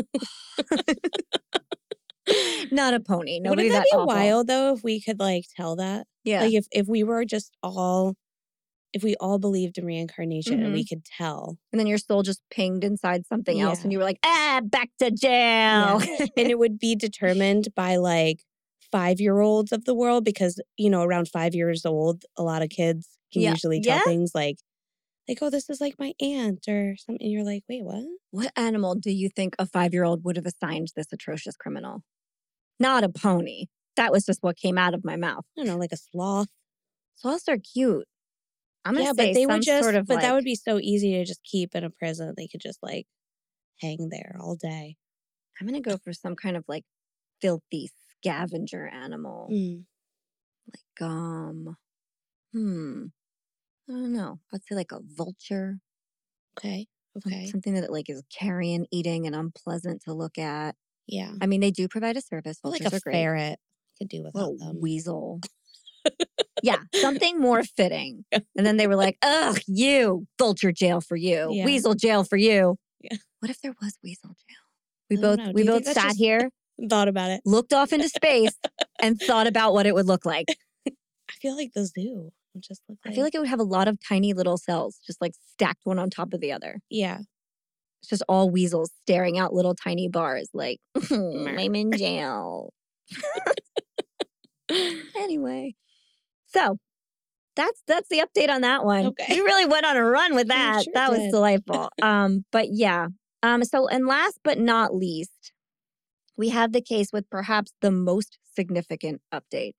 Not 2.72 2.94
a 2.94 3.00
pony. 3.00 3.40
Nobody 3.40 3.64
Wouldn't 3.70 3.72
that 3.72 3.80
that 3.80 3.86
be 3.92 3.98
awful. 3.98 4.06
wild 4.08 4.48
though 4.48 4.74
if 4.76 4.84
we 4.84 5.02
could 5.02 5.20
like 5.20 5.46
tell 5.56 5.76
that? 5.78 6.06
Yeah. 6.24 6.42
Like 6.42 6.54
if 6.54 6.68
if 6.72 6.88
we 6.88 7.04
were 7.04 7.26
just 7.26 7.56
all 7.64 8.16
if 8.94 9.04
we 9.04 9.16
all 9.20 9.40
believed 9.40 9.78
in 9.78 9.86
reincarnation 9.86 10.54
and 10.56 10.64
Mm-hmm. 10.66 10.74
we 10.74 10.86
could 10.86 11.04
tell. 11.06 11.58
and 11.72 11.80
then 11.80 11.88
your 11.88 11.98
soul 11.98 12.22
just 12.24 12.42
pinged 12.52 12.84
inside 12.84 13.26
something 13.28 13.60
else 13.62 13.84
and 13.84 13.92
you 13.92 13.98
were 14.00 14.04
like, 14.04 14.18
ah, 14.26 14.62
back 14.64 14.90
to 15.00 15.10
jail. 15.12 16.02
and 16.38 16.50
it 16.50 16.58
would 16.60 16.78
be 16.80 16.96
determined 16.96 17.68
by 17.76 17.96
like 17.98 18.42
five 18.92 19.20
year 19.20 19.40
olds 19.40 19.72
of 19.72 19.86
the 19.86 19.94
world 19.96 20.24
because, 20.26 20.60
you 20.78 20.90
know, 20.90 21.04
around 21.04 21.28
five 21.28 21.54
years 21.56 21.86
old, 21.86 22.24
a 22.38 22.44
lot 22.44 22.62
of 22.64 22.70
kids 22.70 23.08
can 23.32 23.44
Yeah. 23.44 23.52
usually 23.52 23.80
tell 23.82 23.98
Yeah. 23.98 24.04
things 24.04 24.32
like 24.36 24.58
like, 25.30 25.38
oh, 25.42 25.50
this 25.50 25.70
is 25.70 25.80
like 25.80 25.96
my 26.00 26.14
aunt 26.20 26.68
or 26.68 26.96
something. 26.98 27.22
And 27.22 27.32
you're 27.32 27.46
like, 27.46 27.64
wait, 27.70 27.84
what? 27.84 28.04
what 28.32 28.52
animal 28.56 28.96
do 28.96 29.12
you 29.12 29.30
think 29.30 29.56
a 29.60 29.66
five 29.66 29.94
year 29.94 30.04
old 30.04 30.24
would 30.24 30.36
have 30.36 30.46
assigned 30.46 30.90
this 30.96 31.08
atrocious 31.14 31.56
criminal? 31.56 32.04
Not 32.80 33.04
a 33.04 33.10
pony. 33.10 33.66
That 33.96 34.12
was 34.12 34.26
just 34.26 34.42
what 34.42 34.58
came 34.58 34.78
out 34.78 34.94
of 34.94 35.06
my 35.06 35.16
mouth. 35.16 35.46
I 35.58 35.62
don't 35.62 35.68
know, 35.68 35.78
like 35.78 35.92
a 35.92 35.98
sloth. 35.98 36.48
Sloths 37.16 37.48
are 37.48 37.58
cute. 37.58 38.08
I'm 38.86 38.94
gonna 38.94 39.06
yeah, 39.06 39.12
say 39.12 39.28
but 39.28 39.34
they 39.36 39.44
some 39.44 39.54
would 39.54 39.62
just 39.62 39.84
sort 39.84 39.96
of 39.96 40.08
but 40.08 40.16
like, 40.16 40.24
that 40.24 40.34
would 40.34 40.46
be 40.46 40.56
so 40.56 40.80
easy 40.80 41.14
to 41.14 41.26
just 41.26 41.44
keep 41.44 41.76
in 41.76 41.84
a 41.84 41.90
prison. 41.90 42.34
They 42.36 42.48
could 42.48 42.62
just 42.62 42.80
like 42.82 43.06
hang 43.82 44.10
there 44.10 44.38
all 44.40 44.56
day. 44.56 44.96
I'm 45.60 45.68
gonna 45.68 45.82
go 45.82 45.98
for 45.98 46.14
some 46.14 46.36
kind 46.36 46.56
of 46.56 46.64
like 46.68 46.86
filthy 47.42 47.90
scavenger 48.18 48.88
animal. 48.88 49.50
Mm. 49.52 49.84
Like 50.74 51.10
um 51.10 51.76
hmm. 52.54 53.06
I 53.90 53.94
don't 53.94 54.14
know. 54.14 54.40
I'd 54.54 54.64
say 54.66 54.76
like 54.76 54.92
a 54.92 55.00
vulture. 55.04 55.80
Okay. 56.58 56.88
Okay. 57.18 57.48
Something 57.48 57.74
that 57.76 57.92
like 57.92 58.10
is 58.10 58.22
carrion 58.32 58.86
eating 58.92 59.26
and 59.26 59.36
unpleasant 59.36 60.04
to 60.04 60.14
look 60.14 60.38
at. 60.38 60.76
Yeah. 61.08 61.32
I 61.42 61.48
mean, 61.48 61.60
they 61.60 61.72
do 61.72 61.88
provide 61.88 62.18
a 62.18 62.22
service. 62.22 62.60
Or 62.64 62.72
like 62.72 62.82
Vultures 62.84 63.02
a 63.06 63.12
ferret. 63.12 63.60
Could 63.98 64.10
do 64.10 64.24
without 64.24 64.58
them. 64.60 64.80
weasel. 64.80 65.42
yeah, 66.64 66.78
something 66.96 67.40
more 67.40 67.64
fitting. 67.64 68.24
And 68.32 68.66
then 68.66 68.78
they 68.78 68.88
were 68.88 68.96
like, 68.96 69.18
ugh, 69.22 69.60
you, 69.68 70.28
vulture 70.38 70.72
jail 70.72 71.02
for 71.02 71.18
you, 71.18 71.50
Yeah. 71.52 71.66
weasel 71.66 71.96
jail 71.96 72.24
for 72.24 72.38
you. 72.38 72.78
Yeah. 73.02 73.18
What 73.40 73.50
if 73.50 73.60
there 73.62 73.74
was 73.82 73.98
weasel 74.04 74.30
jail? 74.30 74.58
We 75.10 75.18
both 75.18 75.38
know. 75.40 75.52
we 75.54 75.64
both 75.64 75.86
sat 75.86 76.16
here, 76.16 76.50
Thought 76.90 77.08
about 77.10 77.32
it. 77.32 77.42
looked 77.46 77.74
off 77.74 77.92
into 77.92 78.08
space, 78.08 78.54
and 79.02 79.20
thought 79.20 79.48
about 79.48 79.74
what 79.74 79.86
it 79.88 79.94
would 79.96 80.06
look 80.06 80.26
like. 80.26 80.46
I 80.88 81.34
feel 81.42 81.56
like 81.58 81.72
the 81.74 81.86
zoo 81.86 82.32
would 82.54 82.64
just 82.64 82.82
look 82.88 82.98
I 83.06 83.12
feel 83.12 83.24
like 83.24 83.36
it 83.36 83.40
would 83.40 83.48
have 83.48 83.60
a 83.60 83.64
lot 83.64 83.88
of 83.88 83.98
tiny 84.06 84.34
little 84.34 84.58
cells, 84.58 85.00
just 85.06 85.22
like 85.22 85.34
stacked 85.52 85.82
one 85.84 86.00
on 86.00 86.10
top 86.10 86.34
of 86.34 86.42
the 86.42 86.52
other. 86.52 86.80
Yeah. 86.90 87.20
It's 88.02 88.10
just 88.10 88.24
all 88.30 88.50
weasels 88.50 88.92
staring 89.02 89.38
out 89.38 89.54
little 89.54 89.76
tiny 89.76 90.08
bars, 90.08 90.50
like, 90.54 90.80
I'm 91.12 91.76
in 91.76 91.92
jail. 91.98 92.74
anyway, 95.16 95.74
so 96.48 96.78
that's 97.56 97.84
that's 97.88 98.08
the 98.10 98.20
update 98.20 98.50
on 98.50 98.62
that 98.62 98.86
one. 98.86 99.08
Okay. 99.08 99.26
We 99.30 99.42
really 99.42 99.66
went 99.66 99.86
on 99.86 99.98
a 99.98 100.04
run 100.04 100.36
with 100.36 100.48
that. 100.48 100.84
sure 100.84 100.94
that 100.94 101.12
was 101.12 101.32
delightful. 101.32 101.90
um, 102.02 102.46
but 102.52 102.68
yeah. 102.72 103.08
Um, 103.44 103.64
so 103.64 103.88
and 103.88 104.06
last 104.08 104.40
but 104.44 104.60
not 104.60 104.96
least, 104.96 105.52
we 106.38 106.50
have 106.50 106.72
the 106.72 106.82
case 106.82 107.12
with 107.12 107.30
perhaps 107.30 107.74
the 107.82 107.92
most 107.92 108.38
significant 108.56 109.22
update. 109.34 109.74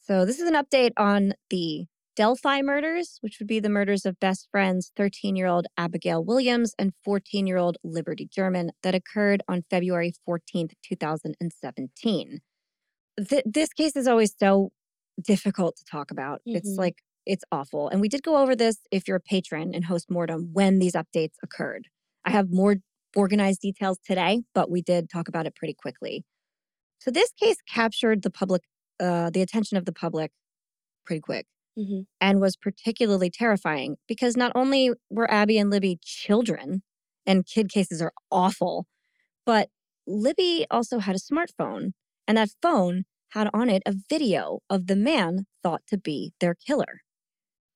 So 0.00 0.24
this 0.24 0.40
is 0.40 0.48
an 0.48 0.54
update 0.54 0.92
on 0.96 1.34
the 1.50 1.86
Delphi 2.14 2.60
murders, 2.62 3.18
which 3.22 3.38
would 3.38 3.48
be 3.48 3.58
the 3.60 3.70
murders 3.70 4.04
of 4.04 4.20
best 4.20 4.48
friends 4.50 4.92
13 4.96 5.34
year 5.34 5.46
old 5.46 5.66
Abigail 5.78 6.22
Williams 6.24 6.74
and 6.78 6.92
14 7.04 7.46
year 7.46 7.56
old 7.56 7.78
Liberty 7.82 8.28
German 8.30 8.72
that 8.82 8.94
occurred 8.94 9.42
on 9.48 9.64
February 9.70 10.12
14th, 10.28 10.72
2017. 10.82 12.40
Th- 13.28 13.42
this 13.46 13.72
case 13.72 13.96
is 13.96 14.06
always 14.06 14.34
so 14.38 14.72
difficult 15.20 15.76
to 15.76 15.84
talk 15.84 16.10
about. 16.10 16.42
It's 16.52 16.70
Mhm. 16.70 16.78
like, 16.78 17.02
it's 17.26 17.44
awful. 17.52 17.88
And 17.88 18.00
we 18.00 18.08
did 18.08 18.22
go 18.22 18.36
over 18.38 18.54
this 18.56 18.78
if 18.90 19.08
you're 19.08 19.16
a 19.18 19.20
patron 19.20 19.74
and 19.74 19.84
Host 19.84 20.10
Mortem 20.10 20.50
when 20.52 20.78
these 20.78 20.94
updates 20.94 21.34
occurred. 21.42 21.88
I 22.24 22.30
have 22.30 22.50
more 22.50 22.76
organized 23.16 23.60
details 23.60 23.98
today, 24.04 24.42
but 24.54 24.70
we 24.70 24.82
did 24.82 25.08
talk 25.10 25.28
about 25.28 25.46
it 25.46 25.54
pretty 25.54 25.74
quickly. 25.74 26.24
So 27.00 27.10
this 27.10 27.32
case 27.32 27.58
captured 27.68 28.22
the 28.22 28.30
public, 28.30 28.62
uh, 29.00 29.30
the 29.30 29.42
attention 29.42 29.76
of 29.78 29.84
the 29.86 29.92
public 29.92 30.32
pretty 31.06 31.20
quick 31.20 31.46
hmm 31.76 32.00
and 32.20 32.40
was 32.40 32.56
particularly 32.56 33.30
terrifying 33.30 33.96
because 34.06 34.36
not 34.36 34.52
only 34.54 34.90
were 35.10 35.30
Abby 35.30 35.58
and 35.58 35.70
Libby 35.70 35.98
children, 36.02 36.82
and 37.26 37.46
kid 37.46 37.68
cases 37.70 38.00
are 38.00 38.12
awful, 38.30 38.86
but 39.46 39.68
Libby 40.06 40.66
also 40.70 40.98
had 41.00 41.16
a 41.16 41.20
smartphone, 41.20 41.92
and 42.28 42.38
that 42.38 42.50
phone 42.62 43.04
had 43.30 43.48
on 43.54 43.70
it 43.70 43.82
a 43.86 43.94
video 44.10 44.60
of 44.70 44.86
the 44.88 44.96
man 44.96 45.46
thought 45.62 45.82
to 45.88 45.98
be 45.98 46.32
their 46.40 46.54
killer. 46.54 47.00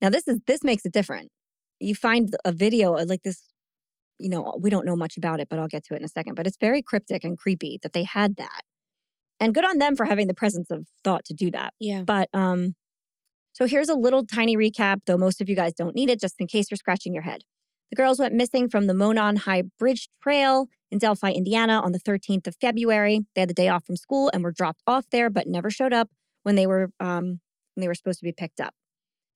Now 0.00 0.10
this 0.10 0.28
is 0.28 0.38
this 0.46 0.64
makes 0.64 0.84
it 0.84 0.92
different. 0.92 1.30
You 1.80 1.94
find 1.94 2.34
a 2.44 2.52
video 2.52 2.92
like 2.92 3.22
this, 3.22 3.42
you 4.18 4.28
know, 4.30 4.56
we 4.60 4.70
don't 4.70 4.86
know 4.86 4.96
much 4.96 5.16
about 5.16 5.40
it, 5.40 5.48
but 5.50 5.58
I'll 5.58 5.68
get 5.68 5.84
to 5.86 5.94
it 5.94 5.98
in 5.98 6.04
a 6.04 6.08
second. 6.08 6.34
But 6.36 6.46
it's 6.46 6.58
very 6.60 6.82
cryptic 6.82 7.24
and 7.24 7.38
creepy 7.38 7.78
that 7.82 7.92
they 7.92 8.04
had 8.04 8.36
that. 8.36 8.62
And 9.40 9.54
good 9.54 9.64
on 9.64 9.78
them 9.78 9.96
for 9.96 10.06
having 10.06 10.28
the 10.28 10.34
presence 10.34 10.70
of 10.70 10.86
thought 11.04 11.24
to 11.26 11.34
do 11.34 11.50
that. 11.52 11.74
Yeah. 11.80 12.02
But 12.06 12.28
um 12.34 12.74
So 13.56 13.64
here's 13.64 13.88
a 13.88 13.94
little 13.94 14.22
tiny 14.22 14.54
recap, 14.54 14.98
though 15.06 15.16
most 15.16 15.40
of 15.40 15.48
you 15.48 15.56
guys 15.56 15.72
don't 15.72 15.96
need 15.96 16.10
it, 16.10 16.20
just 16.20 16.34
in 16.38 16.46
case 16.46 16.70
you're 16.70 16.76
scratching 16.76 17.14
your 17.14 17.22
head. 17.22 17.40
The 17.88 17.96
girls 17.96 18.18
went 18.18 18.34
missing 18.34 18.68
from 18.68 18.86
the 18.86 18.92
Monon 18.92 19.36
High 19.36 19.62
Bridge 19.78 20.10
Trail 20.22 20.66
in 20.90 20.98
Delphi, 20.98 21.30
Indiana 21.30 21.80
on 21.82 21.92
the 21.92 21.98
13th 21.98 22.46
of 22.46 22.56
February. 22.60 23.20
They 23.34 23.40
had 23.40 23.48
the 23.48 23.54
day 23.54 23.70
off 23.70 23.86
from 23.86 23.96
school 23.96 24.30
and 24.34 24.44
were 24.44 24.52
dropped 24.52 24.82
off 24.86 25.06
there, 25.10 25.30
but 25.30 25.46
never 25.46 25.70
showed 25.70 25.94
up 25.94 26.10
when 26.42 26.54
they 26.54 26.66
were 26.66 26.90
um, 27.00 27.40
when 27.72 27.80
they 27.80 27.88
were 27.88 27.94
supposed 27.94 28.18
to 28.18 28.26
be 28.26 28.32
picked 28.32 28.60
up. 28.60 28.74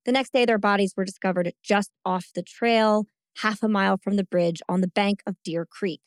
The 0.05 0.12
next 0.12 0.35
day, 0.35 0.45
their 0.45 0.59
bodies 0.59 0.93
were 0.95 1.07
discovered 1.07 1.55
just 1.62 1.91
off 2.05 2.27
the 2.35 2.43
trail, 2.43 3.07
half 3.39 3.62
a 3.62 3.68
mile 3.68 3.97
from 3.97 4.16
the 4.16 4.25
bridge 4.25 4.61
on 4.68 4.83
the 4.83 4.89
bank 4.89 5.23
of 5.27 5.37
Deer 5.43 5.64
Creek. 5.64 6.03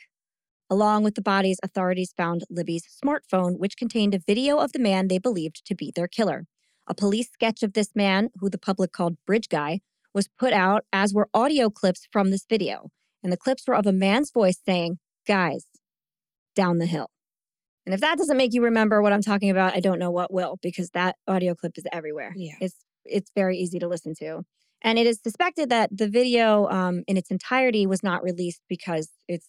Along 0.70 1.02
with 1.02 1.16
the 1.16 1.22
bodies, 1.24 1.58
authorities 1.64 2.14
found 2.16 2.44
Libby's 2.48 2.88
smartphone, 3.04 3.58
which 3.58 3.76
contained 3.76 4.14
a 4.14 4.20
video 4.20 4.60
of 4.60 4.72
the 4.72 4.78
man 4.78 5.08
they 5.08 5.18
believed 5.18 5.66
to 5.66 5.74
be 5.74 5.92
their 5.96 6.08
killer. 6.08 6.46
A 6.88 6.94
police 6.94 7.30
sketch 7.32 7.64
of 7.64 7.74
this 7.74 7.90
man, 7.96 8.30
who 8.40 8.50
the 8.50 8.58
public 8.58 8.92
called 8.92 9.18
Bridge 9.26 9.50
Guy, 9.50 9.80
was 10.14 10.28
put 10.28 10.54
out, 10.54 10.86
as 10.92 11.14
were 11.14 11.30
audio 11.34 11.70
clips 11.70 12.08
from 12.12 12.30
this 12.30 12.46
video. 12.48 12.90
And 13.24 13.32
the 13.32 13.38
clips 13.38 13.64
were 13.68 13.76
of 13.76 13.86
a 13.86 13.94
man's 13.94 14.32
voice 14.32 14.60
saying, 14.66 15.00
Guys, 15.26 15.66
down 16.56 16.78
the 16.80 16.86
hill. 16.86 17.10
And 17.86 17.94
if 17.94 18.02
that 18.02 18.18
doesn't 18.18 18.38
make 18.38 18.54
you 18.54 18.64
remember 18.64 19.02
what 19.02 19.14
I'm 19.14 19.22
talking 19.22 19.50
about, 19.50 19.76
I 19.76 19.80
don't 19.80 20.00
know 20.00 20.12
what 20.12 20.34
will, 20.34 20.58
because 20.62 20.90
that 20.92 21.16
audio 21.28 21.56
clip 21.56 21.78
is 21.78 21.86
everywhere. 21.92 22.34
Yeah. 22.36 22.56
It's 22.60 22.76
it's 23.06 23.32
very 23.36 23.58
easy 23.58 23.80
to 23.80 23.88
listen 23.88 24.14
to. 24.20 24.44
And 24.82 25.00
it 25.00 25.08
is 25.08 25.20
suspected 25.22 25.70
that 25.70 25.90
the 25.96 26.08
video 26.08 26.68
um, 26.70 27.04
in 27.08 27.18
its 27.18 27.32
entirety 27.32 27.86
was 27.86 28.04
not 28.04 28.24
released 28.24 28.62
because 28.70 29.10
it's 29.28 29.48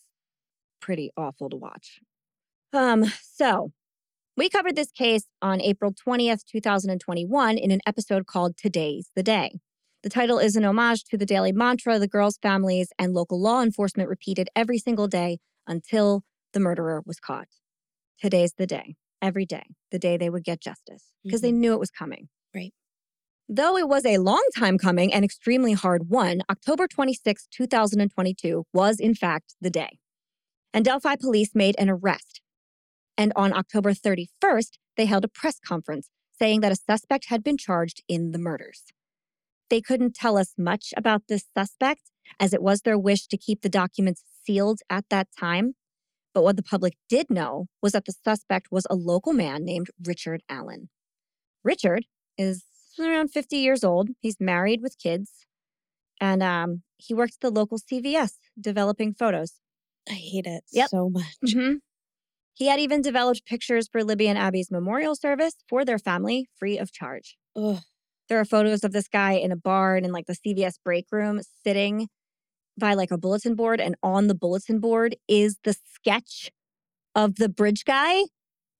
pretty 0.80 1.11
awful 1.16 1.51
to 1.51 1.57
watch. 1.57 2.01
Um, 2.72 3.05
so 3.22 3.72
we 4.37 4.49
covered 4.49 4.74
this 4.74 4.91
case 4.91 5.26
on 5.41 5.61
April 5.61 5.93
20th, 5.93 6.45
2021, 6.51 7.57
in 7.57 7.70
an 7.70 7.80
episode 7.87 8.26
called 8.26 8.57
Today's 8.57 9.11
the 9.14 9.22
Day. 9.22 9.61
The 10.03 10.11
title 10.11 10.39
is 10.39 10.57
an 10.57 10.64
homage 10.64 11.05
to 11.05 11.16
the 11.16 11.24
daily 11.24 11.53
mantra 11.53 11.99
the 11.99 12.09
girls' 12.09 12.39
families 12.43 12.89
and 12.99 13.14
local 13.14 13.41
law 13.41 13.62
enforcement 13.62 14.09
repeated 14.09 14.49
every 14.57 14.78
single 14.78 15.07
day 15.07 15.39
until 15.66 16.22
the 16.53 16.61
murderer 16.61 17.03
was 17.07 17.20
caught. 17.20 17.49
Today's 18.20 18.55
the 18.59 18.66
day, 18.66 18.97
every 19.22 19.47
day, 19.47 19.66
the 19.91 19.99
day 19.99 20.16
they 20.16 20.30
would 20.30 20.45
get 20.45 20.61
justice, 20.61 21.12
because 21.22 21.41
they 21.41 21.51
mm-hmm. 21.51 21.61
knew 21.61 21.72
it 21.72 21.80
was 21.80 21.91
coming. 21.91 22.28
Right. 22.55 22.72
Though 23.49 23.76
it 23.76 23.89
was 23.89 24.05
a 24.05 24.18
long 24.18 24.45
time 24.57 24.78
coming 24.78 25.12
and 25.12 25.24
extremely 25.24 25.74
hard 25.74 26.09
one, 26.09 26.43
October 26.51 26.89
26, 26.89 27.47
2022 27.53 28.64
was 28.72 28.99
in 28.99 29.14
fact 29.14 29.55
the 29.61 29.70
day. 29.70 29.99
And 30.72 30.85
Delphi 30.85 31.16
police 31.16 31.51
made 31.55 31.76
an 31.78 31.89
arrest. 31.89 32.41
And 33.17 33.33
on 33.37 33.53
October 33.53 33.93
31st, 33.93 34.79
they 34.97 35.07
held 35.07 35.25
a 35.25 35.29
press 35.29 35.59
conference 35.61 36.09
saying 36.39 36.61
that 36.61 36.73
a 36.73 36.77
suspect 36.77 37.27
had 37.29 37.45
been 37.45 37.57
charged 37.57 38.03
in 38.09 38.33
the 38.33 38.39
murders. 38.39 38.85
They 39.71 39.81
couldn't 39.81 40.15
tell 40.15 40.37
us 40.37 40.55
much 40.59 40.93
about 40.97 41.23
this 41.29 41.45
suspect, 41.57 42.03
as 42.41 42.53
it 42.53 42.62
was 42.62 42.81
their 42.83 42.99
wish 42.99 43.27
to 43.29 43.37
keep 43.39 43.62
the 43.62 43.69
documents 43.69 44.23
sealed 44.45 44.81
at 44.91 45.05
that 45.11 45.29
time. 45.39 45.75
But 46.35 46.43
what 46.43 46.57
the 46.57 46.62
public 46.62 46.95
did 47.09 47.31
know 47.31 47.67
was 47.81 47.93
that 47.93 48.05
the 48.05 48.12
suspect 48.25 48.69
was 48.71 48.87
a 48.91 48.95
local 48.97 49.33
man 49.33 49.65
named 49.65 49.89
Richard 50.05 50.43
Allen. 50.49 50.89
Richard 51.62 52.07
is 52.37 52.65
around 52.99 53.29
50 53.29 53.57
years 53.57 53.85
old. 53.85 54.11
He's 54.21 54.37
married 54.41 54.81
with 54.83 54.99
kids. 54.99 55.31
And 56.21 56.43
um, 56.43 56.83
he 56.99 57.15
works 57.15 57.37
at 57.37 57.41
the 57.41 57.51
local 57.51 57.79
CVS 57.79 58.33
developing 58.61 59.15
photos. 59.15 59.55
I 60.09 60.15
hate 60.15 60.47
it 60.47 60.65
Yep. 60.73 60.91
so 60.91 61.09
much. 61.09 61.25
Mhm. 61.45 61.77
He 62.55 62.67
had 62.67 62.79
even 62.81 63.03
developed 63.03 63.45
pictures 63.45 63.89
for 63.91 64.05
Libby 64.05 64.29
and 64.29 64.39
Abby's 64.39 64.71
memorial 64.71 65.17
service 65.17 65.55
for 65.69 65.85
their 65.85 65.99
family 65.99 66.47
free 66.57 66.79
of 66.79 66.93
charge. 66.93 67.37
Ugh. 67.57 67.79
There 68.29 68.41
are 68.41 68.45
photos 68.45 68.85
of 68.85 68.93
this 68.93 69.09
guy 69.09 69.33
in 69.33 69.53
a 69.53 69.57
bar 69.57 69.97
and 69.97 70.07
in 70.07 70.13
like 70.13 70.27
the 70.27 70.35
CVS 70.37 70.75
break 70.83 71.07
room 71.13 71.41
sitting 71.65 72.09
by 72.79 72.95
like 72.95 73.11
a 73.11 73.19
bulletin 73.19 73.55
board. 73.55 73.81
And 73.81 73.97
on 74.03 74.29
the 74.29 74.35
bulletin 74.35 74.79
board 74.81 75.17
is 75.29 75.59
the 75.65 75.75
sketch 75.93 76.51
of 77.15 77.37
the 77.37 77.49
bridge 77.49 77.85
guy. 77.85 78.23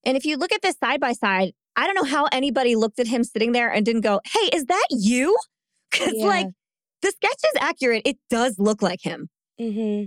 And 0.05 0.16
if 0.16 0.25
you 0.25 0.37
look 0.37 0.53
at 0.53 0.62
this 0.62 0.77
side 0.79 1.01
by 1.01 1.12
side, 1.12 1.53
I 1.77 1.87
don't 1.87 1.95
know 1.97 2.05
how 2.05 2.27
anybody 2.33 2.77
looked 2.77 3.01
at 3.01 3.07
him 3.09 3.25
sitting 3.25 3.53
there 3.53 3.70
and 3.70 3.85
didn't 3.85 4.03
go, 4.03 4.20
Hey, 4.33 4.49
is 4.57 4.66
that 4.66 4.87
you? 4.91 5.37
Because 5.91 6.14
Yeah. 6.16 6.27
like 6.27 6.47
the 7.03 7.11
sketch 7.12 7.39
is 7.45 7.61
accurate. 7.61 8.03
It 8.05 8.16
does 8.31 8.57
look 8.59 8.83
like 8.83 9.01
him. 9.03 9.29
hmm 9.59 10.05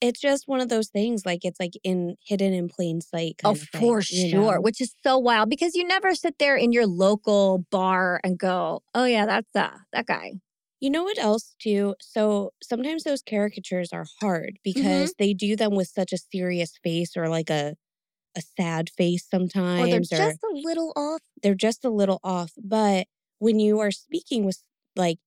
It's 0.00 0.20
just 0.20 0.48
one 0.48 0.60
of 0.60 0.68
those 0.68 0.88
things, 0.88 1.26
like 1.26 1.44
it's 1.44 1.60
like 1.60 1.74
in 1.84 2.16
hidden 2.24 2.52
in 2.54 2.68
plain 2.68 3.00
sight. 3.00 3.36
Oh, 3.44 3.54
of 3.54 3.60
thing, 3.72 3.94
for 3.94 4.02
you 4.08 4.28
sure. 4.28 4.60
know? 4.60 4.60
Which 4.60 4.80
is 4.80 4.94
so 5.02 5.16
wild 5.18 5.48
because 5.48 5.74
you 5.74 5.84
never 5.86 6.14
sit 6.14 6.38
there 6.38 6.56
in 6.56 6.72
your 6.72 6.86
local 6.86 7.64
bar 7.70 8.20
and 8.22 8.38
go, 8.38 8.82
"Oh 8.94 9.04
yeah, 9.04 9.24
that's 9.26 9.54
uh, 9.56 9.78
that 9.92 10.06
guy." 10.06 10.34
You 10.80 10.90
know 10.90 11.04
what 11.04 11.18
else 11.18 11.54
too? 11.60 11.94
So 12.00 12.52
sometimes 12.62 13.04
those 13.04 13.22
caricatures 13.22 13.92
are 13.92 14.06
hard 14.20 14.58
Mm-hmm. 14.76 15.10
because 15.10 15.14
they 15.18 15.34
do 15.34 15.54
them 15.56 15.74
with 15.74 15.88
such 15.88 16.12
a 16.12 16.18
serious 16.18 16.78
face 16.82 17.16
or 17.16 17.28
like 17.28 17.50
a 17.50 17.76
a 18.36 18.42
sad 18.42 18.90
face 18.90 19.26
Or 19.76 19.88
they're 19.88 19.98
sometimes, 19.98 20.12
or 20.12 20.34
just 20.34 20.44
a 20.44 20.50
little 20.54 20.92
off. 20.94 21.22
they're 21.42 21.54
just 21.54 21.84
a 21.84 21.90
little 21.90 22.20
off. 22.24 22.52
But 22.62 23.06
when 23.38 23.58
you 23.60 23.80
are 23.80 23.90
speaking 23.90 24.44
with 24.44 24.62
like 24.96 25.18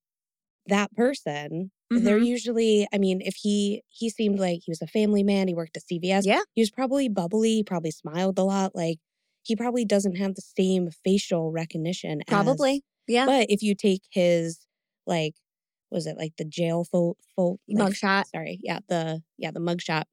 that 0.67 0.93
person, 0.95 1.71
they're 1.91 2.19
Mhm. 2.19 2.25
usually, 2.27 2.87
I 2.93 2.97
mean, 2.97 3.21
if 3.21 3.35
he 3.35 3.83
he 3.89 4.09
seemed 4.09 4.39
like 4.39 4.61
he 4.65 4.71
was 4.71 4.81
a 4.81 4.87
family 4.87 5.23
man, 5.23 5.47
he 5.47 5.53
worked 5.53 5.77
at 5.77 5.83
CVS. 5.83 6.25
Yeah. 6.25 6.41
He 6.53 6.61
was 6.61 6.71
probably 6.71 7.07
bubbly, 7.09 7.55
he 7.57 7.63
probably 7.63 7.91
smiled 7.91 8.39
a 8.39 8.43
lot. 8.43 8.75
Like 8.75 8.99
he 9.43 9.55
probably 9.55 9.85
doesn't 9.85 10.15
have 10.17 10.35
the 10.35 10.41
same 10.57 10.89
facial 11.03 11.51
recognition 11.51 12.21
as 12.21 12.25
Probably. 12.27 12.83
Yeah. 13.07 13.25
but 13.25 13.47
if 13.49 13.61
you 13.61 13.75
take 13.75 14.01
his 14.11 14.65
like 15.05 15.35
was 15.91 16.07
it 16.07 16.17
like 16.17 16.33
the 16.37 16.45
jail 16.45 16.83
fo- 16.85 17.17
fo- 17.35 17.59
like, 17.69 17.93
Mugshot. 17.93 18.25
sorry 18.33 18.59
yeah 18.63 18.79
the 18.87 19.21
yeah 19.37 19.51
the 19.51 19.59
mugshot 19.59 20.03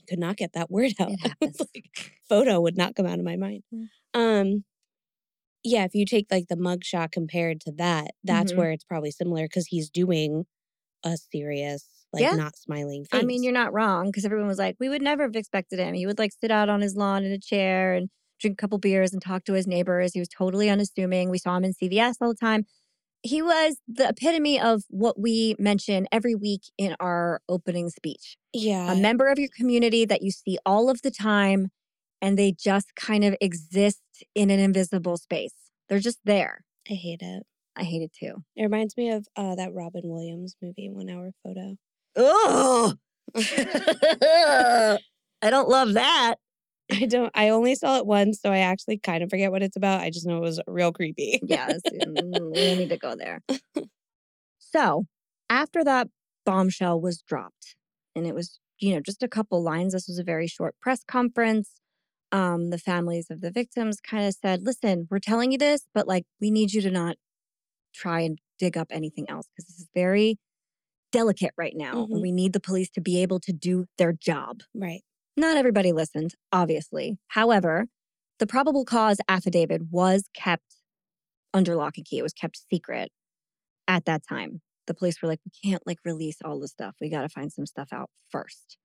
I 0.00 0.04
could 0.08 0.18
not 0.20 0.36
get 0.36 0.52
that 0.54 0.70
word 0.70 0.92
out 1.00 1.10
It 1.10 1.18
I 1.24 1.28
was 1.42 1.56
happens. 1.58 1.60
like, 1.74 1.90
photo 2.28 2.60
would 2.60 2.76
not 2.76 2.94
come 2.94 3.06
out 3.06 3.18
of 3.18 3.24
my 3.24 3.36
mind 3.36 3.62
Mm. 3.74 3.88
um 4.14 4.64
yeah 5.64 5.84
if 5.84 5.94
you 5.94 6.04
take 6.06 6.26
like 6.30 6.48
the 6.48 6.56
mugshot 6.56 7.10
compared 7.12 7.60
to 7.62 7.72
that 7.72 8.12
that's 8.24 8.52
Mhm. 8.52 8.56
where 8.58 8.72
it's 8.72 8.84
probably 8.84 9.10
similar 9.10 9.44
because 9.44 9.66
he's 9.66 9.90
doing 9.90 10.46
a 11.04 11.16
serious 11.16 11.86
like 12.12 12.22
Yeah. 12.22 12.34
not 12.36 12.56
smiling 12.56 13.04
face 13.04 13.20
I 13.20 13.24
mean, 13.24 13.42
you're 13.42 13.52
not 13.52 13.72
wrong 13.72 14.06
because 14.06 14.24
everyone 14.24 14.48
was 14.48 14.58
like, 14.58 14.76
"We 14.80 14.88
would 14.88 15.02
never 15.02 15.24
have 15.24 15.36
expected 15.36 15.78
him." 15.78 15.94
He 15.94 16.06
would 16.06 16.18
like 16.18 16.32
sit 16.40 16.50
out 16.50 16.68
on 16.68 16.80
his 16.80 16.96
lawn 16.96 17.24
in 17.24 17.32
a 17.32 17.38
chair 17.38 17.94
and 17.94 18.08
drink 18.40 18.54
a 18.54 18.56
couple 18.62 18.78
beers 18.78 19.12
and 19.12 19.20
talk 19.20 19.44
to 19.44 19.52
his 19.52 19.66
neighbors. 19.66 20.12
He 20.14 20.20
was 20.20 20.28
totally 20.28 20.70
unassuming. 20.70 21.28
We 21.30 21.38
saw 21.38 21.56
him 21.56 21.64
in 21.64 21.74
CVS 21.74 22.16
all 22.20 22.28
the 22.30 22.34
time. 22.34 22.64
He 23.22 23.42
was 23.42 23.76
the 23.88 24.08
epitome 24.08 24.60
of 24.60 24.84
what 24.88 25.20
we 25.20 25.56
mention 25.58 26.06
every 26.12 26.34
week 26.34 26.62
in 26.78 26.94
our 27.00 27.40
opening 27.48 27.90
speech. 27.90 28.36
yeah 28.54 28.92
a 28.92 28.96
member 28.96 29.28
of 29.28 29.38
your 29.38 29.48
community 29.56 30.04
that 30.06 30.22
you 30.22 30.30
see 30.30 30.58
all 30.64 30.88
of 30.88 31.02
the 31.02 31.10
time 31.10 31.68
and 32.22 32.38
they 32.38 32.52
just 32.52 32.94
kind 32.94 33.24
of 33.24 33.36
exist 33.40 34.00
in 34.34 34.50
an 34.50 34.58
invisible 34.60 35.16
space. 35.16 35.54
They're 35.88 35.98
just 36.00 36.20
there. 36.24 36.64
I 36.90 36.94
hate 36.94 37.20
it 37.22 37.44
I 37.78 37.84
hate 37.84 38.02
it 38.02 38.12
too. 38.12 38.42
it 38.56 38.62
reminds 38.62 38.96
me 38.96 39.10
of 39.10 39.26
uh 39.36 39.54
that 39.54 39.72
Robin 39.72 40.02
Williams 40.04 40.56
movie 40.60 40.90
One 40.90 41.08
Hour 41.08 41.30
Photo 41.44 41.76
Oh, 42.16 42.94
I 43.36 44.98
don't 45.50 45.68
love 45.68 45.94
that. 45.94 46.36
I 46.90 47.04
don't. 47.06 47.30
I 47.34 47.50
only 47.50 47.74
saw 47.74 47.98
it 47.98 48.06
once, 48.06 48.40
so 48.40 48.50
I 48.50 48.58
actually 48.58 48.98
kind 48.98 49.22
of 49.22 49.30
forget 49.30 49.50
what 49.50 49.62
it's 49.62 49.76
about. 49.76 50.00
I 50.00 50.10
just 50.10 50.26
know 50.26 50.38
it 50.38 50.42
was 50.42 50.60
real 50.66 50.92
creepy. 50.92 51.38
Yes, 51.42 51.80
we 51.92 52.74
need 52.74 52.88
to 52.88 52.96
go 52.96 53.14
there. 53.14 53.40
So, 54.58 55.04
after 55.50 55.84
that 55.84 56.08
bombshell 56.46 57.00
was 57.00 57.22
dropped, 57.22 57.76
and 58.16 58.26
it 58.26 58.34
was, 58.34 58.58
you 58.80 58.94
know, 58.94 59.00
just 59.00 59.22
a 59.22 59.28
couple 59.28 59.62
lines, 59.62 59.92
this 59.92 60.08
was 60.08 60.18
a 60.18 60.24
very 60.24 60.46
short 60.46 60.74
press 60.80 61.04
conference. 61.04 61.80
Um, 62.30 62.70
the 62.70 62.78
families 62.78 63.28
of 63.30 63.40
the 63.40 63.50
victims 63.50 64.00
kind 64.00 64.26
of 64.26 64.34
said, 64.34 64.62
listen, 64.62 65.08
we're 65.10 65.18
telling 65.18 65.50
you 65.50 65.56
this, 65.56 65.86
but 65.94 66.06
like, 66.06 66.24
we 66.42 66.50
need 66.50 66.74
you 66.74 66.82
to 66.82 66.90
not 66.90 67.16
try 67.98 68.20
and 68.20 68.38
dig 68.58 68.76
up 68.76 68.88
anything 68.90 69.28
else 69.28 69.46
because 69.48 69.66
this 69.66 69.78
is 69.78 69.88
very 69.94 70.38
delicate 71.12 71.52
right 71.56 71.74
now. 71.76 71.94
Mhm. 72.06 72.12
And 72.12 72.22
we 72.22 72.32
need 72.32 72.52
the 72.52 72.60
police 72.60 72.90
to 72.90 73.00
be 73.00 73.20
able 73.22 73.40
to 73.40 73.52
do 73.52 73.86
their 73.96 74.12
job. 74.12 74.60
Right. 74.74 75.02
Not 75.36 75.56
everybody 75.56 75.92
listened, 75.92 76.34
obviously. 76.52 77.18
However, 77.28 77.86
the 78.38 78.46
probable 78.46 78.84
cause 78.84 79.18
affidavit 79.28 79.82
was 79.90 80.28
kept 80.34 80.76
under 81.54 81.74
lock 81.74 81.96
and 81.96 82.06
key. 82.06 82.18
It 82.18 82.22
was 82.22 82.32
kept 82.32 82.60
secret 82.70 83.10
at 83.86 84.04
that 84.04 84.22
time. 84.28 84.60
The 84.86 84.94
police 84.94 85.20
were 85.22 85.28
like, 85.28 85.40
we 85.44 85.70
can't 85.70 85.86
like 85.86 85.98
release 86.04 86.38
all 86.44 86.58
the 86.60 86.68
stuff. 86.68 86.96
We 87.00 87.08
got 87.08 87.22
to 87.22 87.28
find 87.28 87.52
some 87.52 87.66
stuff 87.66 87.88
out 87.92 88.10
first. 88.30 88.78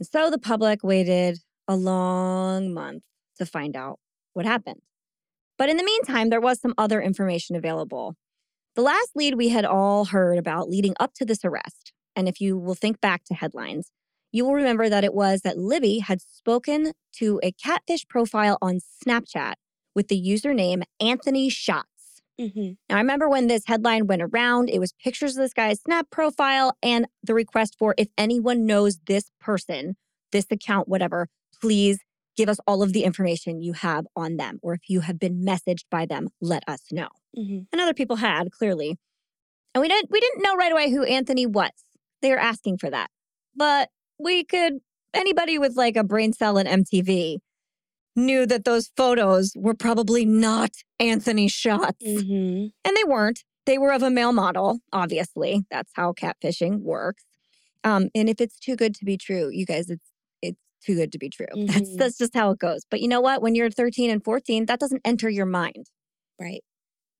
And 0.00 0.06
so 0.08 0.30
the 0.30 0.38
public 0.38 0.82
waited 0.82 1.38
a 1.68 1.76
long 1.76 2.72
month 2.72 3.04
to 3.38 3.46
find 3.46 3.76
out 3.76 3.98
what 4.32 4.46
happened. 4.46 4.82
But 5.56 5.68
in 5.68 5.76
the 5.76 5.84
meantime, 5.84 6.30
there 6.30 6.40
was 6.40 6.60
some 6.60 6.74
other 6.76 7.00
information 7.00 7.56
available. 7.56 8.16
The 8.74 8.82
last 8.82 9.10
lead 9.14 9.36
we 9.36 9.50
had 9.50 9.64
all 9.64 10.06
heard 10.06 10.36
about 10.36 10.68
leading 10.68 10.94
up 10.98 11.14
to 11.14 11.24
this 11.24 11.44
arrest, 11.44 11.92
and 12.16 12.28
if 12.28 12.40
you 12.40 12.58
will 12.58 12.74
think 12.74 13.00
back 13.00 13.22
to 13.24 13.34
headlines, 13.34 13.92
you 14.32 14.44
will 14.44 14.54
remember 14.54 14.88
that 14.88 15.04
it 15.04 15.14
was 15.14 15.42
that 15.42 15.58
Libby 15.58 16.00
had 16.00 16.20
spoken 16.20 16.92
to 17.18 17.38
a 17.44 17.52
catfish 17.52 18.06
profile 18.08 18.58
on 18.60 18.80
Snapchat 18.80 19.54
with 19.94 20.08
the 20.08 20.20
username 20.20 20.82
Anthony 21.00 21.48
Shots. 21.48 22.20
hmm 22.36 22.72
Now, 22.88 22.96
I 22.96 23.00
remember 23.00 23.28
when 23.28 23.46
this 23.46 23.62
headline 23.66 24.08
went 24.08 24.22
around, 24.22 24.68
it 24.70 24.80
was 24.80 24.92
pictures 24.92 25.36
of 25.36 25.42
this 25.42 25.54
guy's 25.54 25.80
Snap 25.80 26.10
profile 26.10 26.76
and 26.82 27.06
the 27.22 27.34
request 27.34 27.76
for 27.78 27.94
if 27.96 28.08
anyone 28.18 28.66
knows 28.66 28.98
this 29.06 29.30
person, 29.40 29.94
this 30.32 30.46
account, 30.50 30.88
whatever, 30.88 31.28
please 31.60 32.00
give 32.36 32.48
us 32.48 32.58
all 32.66 32.82
of 32.82 32.92
the 32.92 33.04
information 33.04 33.62
you 33.62 33.72
have 33.72 34.06
on 34.16 34.36
them. 34.36 34.58
Or 34.62 34.74
if 34.74 34.88
you 34.88 35.00
have 35.00 35.18
been 35.18 35.44
messaged 35.44 35.84
by 35.90 36.06
them, 36.06 36.28
let 36.40 36.62
us 36.68 36.80
know. 36.90 37.08
hmm 37.34 37.60
And 37.72 37.80
other 37.80 37.94
people 37.94 38.16
had, 38.16 38.50
clearly. 38.50 38.98
And 39.74 39.82
we 39.82 39.88
didn't 39.88 40.10
we 40.10 40.20
didn't 40.20 40.42
know 40.42 40.54
right 40.54 40.72
away 40.72 40.90
who 40.90 41.04
Anthony 41.04 41.46
was. 41.46 41.70
They 42.22 42.30
were 42.30 42.38
asking 42.38 42.78
for 42.78 42.90
that. 42.90 43.08
But 43.56 43.90
we 44.18 44.44
could 44.44 44.74
anybody 45.12 45.58
with 45.58 45.76
like 45.76 45.96
a 45.96 46.04
brain 46.04 46.32
cell 46.32 46.58
in 46.58 46.66
MTV 46.66 47.38
knew 48.16 48.46
that 48.46 48.64
those 48.64 48.90
photos 48.96 49.52
were 49.56 49.74
probably 49.74 50.24
not 50.24 50.70
Anthony 51.00 51.48
shots. 51.48 52.04
hmm 52.04 52.66
And 52.84 52.96
they 52.96 53.04
weren't. 53.04 53.44
They 53.66 53.78
were 53.78 53.92
of 53.92 54.02
a 54.02 54.10
male 54.10 54.32
model, 54.32 54.80
obviously. 54.92 55.64
That's 55.70 55.90
how 55.94 56.12
catfishing 56.12 56.80
works. 56.80 57.24
Um, 57.82 58.08
and 58.14 58.28
if 58.28 58.40
it's 58.40 58.58
too 58.58 58.76
good 58.76 58.94
to 58.96 59.04
be 59.04 59.16
true, 59.16 59.50
you 59.50 59.66
guys, 59.66 59.90
it's 59.90 60.10
too 60.84 60.94
good 60.94 61.12
to 61.12 61.18
be 61.18 61.28
true. 61.30 61.46
That's 61.54 61.90
Mhm. 61.90 61.98
that's 61.98 62.18
just 62.18 62.34
how 62.34 62.50
it 62.50 62.58
goes. 62.58 62.82
But 62.90 63.00
you 63.00 63.08
know 63.08 63.20
what? 63.20 63.42
When 63.42 63.54
you're 63.54 63.70
13 63.70 64.10
and 64.10 64.22
14, 64.24 64.66
that 64.66 64.80
doesn't 64.80 65.02
enter 65.04 65.28
your 65.28 65.46
mind. 65.46 65.86
Right. 66.40 66.62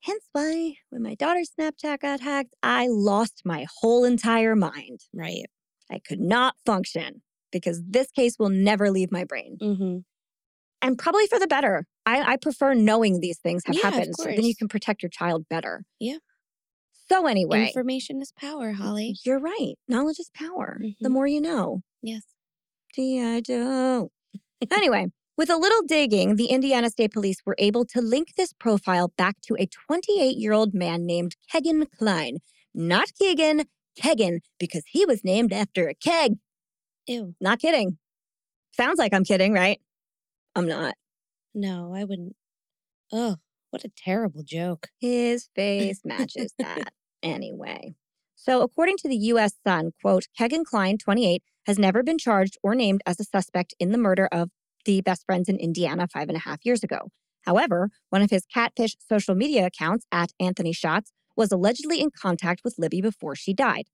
Hence 0.03 0.25
why 0.33 0.75
when 0.91 1.03
my 1.03 1.15
daughter's 1.15 1.51
Snapchat 1.59 2.01
got 2.01 2.21
hacked, 2.21 2.55
I 2.63 2.89
lost 2.89 3.43
my 3.45 3.67
whole 3.81 4.05
entire 4.05 4.55
mind. 4.55 5.01
Right. 5.15 5.45
I 5.91 5.99
could 5.99 6.21
not 6.21 6.57
function 6.67 7.23
because 7.53 7.83
this 7.89 8.11
case 8.11 8.37
will 8.39 8.51
never 8.51 8.91
leave 8.91 9.11
my 9.13 9.25
brain. 9.25 9.57
hmm 9.61 9.99
And 10.83 10.99
probably 10.99 11.27
for 11.29 11.39
the 11.39 11.47
better. 11.47 11.87
I, 12.05 12.33
I 12.35 12.37
prefer 12.37 12.75
knowing 12.75 13.21
these 13.21 13.39
things 13.39 13.63
have 13.67 13.77
Yeah, 13.77 13.83
happened 13.83 14.15
so 14.17 14.25
then 14.25 14.45
you 14.45 14.55
can 14.55 14.69
protect 14.69 15.03
your 15.03 15.11
child 15.11 15.49
better. 15.49 15.85
Yeah. 15.99 16.19
So 17.09 17.27
anyway, 17.27 17.67
Information 17.67 18.21
is 18.21 18.33
power, 18.33 18.73
Holly. 18.73 19.17
you're 19.25 19.39
right. 19.41 19.75
Knowledge 19.89 20.19
is 20.19 20.31
power. 20.35 20.81
The 21.01 21.09
Mhm. 21.09 21.13
more 21.13 21.27
you 21.27 21.41
know. 21.41 21.81
Yes. 22.03 22.23
G.I. 22.95 23.41
Joe. 23.41 24.11
anyway, 24.71 25.07
with 25.37 25.51
a 25.51 25.57
little 25.57 25.83
digging, 25.83 26.37
the 26.37 26.47
Indiana 26.47 26.91
State 26.91 27.13
Police 27.13 27.39
were 27.45 27.57
able 27.59 27.85
to 27.87 28.01
link 28.01 28.35
this 28.37 28.53
profile 28.53 29.13
back 29.17 29.41
to 29.43 29.57
a 29.59 29.67
28 29.67 30.37
year 30.37 30.53
old 30.53 30.75
man 30.75 31.05
named 31.05 31.35
Kegan 31.51 31.87
Klein. 31.99 32.39
Not 32.73 33.13
Keegan, 33.19 33.65
Kegan, 33.97 34.41
because 34.61 34.85
he 34.87 35.05
was 35.05 35.25
named 35.25 35.53
after 35.53 35.89
a 35.89 35.95
keg. 35.95 36.35
Ew. 37.07 37.35
Not 37.41 37.59
kidding. 37.59 37.99
Sounds 38.73 38.99
like 38.99 39.13
I'm 39.13 39.25
kidding, 39.25 39.53
right? 39.53 39.81
I'm 40.55 40.67
not. 40.67 40.95
No, 41.53 41.93
I 41.95 42.05
wouldn't. 42.05 42.37
Oh, 43.13 43.37
what 43.71 43.85
a 43.85 43.91
terrible 43.97 44.43
joke. 44.45 44.89
His 45.01 45.49
face 45.57 46.01
matches 46.05 46.55
that 46.59 46.93
anyway. 47.23 47.95
So, 48.37 48.63
according 48.63 48.99
to 48.99 49.09
the 49.09 49.17
U.S. 49.17 49.55
Sun, 49.67 49.93
quote, 50.01 50.27
Kegan 50.37 50.65
Klein, 50.65 50.99
28, 50.99 51.43
has 51.67 51.79
never 51.79 52.03
been 52.03 52.19
charged 52.19 52.57
or 52.63 52.75
named 52.75 53.01
as 53.07 53.19
a 53.21 53.25
suspect 53.25 53.75
in 53.79 53.93
the 53.93 53.99
murder 53.99 54.29
of 54.31 54.51
the 54.85 55.01
best 55.01 55.25
friends 55.27 55.49
in 55.49 55.57
Indiana 55.57 56.07
five 56.07 56.29
and 56.29 56.37
a 56.37 56.41
half 56.41 56.59
years 56.65 56.83
ago. 56.83 57.09
However, 57.43 57.91
one 58.11 58.23
of 58.23 58.31
his 58.31 58.47
catfish 58.47 58.97
social 59.09 59.35
media 59.35 59.67
accounts 59.67 60.07
at 60.11 60.33
Anthony 60.41 60.73
Shots 60.73 61.13
was 61.37 61.53
allegedly 61.53 62.01
in 62.01 62.11
contact 62.11 62.61
with 62.65 62.77
Libby 62.79 63.01
before 63.01 63.35
she 63.35 63.53
died. 63.53 63.85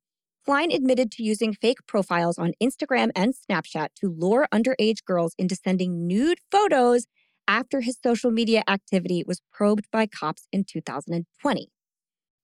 Klein 0.45 0.71
admitted 0.71 1.11
to 1.13 1.23
using 1.23 1.53
fake 1.53 1.79
profiles 1.87 2.39
on 2.39 2.53
Instagram 2.63 3.11
and 3.15 3.35
Snapchat 3.35 3.89
to 3.97 4.09
lure 4.09 4.49
underage 4.53 5.05
girls 5.05 5.35
into 5.39 5.55
sending 5.55 6.07
nude 6.07 6.39
photos 6.51 7.07
after 7.47 7.81
his 7.81 7.99
social 8.03 8.31
media 8.31 8.63
activity 8.69 9.23
was 9.27 9.43
probed 9.53 9.87
by 9.91 10.07
cops 10.07 10.47
in 10.53 10.65
2020. 10.65 11.69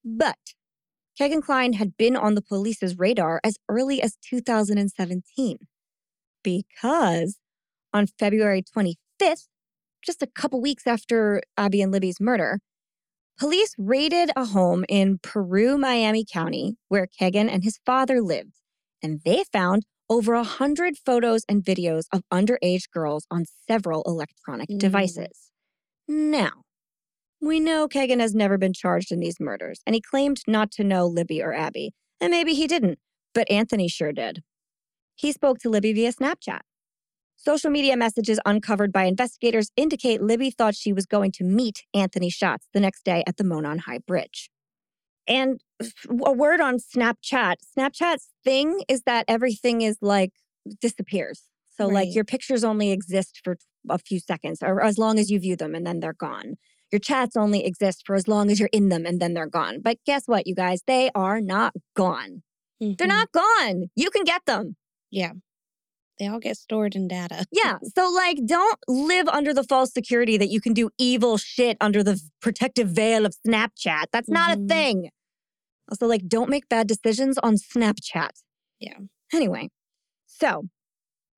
But 0.05 0.55
Kegan 1.17 1.43
Klein 1.43 1.75
had 1.75 1.97
been 1.97 2.17
on 2.17 2.35
the 2.35 2.43
police's 2.43 2.99
radar 2.99 3.41
as 3.43 3.57
early 3.69 4.03
as 4.03 4.17
2017 4.29 5.59
because 6.43 7.39
on 7.93 8.07
February 8.07 8.62
25th, 8.62 9.49
just 10.03 10.23
a 10.23 10.27
couple 10.27 10.61
weeks 10.61 10.87
after 10.87 11.43
Abby 11.57 11.83
and 11.83 11.93
Libby's 11.93 12.21
murder, 12.21 12.61
police 13.39 13.75
raided 13.79 14.31
a 14.37 14.47
home 14.47 14.85
in 14.89 15.19
Peru, 15.23 15.79
Miami 15.79 16.25
County, 16.31 16.77
where 16.89 17.07
Kegan 17.07 17.49
and 17.49 17.64
his 17.64 17.79
father 17.87 18.21
lived, 18.23 18.55
and 19.03 19.21
they 19.25 19.45
found 19.53 19.85
over 20.09 20.35
a 20.35 20.45
hundred 20.45 20.97
photos 20.99 21.45
and 21.49 21.64
videos 21.64 22.05
of 22.12 22.23
underage 22.33 22.91
girls 22.93 23.27
on 23.31 23.45
several 23.69 24.03
electronic 24.07 24.71
Mm. 24.71 24.79
devices. 24.79 25.51
Now, 26.09 26.62
we 27.41 27.61
know 27.61 27.89
Kegan 27.89 28.20
has 28.20 28.34
never 28.34 28.59
been 28.59 28.72
charged 28.72 29.12
in 29.12 29.20
these 29.20 29.41
murders, 29.41 29.80
and 29.87 29.95
he 29.95 30.01
claimed 30.01 30.41
not 30.47 30.70
to 30.72 30.84
know 30.84 31.07
Libby 31.07 31.43
or 31.43 31.53
Abby. 31.53 31.93
And 32.20 32.30
maybe 32.30 32.55
he 32.55 32.66
didn't, 32.66 32.99
but 33.34 33.51
Anthony 33.51 33.89
sure 33.89 34.12
did. 34.12 34.43
He 35.14 35.32
spoke 35.32 35.59
to 35.61 35.70
Libby 35.70 35.93
via 35.93 36.12
Snapchat. 36.12 36.61
Social 37.37 37.70
media 37.70 37.97
messages 37.97 38.41
uncovered 38.47 38.93
by 38.93 39.05
investigators 39.05 39.70
indicate 39.76 40.22
Libby 40.22 40.51
thought 40.51 40.74
she 40.74 40.93
was 40.93 41.07
going 41.07 41.30
to 41.32 41.45
meet 41.45 41.84
Anthony 41.95 42.30
Shots 42.30 42.66
the 42.72 42.80
next 42.80 43.05
day 43.05 43.22
at 43.26 43.37
the 43.37 43.45
Monon 43.45 43.80
High 43.80 43.99
Bridge. 43.99 44.51
And 45.28 45.61
a 46.09 46.32
word 46.32 46.61
on 46.61 46.78
Snapchat 46.78 47.57
Snapchat's 47.76 48.28
thing 48.45 48.82
is 48.89 49.03
that 49.03 49.24
everything 49.28 49.82
is 49.82 49.99
like 50.01 50.32
disappears. 50.80 51.43
So, 51.76 51.87
like, 51.87 52.14
your 52.14 52.24
pictures 52.24 52.64
only 52.64 52.91
exist 52.91 53.41
for 53.45 53.59
a 53.91 53.99
few 53.99 54.18
seconds 54.18 54.62
or 54.62 54.82
as 54.82 54.97
long 54.97 55.18
as 55.18 55.30
you 55.30 55.39
view 55.39 55.57
them 55.57 55.74
and 55.74 55.87
then 55.87 56.01
they're 56.01 56.14
gone. 56.14 56.55
Your 56.93 57.01
chats 57.01 57.37
only 57.37 57.64
exist 57.64 58.03
for 58.07 58.14
as 58.14 58.28
long 58.28 58.51
as 58.51 58.61
you're 58.61 58.68
in 58.72 58.89
them 58.89 59.05
and 59.07 59.20
then 59.20 59.34
they're 59.34 59.47
gone. 59.49 59.80
But 59.80 59.99
guess 60.07 60.24
what, 60.26 60.47
you 60.47 60.55
guys? 60.55 60.82
They 60.87 61.11
are 61.14 61.41
not 61.41 61.74
gone. 61.95 62.43
They're 62.80 62.95
Mhm. 62.95 63.09
not 63.09 63.32
gone. 63.32 63.91
You 63.97 64.11
can 64.11 64.24
get 64.24 64.43
them. 64.47 64.76
Yeah. 65.11 65.32
They 66.18 66.26
all 66.28 66.39
get 66.39 66.57
stored 66.57 66.95
in 66.95 67.09
data. 67.09 67.45
Yeah. 67.51 67.78
So, 67.97 68.09
like, 68.11 68.39
don't 68.47 68.78
live 68.89 69.28
under 69.28 69.53
the 69.53 69.64
false 69.64 69.93
security 69.93 70.37
that 70.39 70.49
you 70.49 70.61
can 70.61 70.72
do 70.74 70.91
evil 70.99 71.37
shit 71.39 71.76
under 71.80 72.03
the 72.03 72.20
protective 72.41 72.89
veil 72.91 73.26
of 73.26 73.34
Snapchat. 73.47 74.07
That's 74.12 74.28
not 74.28 74.57
Mhm. 74.57 74.64
a 74.64 74.68
thing. 74.68 75.11
Also, 75.91 76.07
like, 76.07 76.26
don't 76.28 76.49
make 76.51 76.68
bad 76.68 76.87
decisions 76.87 77.37
on 77.39 77.57
Snapchat. 77.57 78.30
Yeah. 78.80 78.99
Anyway, 79.32 79.70
so 80.26 80.68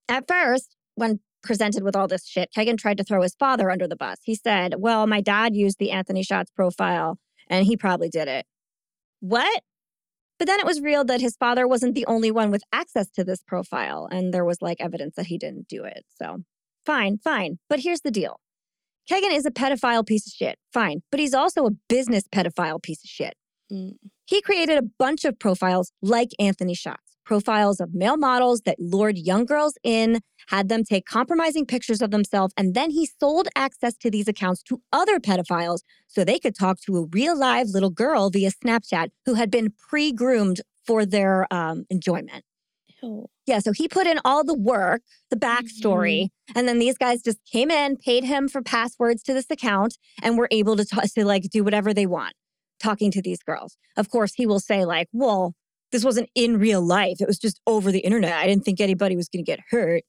at 0.08 0.26
first, 0.28 0.76
when 0.94 1.20
presented 1.42 1.82
with 1.82 1.96
all 1.96 2.08
this 2.08 2.26
shit, 2.26 2.50
Kegan 2.52 2.76
tried 2.76 2.98
to 2.98 3.04
throw 3.04 3.22
his 3.22 3.34
father 3.34 3.70
under 3.70 3.86
the 3.86 3.96
bus. 3.96 4.18
He 4.22 4.34
said, 4.34 4.74
Well, 4.78 5.06
my 5.06 5.20
dad 5.20 5.54
used 5.54 5.78
the 5.78 5.90
Anthony 5.90 6.22
Shots 6.22 6.50
profile 6.50 7.18
and 7.48 7.66
he 7.66 7.76
probably 7.76 8.08
did 8.08 8.28
it. 8.28 8.46
What? 9.20 9.62
But 10.38 10.46
then 10.46 10.60
it 10.60 10.66
was 10.66 10.80
revealed 10.80 11.08
that 11.08 11.20
his 11.20 11.36
father 11.36 11.66
wasn't 11.66 11.94
the 11.94 12.06
only 12.06 12.30
one 12.30 12.50
with 12.50 12.62
access 12.72 13.10
to 13.10 13.24
this 13.24 13.42
profile, 13.42 14.08
and 14.10 14.32
there 14.32 14.44
was 14.44 14.62
like 14.62 14.76
evidence 14.80 15.16
that 15.16 15.26
he 15.26 15.36
didn't 15.36 15.66
do 15.66 15.82
it. 15.84 16.04
So, 16.16 16.44
fine, 16.86 17.18
fine. 17.18 17.58
But 17.68 17.80
here's 17.80 18.02
the 18.02 18.12
deal 18.12 18.38
Kegan 19.08 19.32
is 19.32 19.46
a 19.46 19.50
pedophile 19.50 20.06
piece 20.06 20.26
of 20.26 20.32
shit. 20.32 20.56
Fine. 20.72 21.02
But 21.10 21.18
he's 21.18 21.34
also 21.34 21.66
a 21.66 21.70
business 21.88 22.24
pedophile 22.32 22.80
piece 22.80 23.02
of 23.02 23.10
shit. 23.10 23.34
Mm. 23.72 23.94
He 24.26 24.40
created 24.40 24.78
a 24.78 24.88
bunch 24.98 25.24
of 25.24 25.38
profiles 25.38 25.92
like 26.02 26.28
Anthony 26.38 26.74
Shots, 26.74 27.07
profiles 27.28 27.78
of 27.78 27.92
male 27.92 28.16
models 28.16 28.62
that 28.62 28.80
lured 28.80 29.18
young 29.18 29.44
girls 29.44 29.74
in, 29.84 30.20
had 30.48 30.70
them 30.70 30.82
take 30.82 31.04
compromising 31.04 31.66
pictures 31.66 32.00
of 32.00 32.10
themselves, 32.10 32.54
and 32.56 32.74
then 32.74 32.90
he 32.90 33.04
sold 33.04 33.48
access 33.54 33.94
to 33.98 34.10
these 34.10 34.28
accounts 34.28 34.62
to 34.62 34.80
other 34.94 35.20
pedophiles 35.20 35.80
so 36.06 36.24
they 36.24 36.38
could 36.38 36.56
talk 36.56 36.80
to 36.80 36.96
a 36.96 37.04
real 37.12 37.38
live 37.38 37.66
little 37.68 37.90
girl 37.90 38.30
via 38.30 38.50
Snapchat 38.50 39.10
who 39.26 39.34
had 39.34 39.50
been 39.50 39.74
pre 39.88 40.10
groomed 40.10 40.62
for 40.86 41.04
their 41.04 41.46
um, 41.52 41.84
enjoyment. 41.90 42.44
Ew. 43.02 43.26
Yeah, 43.46 43.58
so 43.58 43.72
he 43.72 43.88
put 43.88 44.06
in 44.06 44.18
all 44.24 44.42
the 44.42 44.58
work, 44.58 45.02
the 45.28 45.36
backstory, 45.36 46.28
and 46.56 46.66
then 46.66 46.78
these 46.78 46.96
guys 46.96 47.20
just 47.20 47.38
came 47.44 47.70
in, 47.70 47.98
paid 47.98 48.24
him 48.24 48.48
for 48.48 48.62
passwords 48.62 49.22
to 49.24 49.34
this 49.34 49.50
account, 49.50 49.98
and 50.22 50.38
were 50.38 50.48
able 50.50 50.76
to, 50.76 50.86
ta- 50.86 51.02
to 51.14 51.26
like 51.26 51.42
do 51.50 51.62
whatever 51.62 51.92
they 51.92 52.06
want 52.06 52.32
talking 52.80 53.10
to 53.10 53.20
these 53.20 53.42
girls. 53.42 53.76
Of 53.98 54.08
course, 54.08 54.32
he 54.34 54.46
will 54.46 54.60
say 54.60 54.86
like, 54.86 55.08
"Well, 55.12 55.54
this 55.92 56.04
wasn't 56.04 56.28
in 56.34 56.58
real 56.58 56.80
life. 56.82 57.20
It 57.20 57.26
was 57.26 57.38
just 57.38 57.60
over 57.66 57.90
the 57.92 58.00
internet. 58.00 58.32
I 58.34 58.46
didn't 58.46 58.64
think 58.64 58.80
anybody 58.80 59.16
was 59.16 59.28
going 59.28 59.44
to 59.44 59.50
get 59.50 59.60
hurt." 59.70 60.02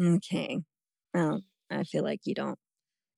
Okay. 0.00 0.60
Well, 1.12 1.42
I 1.70 1.84
feel 1.84 2.02
like 2.04 2.20
you 2.24 2.34
don't. 2.34 2.58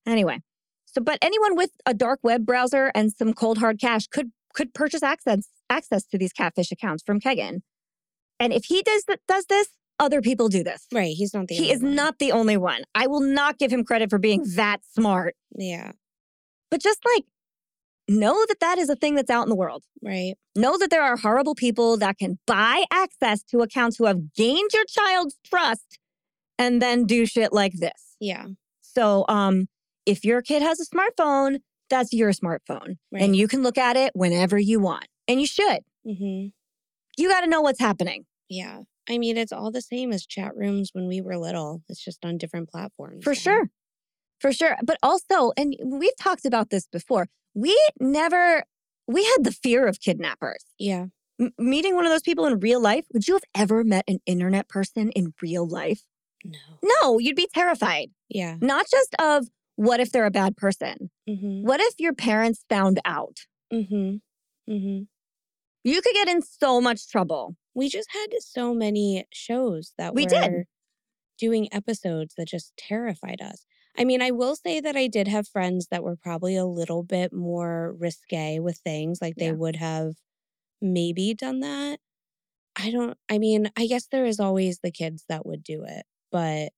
Anyway, 0.06 0.40
so 0.84 1.00
but 1.00 1.18
anyone 1.22 1.56
with 1.56 1.70
a 1.84 1.94
dark 1.94 2.20
web 2.22 2.44
browser 2.46 2.92
and 2.94 3.12
some 3.12 3.32
cold 3.34 3.58
hard 3.58 3.80
cash 3.80 4.06
could 4.06 4.30
could 4.54 4.72
purchase 4.74 5.02
access 5.02 5.48
access 5.68 6.04
to 6.06 6.18
these 6.18 6.32
catfish 6.32 6.70
accounts 6.72 7.02
from 7.04 7.20
Kegan. 7.20 7.62
And 8.38 8.52
if 8.52 8.66
he 8.66 8.82
does 8.82 9.04
th- 9.04 9.20
does 9.26 9.46
this, 9.46 9.68
other 9.98 10.20
people 10.20 10.48
do 10.48 10.62
this. 10.62 10.86
Right. 10.92 11.14
He's 11.16 11.32
not 11.32 11.48
the 11.48 11.54
He 11.54 11.72
is 11.72 11.82
one. 11.82 11.94
not 11.94 12.18
the 12.18 12.32
only 12.32 12.56
one. 12.56 12.84
I 12.94 13.06
will 13.06 13.20
not 13.20 13.58
give 13.58 13.72
him 13.72 13.84
credit 13.84 14.10
for 14.10 14.18
being 14.18 14.44
that 14.56 14.80
smart. 14.92 15.34
Yeah. 15.56 15.92
But 16.70 16.82
just 16.82 17.00
like 17.14 17.24
know 18.08 18.44
that 18.48 18.60
that 18.60 18.78
is 18.78 18.88
a 18.88 18.96
thing 18.96 19.14
that's 19.14 19.30
out 19.30 19.42
in 19.42 19.48
the 19.48 19.56
world. 19.56 19.84
Right. 20.02 20.34
Know 20.54 20.78
that 20.78 20.90
there 20.90 21.02
are 21.02 21.16
horrible 21.16 21.54
people 21.54 21.96
that 21.98 22.18
can 22.18 22.38
buy 22.46 22.84
access 22.90 23.42
to 23.44 23.60
accounts 23.60 23.96
who 23.96 24.06
have 24.06 24.34
gained 24.34 24.70
your 24.72 24.84
child's 24.84 25.36
trust 25.44 25.98
and 26.58 26.80
then 26.80 27.04
do 27.04 27.26
shit 27.26 27.52
like 27.52 27.72
this. 27.74 28.16
Yeah. 28.20 28.46
So, 28.82 29.24
um, 29.28 29.66
if 30.06 30.24
your 30.24 30.40
kid 30.40 30.62
has 30.62 30.80
a 30.80 30.86
smartphone, 30.86 31.58
That's 31.88 32.12
your 32.12 32.32
smartphone. 32.32 32.96
Right. 33.12 33.22
And 33.22 33.36
you 33.36 33.48
can 33.48 33.62
look 33.62 33.78
at 33.78 33.96
it 33.96 34.12
whenever 34.14 34.58
you 34.58 34.80
want. 34.80 35.06
And 35.28 35.40
you 35.40 35.46
should. 35.46 35.80
Mm-hmm. 36.06 36.48
You 37.18 37.28
got 37.28 37.40
to 37.42 37.46
know 37.46 37.60
what's 37.60 37.80
happening. 37.80 38.26
Yeah. 38.48 38.80
I 39.08 39.18
mean, 39.18 39.36
it's 39.36 39.52
all 39.52 39.70
the 39.70 39.82
same 39.82 40.12
as 40.12 40.26
chat 40.26 40.56
rooms 40.56 40.90
when 40.92 41.06
we 41.06 41.20
were 41.20 41.36
little. 41.36 41.82
It's 41.88 42.02
just 42.02 42.24
on 42.24 42.38
different 42.38 42.68
platforms. 42.68 43.24
For 43.24 43.34
sure. 43.34 43.70
For 44.40 44.52
sure. 44.52 44.76
But 44.84 44.98
also, 45.02 45.52
and 45.56 45.74
we've 45.84 46.16
talked 46.20 46.44
about 46.44 46.70
this 46.70 46.86
before, 46.86 47.28
we 47.56 47.76
never, 47.98 48.64
we 49.08 49.24
had 49.24 49.44
the 49.44 49.50
fear 49.52 49.86
of 49.88 49.98
kidnappers. 50.00 50.62
Yeah. 50.78 51.06
M- 51.40 51.52
meeting 51.58 51.94
one 51.96 52.04
of 52.06 52.12
those 52.12 52.22
people 52.22 52.44
in 52.46 52.60
real 52.60 52.80
life, 52.80 53.06
would 53.12 53.26
you 53.26 53.34
have 53.34 53.44
ever 53.54 53.82
met 53.82 54.04
an 54.06 54.20
internet 54.26 54.68
person 54.68 55.10
in 55.10 55.32
real 55.42 55.66
life? 55.66 56.02
No. 56.44 56.58
No, 57.00 57.18
you'd 57.18 57.34
be 57.34 57.48
terrified. 57.52 58.10
Yeah. 58.28 58.56
Not 58.60 58.86
just 58.90 59.14
of 59.18 59.46
what 59.74 60.00
if 60.00 60.12
they're 60.12 60.26
a 60.26 60.30
bad 60.30 60.56
person? 60.56 61.10
Mm-hmm. 61.28 61.62
What 61.66 61.80
if 61.80 61.94
your 61.98 62.14
parents 62.14 62.64
found 62.68 63.00
out? 63.04 63.38
Mm-hmm. 63.72 64.16
Mm-hmm. 64.72 65.02
You 65.84 66.02
could 66.02 66.14
get 66.14 66.28
in 66.28 66.42
so 66.42 66.80
much 66.80 67.08
trouble. 67.08 67.56
We 67.74 67.88
just 67.88 68.08
had 68.12 68.28
so 68.40 68.74
many 68.74 69.26
shows 69.32 69.92
that 69.98 70.14
We 70.14 70.24
were 70.24 70.28
did. 70.28 70.64
doing 71.38 71.68
episodes 71.72 72.34
that 72.36 72.48
just 72.48 72.72
terrified 72.76 73.40
us. 73.40 73.66
I 73.98 74.04
mean, 74.04 74.22
I 74.22 74.30
will 74.30 74.56
say 74.56 74.80
that 74.80 74.96
I 74.96 75.06
did 75.06 75.28
have 75.28 75.48
friends 75.48 75.88
that 75.90 76.02
were 76.04 76.16
probably 76.16 76.56
a 76.56 76.66
little 76.66 77.02
bit 77.02 77.32
more 77.32 77.94
risque 77.98 78.58
with 78.60 78.78
things, 78.78 79.20
like 79.22 79.38
they 79.38 79.50
Yeah. 79.50 79.54
would 79.54 79.76
have 79.76 80.14
maybe 80.82 81.34
done 81.34 81.60
that. 81.60 82.00
I 82.76 82.90
don't, 82.92 83.18
I 83.30 83.38
mean, 83.38 83.70
I 83.76 83.86
guess 83.88 84.08
there 84.08 84.26
is 84.26 84.40
always 84.40 84.80
the 84.80 84.92
kids 84.92 85.24
that 85.28 85.46
would 85.46 85.64
do 85.64 85.84
it, 85.84 86.06
but 86.32 86.72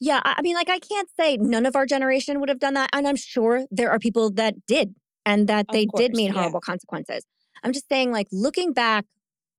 Yeah, 0.00 0.20
I 0.24 0.42
mean, 0.42 0.54
like, 0.54 0.68
I 0.70 0.78
can't 0.78 1.08
say 1.18 1.36
none 1.36 1.66
of 1.66 1.74
our 1.74 1.84
generation 1.86 2.38
would 2.40 2.48
have 2.48 2.60
done 2.60 2.74
that. 2.74 2.90
And 2.92 3.06
I'm 3.06 3.16
sure 3.16 3.66
there 3.70 3.90
are 3.90 3.98
people 3.98 4.30
that 4.32 4.54
did 4.66 4.94
and 5.26 5.48
that 5.48 5.72
they 5.72 5.86
did 5.86 6.12
course, 6.12 6.14
meet 6.14 6.30
yeah. 6.30 6.30
horrible 6.30 6.60
consequences. 6.60 7.24
I'm 7.64 7.72
just 7.72 7.88
saying, 7.88 8.12
like, 8.12 8.28
looking 8.30 8.72
back 8.72 9.06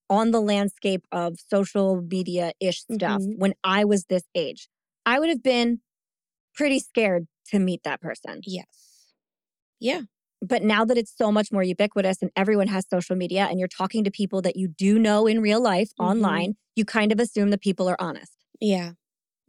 on 0.10 0.32
the 0.32 0.42
landscape 0.42 1.06
of 1.12 1.38
social 1.40 2.02
media 2.02 2.54
ish 2.62 2.84
stuff 2.94 3.24
Mhm. 3.24 3.36
when 3.36 3.54
I 3.64 3.86
was 3.86 4.06
this 4.06 4.24
age, 4.36 4.70
I 5.06 5.20
would 5.20 5.30
have 5.30 5.44
been 5.44 5.82
pretty 6.60 6.80
scared 6.80 7.28
to 7.52 7.60
meet 7.60 7.82
that 7.84 8.02
person. 8.02 8.42
yes. 8.46 8.68
Yeah. 9.80 10.02
But 10.42 10.64
now 10.64 10.86
that 10.86 10.98
it's 10.98 11.14
so 11.16 11.32
much 11.32 11.52
more 11.52 11.64
ubiquitous 11.64 12.22
and 12.22 12.32
everyone 12.36 12.68
has 12.68 12.86
social 12.90 13.16
media 13.16 13.48
and 13.50 13.60
you're 13.60 13.68
talking 13.68 14.04
to 14.06 14.12
people 14.12 14.42
that 14.44 14.56
you 14.56 14.70
do 14.70 14.98
know 15.00 15.28
in 15.28 15.42
real 15.42 15.62
life 15.62 15.92
Mhm. 16.00 16.06
online, 16.10 16.56
you 16.76 16.86
kind 16.86 17.12
of 17.12 17.20
assume 17.20 17.50
that 17.50 17.62
people 17.62 17.90
are 17.90 17.98
honest. 18.00 18.34
Yeah. 18.60 18.94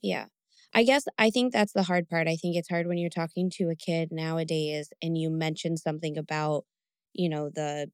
Yeah. 0.02 0.26
I 0.74 0.84
guess 0.84 1.04
I 1.18 1.30
think 1.30 1.52
that's 1.52 1.72
the 1.72 1.84
hard 1.84 2.08
part. 2.08 2.28
I 2.28 2.36
think 2.36 2.56
it's 2.56 2.68
hard 2.68 2.86
when 2.88 2.98
you're 2.98 3.10
talking 3.10 3.50
to 3.54 3.70
a 3.70 3.76
kid 3.76 4.10
nowadays 4.12 4.92
and 5.02 5.18
you 5.18 5.30
mention 5.30 5.76
something 5.76 6.18
about, 6.18 6.64
you 7.12 7.28
know, 7.28 7.50
the 7.50 7.90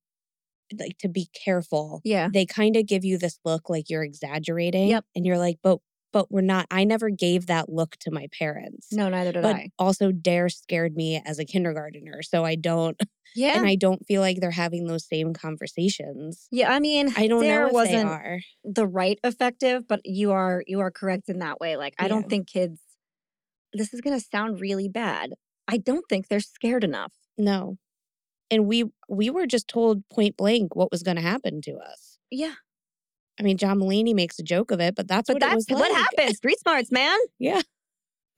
like 0.79 0.99
to 0.99 1.09
be 1.09 1.29
careful. 1.45 2.01
Yeah. 2.05 2.29
They 2.33 2.47
kind 2.47 2.77
of 2.77 2.87
give 2.87 3.05
you 3.05 3.19
this 3.19 3.39
look 3.45 3.71
like 3.71 3.91
you're 3.91 4.05
exaggerating. 4.05 4.89
Yep. 4.89 5.05
And 5.15 5.27
you're 5.27 5.39
like, 5.39 5.59
but 5.63 5.81
but 6.13 6.31
we're 6.31 6.41
not. 6.41 6.67
I 6.71 6.85
never 6.85 7.11
gave 7.11 7.47
that 7.47 7.69
look 7.69 7.97
to 8.01 8.11
my 8.11 8.27
parents. 8.39 8.89
No, 8.93 9.09
neither 9.09 9.33
did 9.33 9.43
But 9.43 9.57
I. 9.57 9.71
also 9.79 10.13
Dare 10.13 10.49
scared 10.49 10.97
me 10.97 11.21
as 11.25 11.39
a 11.39 11.45
kindergartner. 11.45 12.23
So 12.23 12.45
I 12.45 12.55
don't 12.55 12.99
Yeah. 13.35 13.57
and 13.59 13.67
I 13.67 13.75
don't 13.77 14.05
feel 14.07 14.21
like 14.23 14.41
they're 14.41 14.51
having 14.51 14.87
those 14.87 15.07
same 15.07 15.35
conversations. 15.35 16.49
yeah. 16.51 16.71
I 16.73 16.81
mean, 16.81 17.13
I 17.17 17.27
don't 17.29 17.43
know 17.47 17.67
if 17.67 17.71
they 17.71 17.75
wasn't 17.75 18.09
are. 18.09 18.41
the 18.65 18.87
right 18.87 19.19
effective, 19.25 19.87
but 19.89 20.01
you 20.05 20.33
are 20.33 20.63
you 20.67 20.81
are 20.81 20.91
correct 20.91 21.29
in 21.29 21.39
that 21.41 21.61
way. 21.61 21.77
Like 21.77 21.95
I 21.99 22.05
Yeah. 22.05 22.09
don't 22.09 22.29
think 22.31 22.49
kids 22.49 22.81
this 23.73 23.93
is 23.93 24.01
going 24.01 24.19
to 24.19 24.25
sound 24.25 24.61
really 24.61 24.89
bad. 24.89 25.35
I 25.69 25.77
don't 25.77 26.05
think 26.09 26.29
they're 26.29 26.41
scared 26.41 26.85
enough. 26.85 27.13
No. 27.37 27.77
And 28.51 28.67
we 28.67 28.85
we 29.09 29.29
were 29.29 29.47
just 29.47 29.69
told 29.69 30.09
point 30.09 30.37
blank 30.37 30.75
what 30.77 30.91
was 30.91 31.03
going 31.03 31.17
to 31.17 31.23
happen 31.23 31.61
to 31.63 31.73
us. 31.77 32.17
Yeah. 32.31 32.55
I 33.39 33.43
mean, 33.43 33.57
John 33.57 33.79
Mulaney 33.79 34.15
makes 34.15 34.39
a 34.39 34.43
joke 34.43 34.71
of 34.71 34.81
it, 34.81 34.95
but 34.95 35.09
that's 35.09 35.29
But 35.29 35.35
what 35.35 35.41
that's 35.41 35.67
what 35.69 35.93
happens. 36.17 36.39
Street 36.39 36.59
smarts, 36.61 36.91
man. 36.91 37.19
Yeah. 37.39 37.63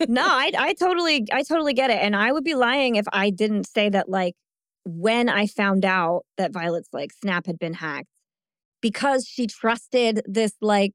no, 0.09 0.22
I 0.22 0.53
I 0.57 0.74
totally 0.74 1.26
I 1.32 1.42
totally 1.42 1.74
get 1.74 1.90
it 1.90 1.99
and 2.01 2.14
I 2.14 2.32
would 2.32 2.44
be 2.44 2.55
lying 2.55 2.96
if 2.96 3.07
I 3.12 3.30
didn't 3.30 3.66
say 3.66 3.88
that 3.88 4.09
like 4.09 4.34
when 4.84 5.28
I 5.28 5.46
found 5.46 5.84
out 5.84 6.24
that 6.36 6.53
Violet's 6.53 6.88
like 6.92 7.11
Snap 7.12 7.46
had 7.46 7.59
been 7.59 7.74
hacked 7.74 8.07
because 8.80 9.26
she 9.26 9.46
trusted 9.46 10.22
this 10.24 10.53
like 10.61 10.92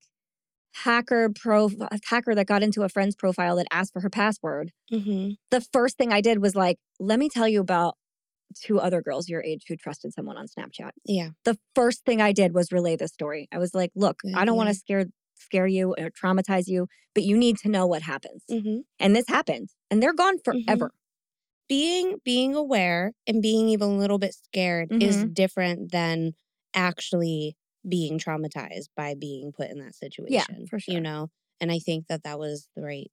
hacker 0.73 1.29
pro 1.35 1.69
hacker 2.05 2.33
that 2.33 2.47
got 2.47 2.63
into 2.63 2.83
a 2.83 2.89
friend's 2.89 3.15
profile 3.15 3.57
that 3.57 3.67
asked 3.71 3.93
for 3.93 3.99
her 4.01 4.09
password. 4.09 4.71
hmm 4.89 5.31
the 5.51 5.61
first 5.61 5.97
thing 5.97 6.11
I 6.11 6.19
did 6.21 6.41
was 6.41 6.55
like, 6.55 6.77
let 6.99 7.19
me 7.19 7.29
tell 7.29 7.47
you 7.47 7.61
about 7.61 7.95
two 8.53 8.79
other 8.79 9.01
girls 9.01 9.29
your 9.29 9.43
age 9.43 9.63
who 9.67 9.75
trusted 9.75 10.13
someone 10.13 10.37
on 10.37 10.47
Snapchat. 10.47 10.91
Yeah. 11.05 11.29
The 11.45 11.57
first 11.75 12.05
thing 12.05 12.21
I 12.21 12.31
did 12.31 12.53
was 12.53 12.71
relay 12.71 12.95
this 12.95 13.11
story. 13.13 13.47
I 13.51 13.57
was 13.57 13.73
like, 13.73 13.91
look, 13.95 14.19
Good 14.21 14.35
I 14.35 14.45
don't 14.45 14.57
want 14.57 14.69
to 14.69 14.75
scare 14.75 15.05
scare 15.35 15.67
you 15.67 15.93
or 15.97 16.09
traumatize 16.11 16.67
you, 16.67 16.87
but 17.13 17.23
you 17.23 17.37
need 17.37 17.57
to 17.59 17.69
know 17.69 17.85
what 17.87 18.01
happens. 18.01 18.43
hmm 18.49 18.79
And 18.99 19.15
this 19.15 19.27
happened. 19.27 19.69
And 19.91 20.01
they're 20.01 20.13
gone 20.13 20.37
Mhm. 20.37 20.43
forever. 20.65 20.91
Being 21.69 22.17
being 22.23 22.55
aware 22.55 23.13
and 23.27 23.41
being 23.41 23.69
even 23.69 23.89
a 23.89 23.97
little 23.97 24.19
bit 24.19 24.33
scared 24.35 24.89
is 24.99 25.17
Mm-hmm. 25.17 25.33
different 25.33 25.91
than 25.91 26.33
actually 26.73 27.55
being 27.87 28.19
traumatized 28.19 28.89
by 28.95 29.15
being 29.15 29.51
put 29.51 29.69
in 29.69 29.79
that 29.79 29.95
situation. 29.95 30.33
Yeah, 30.59 30.65
for 30.69 30.79
sure. 30.79 30.93
You 30.95 31.01
know, 31.01 31.29
and 31.61 31.71
I 31.71 31.79
think 31.79 32.07
that 32.07 32.23
that 32.23 32.39
was 32.39 32.69
the 32.75 32.81
right 32.83 33.11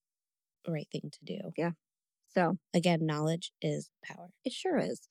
right 0.68 0.88
thing 0.92 1.10
to 1.12 1.24
do. 1.24 1.52
Yeah. 1.56 1.72
So 2.28 2.58
Again, 2.74 3.06
knowledge 3.06 3.52
is 3.62 3.90
power. 4.04 4.30
it 4.44 4.52
sure 4.52 4.78
is. 4.78 5.08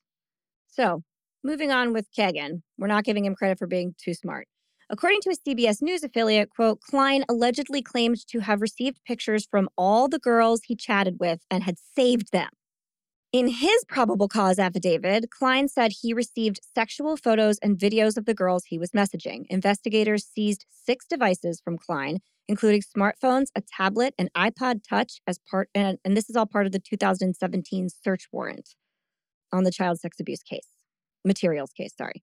So 0.70 1.02
moving 1.42 1.70
on 1.70 1.92
with 1.92 2.10
Kegan, 2.12 2.62
we're 2.78 2.86
not 2.86 3.04
giving 3.04 3.24
him 3.24 3.34
credit 3.34 3.58
for 3.58 3.66
being 3.66 3.94
too 4.02 4.14
smart. 4.14 4.46
According 4.88 5.20
to 5.22 5.30
a 5.30 5.34
CBS 5.34 5.80
News 5.80 6.02
affiliate, 6.02 6.50
quote, 6.50 6.80
Klein 6.80 7.24
allegedly 7.28 7.80
claimed 7.80 8.26
to 8.26 8.40
have 8.40 8.60
received 8.60 9.00
pictures 9.06 9.46
from 9.48 9.68
all 9.78 10.08
the 10.08 10.18
girls 10.18 10.62
he 10.64 10.74
chatted 10.74 11.18
with 11.20 11.40
and 11.48 11.62
had 11.62 11.76
saved 11.78 12.32
them. 12.32 12.48
In 13.32 13.46
his 13.46 13.84
probable 13.86 14.26
cause 14.26 14.58
affidavit, 14.58 15.30
Klein 15.30 15.68
said 15.68 15.92
he 16.00 16.12
received 16.12 16.58
sexual 16.74 17.16
photos 17.16 17.58
and 17.58 17.78
videos 17.78 18.16
of 18.16 18.24
the 18.24 18.34
girls 18.34 18.64
he 18.64 18.78
was 18.78 18.90
messaging. 18.90 19.44
Investigators 19.48 20.26
seized 20.26 20.66
six 20.68 21.06
devices 21.06 21.60
from 21.64 21.78
Klein, 21.78 22.18
including 22.48 22.82
smartphones, 22.82 23.46
a 23.54 23.60
tablet, 23.60 24.14
an 24.18 24.30
iPod 24.36 24.80
Touch, 24.82 25.20
as 25.28 25.38
part, 25.48 25.68
and, 25.72 25.98
and 26.04 26.16
this 26.16 26.28
is 26.28 26.34
all 26.34 26.46
part 26.46 26.66
of 26.66 26.72
the 26.72 26.80
2017 26.80 27.88
search 28.02 28.26
warrant 28.32 28.74
on 29.52 29.64
the 29.64 29.70
child 29.70 30.00
sex 30.00 30.18
abuse 30.20 30.42
case, 30.42 30.68
materials 31.24 31.72
case, 31.76 31.94
sorry. 31.96 32.22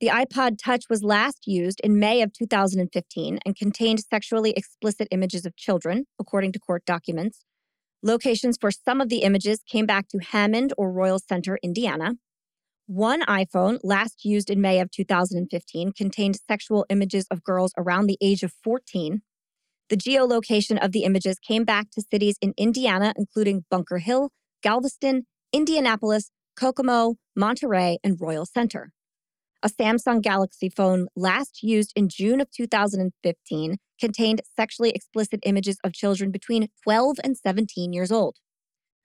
The 0.00 0.08
iPod 0.08 0.58
Touch 0.62 0.84
was 0.90 1.02
last 1.02 1.46
used 1.46 1.80
in 1.82 1.98
May 1.98 2.20
of 2.20 2.32
2015 2.32 3.38
and 3.44 3.56
contained 3.56 4.00
sexually 4.00 4.52
explicit 4.56 5.08
images 5.10 5.46
of 5.46 5.56
children, 5.56 6.06
according 6.18 6.52
to 6.52 6.58
court 6.58 6.84
documents. 6.84 7.44
Locations 8.02 8.58
for 8.60 8.70
some 8.70 9.00
of 9.00 9.08
the 9.08 9.22
images 9.22 9.62
came 9.66 9.86
back 9.86 10.08
to 10.08 10.18
Hammond 10.18 10.74
or 10.76 10.92
Royal 10.92 11.18
Center, 11.18 11.58
Indiana. 11.62 12.16
One 12.86 13.22
iPhone, 13.22 13.78
last 13.82 14.26
used 14.26 14.50
in 14.50 14.60
May 14.60 14.78
of 14.78 14.90
2015, 14.90 15.92
contained 15.92 16.36
sexual 16.46 16.84
images 16.90 17.26
of 17.30 17.42
girls 17.42 17.72
around 17.78 18.06
the 18.06 18.18
age 18.20 18.42
of 18.42 18.52
14. 18.62 19.22
The 19.88 19.96
geolocation 19.96 20.84
of 20.84 20.92
the 20.92 21.04
images 21.04 21.38
came 21.38 21.64
back 21.64 21.90
to 21.92 22.02
cities 22.02 22.36
in 22.42 22.52
Indiana, 22.58 23.14
including 23.16 23.64
Bunker 23.70 23.98
Hill, 23.98 24.30
Galveston, 24.62 25.22
Indianapolis, 25.50 26.30
Kokomo, 26.58 27.16
Monterey, 27.36 27.98
and 28.04 28.20
Royal 28.20 28.46
Center. 28.46 28.92
A 29.62 29.68
Samsung 29.68 30.22
Galaxy 30.22 30.68
phone 30.68 31.08
last 31.16 31.62
used 31.62 31.92
in 31.96 32.08
June 32.08 32.40
of 32.40 32.50
2015 32.50 33.76
contained 34.00 34.42
sexually 34.54 34.90
explicit 34.90 35.40
images 35.44 35.78
of 35.82 35.92
children 35.92 36.30
between 36.30 36.68
12 36.82 37.16
and 37.24 37.36
17 37.36 37.92
years 37.92 38.12
old. 38.12 38.36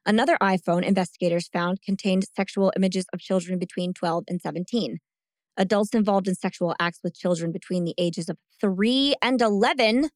Another 0.05 0.37
iPhone 0.41 0.83
investigators 0.83 1.47
found 1.47 1.81
contained 1.81 2.25
sexual 2.35 2.73
images 2.75 3.05
of 3.13 3.19
children 3.19 3.59
between 3.59 3.93
12 3.93 4.25
and 4.27 4.41
17. 4.41 4.99
Adults 5.55 5.93
involved 5.93 6.27
in 6.27 6.35
sexual 6.35 6.75
acts 6.79 6.99
with 7.03 7.15
children 7.15 7.51
between 7.51 7.83
the 7.83 7.95
ages 7.97 8.29
of 8.29 8.37
3 8.61 9.15
and 9.21 9.41
11, 9.41 10.09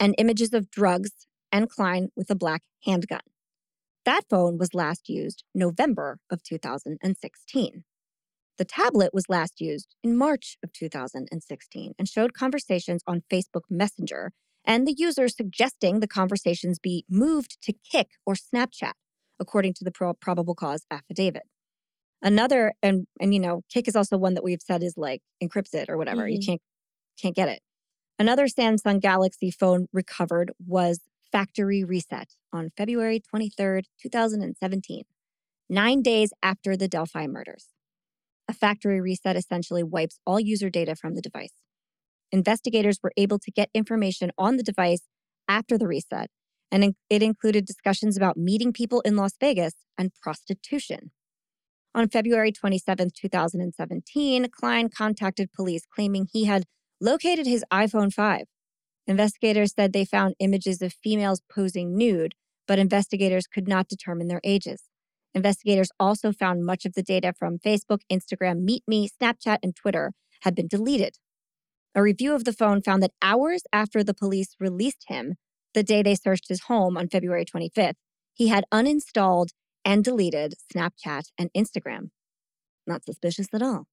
and 0.00 0.14
images 0.16 0.52
of 0.54 0.70
drugs 0.70 1.10
and 1.52 1.68
Klein 1.68 2.08
with 2.16 2.30
a 2.30 2.34
black 2.34 2.62
handgun. 2.84 3.20
That 4.04 4.22
phone 4.30 4.58
was 4.58 4.74
last 4.74 5.08
used 5.08 5.44
November 5.54 6.18
of 6.30 6.42
2016. 6.42 7.84
The 8.58 8.64
tablet 8.64 9.14
was 9.14 9.28
last 9.28 9.60
used 9.60 9.94
in 10.02 10.16
March 10.16 10.56
of 10.62 10.72
2016 10.72 11.94
and 11.98 12.08
showed 12.08 12.34
conversations 12.34 13.02
on 13.06 13.22
Facebook 13.30 13.62
Messenger 13.70 14.32
and 14.64 14.86
the 14.86 14.94
user 14.96 15.28
suggesting 15.28 16.00
the 16.00 16.06
conversations 16.06 16.78
be 16.78 17.04
moved 17.08 17.56
to 17.62 17.72
Kik 17.72 18.08
or 18.26 18.34
Snapchat, 18.34 18.92
according 19.38 19.74
to 19.74 19.84
the 19.84 19.90
pro- 19.90 20.12
probable 20.14 20.54
cause 20.54 20.84
affidavit. 20.90 21.44
Another, 22.22 22.74
and 22.82 23.06
and 23.18 23.32
you 23.32 23.40
know, 23.40 23.62
Kik 23.70 23.88
is 23.88 23.96
also 23.96 24.18
one 24.18 24.34
that 24.34 24.44
we've 24.44 24.60
said 24.60 24.82
is 24.82 24.94
like 24.98 25.22
encrypted 25.42 25.88
or 25.88 25.96
whatever. 25.96 26.28
You 26.28 26.38
Mhm. 26.38 26.46
can't 26.46 26.62
can't 27.20 27.36
get 27.36 27.48
it. 27.48 27.60
Another 28.18 28.46
Samsung 28.46 29.00
Galaxy 29.00 29.50
phone 29.50 29.86
recovered 29.92 30.52
was 30.66 31.00
factory 31.32 31.84
reset 31.84 32.34
on 32.52 32.70
February 32.76 33.20
23, 33.20 33.82
2017. 34.02 35.04
nine 35.68 36.02
days 36.02 36.32
after 36.42 36.76
the 36.76 36.88
Delphi 36.88 37.26
murders. 37.26 37.68
A 38.48 38.52
factory 38.52 39.00
reset 39.00 39.36
essentially 39.36 39.84
wipes 39.84 40.18
all 40.26 40.40
user 40.40 40.68
data 40.68 40.96
from 40.96 41.14
the 41.14 41.22
device. 41.22 41.52
Investigators 42.32 42.98
were 43.02 43.12
able 43.16 43.38
to 43.38 43.52
get 43.52 43.70
information 43.72 44.32
on 44.36 44.56
the 44.56 44.64
device 44.64 45.02
after 45.48 45.78
the 45.78 45.86
reset, 45.86 46.28
and 46.72 46.94
it 47.08 47.22
included 47.22 47.64
discussions 47.64 48.16
about 48.16 48.36
meeting 48.36 48.72
people 48.72 49.00
in 49.02 49.16
Las 49.16 49.32
Vegas 49.40 49.74
and 49.96 50.12
prostitution. 50.20 51.12
On 51.94 52.08
February 52.08 52.52
27, 52.52 53.10
2017, 53.14 54.48
Klein 54.50 54.88
contacted 54.88 55.52
police 55.52 55.84
claiming 55.92 56.26
he 56.32 56.44
had 56.44 56.64
located 57.00 57.46
his 57.46 57.64
iPhone 57.72 58.12
5. 58.12 58.46
Investigators 59.06 59.74
said 59.74 59.92
they 59.92 60.04
found 60.04 60.34
images 60.38 60.82
of 60.82 60.92
females 60.92 61.42
posing 61.52 61.96
nude, 61.96 62.34
but 62.68 62.78
investigators 62.78 63.46
could 63.46 63.66
not 63.66 63.88
determine 63.88 64.28
their 64.28 64.40
ages. 64.44 64.84
Investigators 65.34 65.90
also 65.98 66.32
found 66.32 66.64
much 66.64 66.84
of 66.84 66.94
the 66.94 67.02
data 67.02 67.32
from 67.38 67.58
Facebook, 67.58 68.00
Instagram, 68.12 68.68
MeetMe, 68.68 69.08
Snapchat, 69.10 69.58
and 69.62 69.74
Twitter 69.74 70.12
had 70.42 70.54
been 70.54 70.68
deleted. 70.68 71.16
A 71.94 72.02
review 72.02 72.34
of 72.34 72.44
the 72.44 72.52
phone 72.52 72.82
found 72.82 73.02
that 73.02 73.12
hours 73.20 73.62
after 73.72 74.04
the 74.04 74.14
police 74.14 74.54
released 74.60 75.04
him, 75.08 75.34
the 75.74 75.82
day 75.82 76.02
they 76.02 76.14
searched 76.14 76.48
his 76.48 76.62
home 76.62 76.96
on 76.96 77.08
February 77.08 77.44
25th, 77.44 77.94
he 78.32 78.48
had 78.48 78.64
uninstalled 78.72 79.48
and 79.84 80.04
deleted 80.04 80.54
Snapchat 80.72 81.24
and 81.38 81.50
Instagram. 81.56 82.10
Not 82.86 83.04
suspicious 83.04 83.48
at 83.52 83.62
all. 83.62 83.86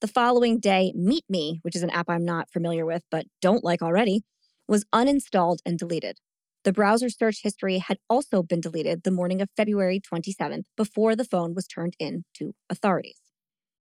The 0.00 0.08
following 0.08 0.58
day, 0.58 0.92
MeetMe, 0.96 1.58
which 1.62 1.76
is 1.76 1.82
an 1.82 1.90
app 1.90 2.08
I'm 2.08 2.24
not 2.24 2.50
familiar 2.50 2.84
with 2.84 3.02
but 3.10 3.26
don't 3.40 3.64
like 3.64 3.82
already, 3.82 4.22
was 4.68 4.84
uninstalled 4.94 5.58
and 5.64 5.78
deleted. 5.78 6.18
The 6.64 6.72
browser 6.72 7.10
search 7.10 7.42
history 7.42 7.78
had 7.78 7.98
also 8.08 8.42
been 8.42 8.60
deleted 8.60 9.02
the 9.02 9.10
morning 9.10 9.42
of 9.42 9.50
February 9.56 10.00
27th 10.00 10.64
before 10.76 11.14
the 11.14 11.24
phone 11.24 11.54
was 11.54 11.66
turned 11.66 11.94
in 11.98 12.24
to 12.38 12.54
authorities. 12.70 13.20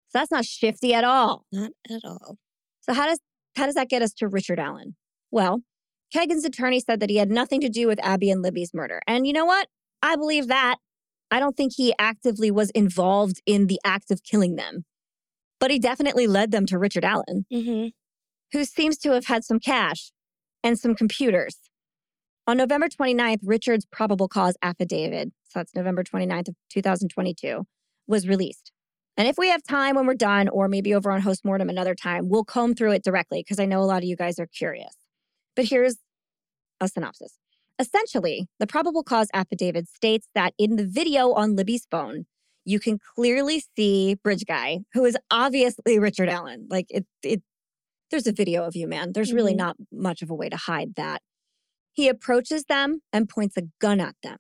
So 0.09 0.19
that's 0.19 0.31
not 0.31 0.45
shifty 0.45 0.95
at 0.95 1.05
all. 1.05 1.45
Not 1.53 1.73
at 1.91 2.03
all. 2.05 2.37
So 2.81 2.95
how 2.95 3.07
does 3.07 3.19
how 3.57 3.67
does 3.67 3.75
that 3.75 3.89
get 3.89 4.03
us 4.03 4.13
to 4.15 4.29
Richard 4.29 4.61
Allen? 4.61 4.95
Well, 5.33 5.63
Kegan's 6.13 6.45
attorney 6.45 6.81
said 6.81 7.01
that 7.01 7.11
he 7.11 7.17
had 7.17 7.31
nothing 7.31 7.61
to 7.61 7.69
do 7.69 7.89
with 7.89 8.03
Abby 8.03 8.31
and 8.31 8.41
Libby's 8.41 8.73
murder. 8.73 9.01
And 9.07 9.27
you 9.27 9.33
know 9.33 9.45
what? 9.45 9.69
I 10.01 10.15
believe 10.17 10.47
that. 10.47 10.77
I 11.31 11.41
don't 11.41 11.57
think 11.57 11.73
he 11.77 11.93
actively 11.99 12.51
was 12.51 12.71
involved 12.71 13.43
in 13.45 13.67
the 13.67 13.81
act 13.85 14.11
of 14.11 14.23
killing 14.23 14.57
them, 14.57 14.85
but 15.61 15.71
he 15.71 15.79
definitely 15.79 16.27
led 16.27 16.53
them 16.53 16.65
to 16.67 16.79
Richard 16.79 17.05
Allen, 17.05 17.45
mm-hmm. 17.53 17.89
who 18.53 18.65
seems 18.65 18.97
to 18.99 19.11
have 19.13 19.27
had 19.27 19.45
some 19.45 19.59
cash 19.59 20.13
and 20.63 20.79
some 20.79 20.95
computers. 20.95 21.57
On 22.47 22.57
November 22.57 22.89
29th, 22.89 23.41
Richard's 23.43 23.87
probable 23.87 24.29
cause 24.29 24.57
affidavit, 24.63 25.33
so 25.49 25.59
that's 25.59 25.75
November 25.75 26.03
29th 26.03 26.49
of 26.49 26.55
2022, 26.71 27.67
was 28.07 28.27
released. 28.27 28.73
And 29.19 29.27
if 29.27 29.37
we 29.37 29.49
have 29.49 29.63
time 29.65 29.97
when 29.97 30.07
we're 30.07 30.15
done, 30.15 30.49
or 30.49 30.69
maybe 30.69 30.95
over 30.95 31.11
on 31.11 31.23
Postmortem 31.23 31.69
another 31.69 31.95
time, 31.95 32.29
we'll 32.29 32.45
comb 32.45 32.75
through 32.75 32.93
it 32.93 33.03
directly 33.05 33.43
because 33.43 33.59
I 33.59 33.67
know 33.67 33.81
a 33.81 33.85
lot 33.85 33.99
of 33.99 34.05
you 34.05 34.17
guys 34.17 34.39
are 34.39 34.47
curious. 34.47 34.95
But 35.57 35.67
here's 35.67 35.97
a 36.81 36.89
synopsis. 36.89 37.37
Essentially, 37.79 38.47
the 38.59 38.67
probable 38.67 39.03
cause 39.03 39.29
affidavit 39.35 39.89
states 39.89 40.29
that 40.35 40.55
in 40.57 40.77
the 40.77 40.87
video 40.87 41.33
on 41.33 41.57
Libby's 41.57 41.87
phone, 41.91 42.27
you 42.65 42.79
can 42.79 42.99
clearly 43.15 43.63
see 43.77 44.15
Bridge 44.23 44.45
Guy, 44.47 44.81
who 44.95 45.05
is 45.05 45.17
obviously 45.31 45.99
Richard 45.99 46.29
Allen. 46.29 46.67
Like 46.71 46.87
it, 46.91 47.05
it 47.23 47.43
there's 48.11 48.27
a 48.27 48.33
video 48.33 48.65
of 48.65 48.75
you, 48.77 48.87
man. 48.87 49.13
There's 49.13 49.33
really 49.33 49.53
mm-hmm. 49.53 49.59
not 49.59 49.77
much 49.93 50.23
of 50.23 50.31
a 50.31 50.35
way 50.35 50.49
to 50.49 50.57
hide 50.57 50.95
that. 50.97 51.23
He 51.93 52.09
approaches 52.09 52.65
them 52.65 53.01
and 53.13 53.29
points 53.29 53.57
a 53.57 53.63
gun 53.81 54.01
at 54.01 54.15
them, 54.23 54.39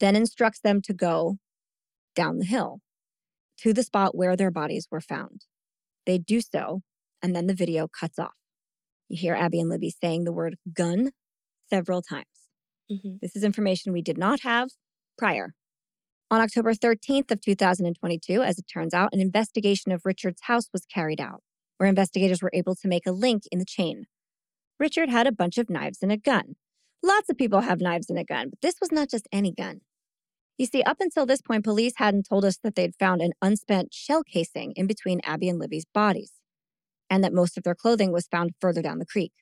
then 0.00 0.16
instructs 0.16 0.60
them 0.60 0.82
to 0.82 0.92
go 0.92 1.38
down 2.14 2.38
the 2.38 2.44
hill 2.44 2.80
to 3.58 3.72
the 3.72 3.82
spot 3.82 4.16
where 4.16 4.36
their 4.36 4.50
bodies 4.50 4.88
were 4.90 5.00
found. 5.00 5.42
They 6.06 6.18
do 6.18 6.40
so, 6.40 6.82
and 7.22 7.34
then 7.34 7.46
the 7.46 7.54
video 7.54 7.86
cuts 7.88 8.18
off. 8.18 8.32
You 9.08 9.16
hear 9.18 9.34
Abby 9.34 9.60
and 9.60 9.70
Libby 9.70 9.90
saying 9.90 10.24
the 10.24 10.32
word 10.32 10.56
gun 10.72 11.12
several 11.70 12.02
times. 12.02 12.26
Mm-hmm. 12.90 13.16
This 13.22 13.36
is 13.36 13.44
information 13.44 13.92
we 13.92 14.02
did 14.02 14.18
not 14.18 14.40
have 14.40 14.70
prior. 15.16 15.54
On 16.30 16.40
October 16.40 16.72
13th 16.72 17.30
of 17.30 17.40
2022, 17.40 18.42
as 18.42 18.58
it 18.58 18.64
turns 18.72 18.94
out, 18.94 19.10
an 19.12 19.20
investigation 19.20 19.92
of 19.92 20.02
Richard's 20.04 20.40
house 20.42 20.68
was 20.72 20.86
carried 20.86 21.20
out, 21.20 21.42
where 21.82 21.88
investigators 21.88 22.40
were 22.40 22.50
able 22.54 22.76
to 22.76 22.86
make 22.86 23.08
a 23.08 23.10
link 23.10 23.42
in 23.50 23.58
the 23.58 23.64
chain. 23.64 24.04
Richard 24.78 25.08
had 25.08 25.26
a 25.26 25.32
bunch 25.32 25.58
of 25.58 25.68
knives 25.68 25.98
and 26.00 26.12
a 26.12 26.16
gun. 26.16 26.54
Lots 27.02 27.28
of 27.28 27.36
people 27.36 27.62
have 27.62 27.80
knives 27.80 28.08
and 28.08 28.20
a 28.20 28.24
gun, 28.24 28.50
but 28.50 28.60
this 28.62 28.76
was 28.80 28.92
not 28.92 29.10
just 29.10 29.26
any 29.32 29.50
gun. 29.50 29.80
You 30.58 30.66
see, 30.66 30.84
up 30.84 30.98
until 31.00 31.26
this 31.26 31.42
point, 31.42 31.64
police 31.64 31.94
hadn't 31.96 32.28
told 32.28 32.44
us 32.44 32.56
that 32.62 32.76
they'd 32.76 32.94
found 33.00 33.20
an 33.20 33.32
unspent 33.42 33.92
shell 33.92 34.22
casing 34.22 34.74
in 34.76 34.86
between 34.86 35.20
Abby 35.24 35.48
and 35.48 35.58
Libby's 35.58 35.86
bodies, 35.92 36.30
and 37.10 37.24
that 37.24 37.32
most 37.32 37.58
of 37.58 37.64
their 37.64 37.74
clothing 37.74 38.12
was 38.12 38.28
found 38.28 38.52
further 38.60 38.80
down 38.80 39.00
the 39.00 39.04
creek. 39.04 39.32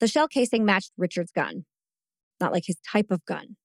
The 0.00 0.08
shell 0.08 0.28
casing 0.28 0.64
matched 0.64 0.92
Richard's 0.96 1.30
gun, 1.30 1.66
not 2.40 2.52
like 2.52 2.64
his 2.64 2.78
type 2.90 3.10
of 3.10 3.22
gun, 3.26 3.56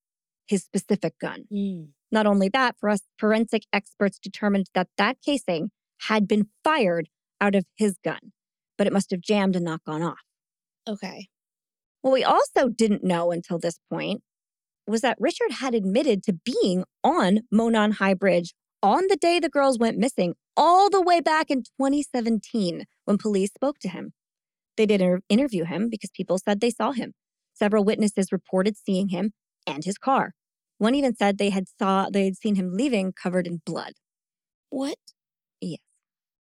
his 0.46 0.64
specific 0.64 1.14
gun. 1.18 1.44
Mm. 1.50 1.92
Not 2.10 2.26
only 2.26 2.50
that, 2.50 2.76
for 2.78 2.90
us, 2.90 3.00
forensic 3.16 3.62
experts 3.72 4.18
determined 4.18 4.66
that 4.74 4.88
that 4.98 5.16
casing 5.24 5.70
had 6.08 6.28
been 6.28 6.48
fired 6.62 7.08
out 7.42 7.54
of 7.54 7.64
his 7.76 7.96
gun, 8.02 8.32
but 8.78 8.86
it 8.86 8.92
must 8.92 9.10
have 9.10 9.20
jammed 9.20 9.56
and 9.56 9.64
not 9.64 9.84
gone 9.84 10.02
off. 10.02 10.20
Okay. 10.88 11.26
What 12.00 12.12
we 12.12 12.24
also 12.24 12.68
didn't 12.68 13.04
know 13.04 13.32
until 13.32 13.58
this 13.58 13.78
point 13.90 14.22
was 14.86 15.02
that 15.02 15.18
Richard 15.20 15.52
had 15.52 15.74
admitted 15.74 16.22
to 16.24 16.32
being 16.32 16.84
on 17.04 17.40
Monon 17.50 17.92
High 17.92 18.14
Bridge 18.14 18.54
on 18.82 19.04
the 19.08 19.16
day 19.16 19.38
the 19.38 19.48
girls 19.48 19.78
went 19.78 19.98
missing, 19.98 20.34
all 20.56 20.90
the 20.90 21.00
way 21.00 21.20
back 21.20 21.50
in 21.50 21.62
2017 21.62 22.84
when 23.04 23.18
police 23.18 23.50
spoke 23.54 23.78
to 23.80 23.88
him. 23.88 24.12
They 24.76 24.86
did 24.86 25.00
inter- 25.00 25.20
interview 25.28 25.64
him 25.64 25.88
because 25.88 26.10
people 26.14 26.38
said 26.38 26.60
they 26.60 26.70
saw 26.70 26.92
him. 26.92 27.12
Several 27.54 27.84
witnesses 27.84 28.32
reported 28.32 28.76
seeing 28.76 29.08
him 29.08 29.32
and 29.66 29.84
his 29.84 29.98
car. 29.98 30.32
One 30.78 30.94
even 30.94 31.14
said 31.14 31.38
they 31.38 31.50
had 31.50 31.66
saw 31.78 32.08
they 32.10 32.24
had 32.24 32.36
seen 32.36 32.56
him 32.56 32.72
leaving 32.72 33.12
covered 33.12 33.46
in 33.46 33.60
blood. 33.64 33.92
What? 34.70 34.98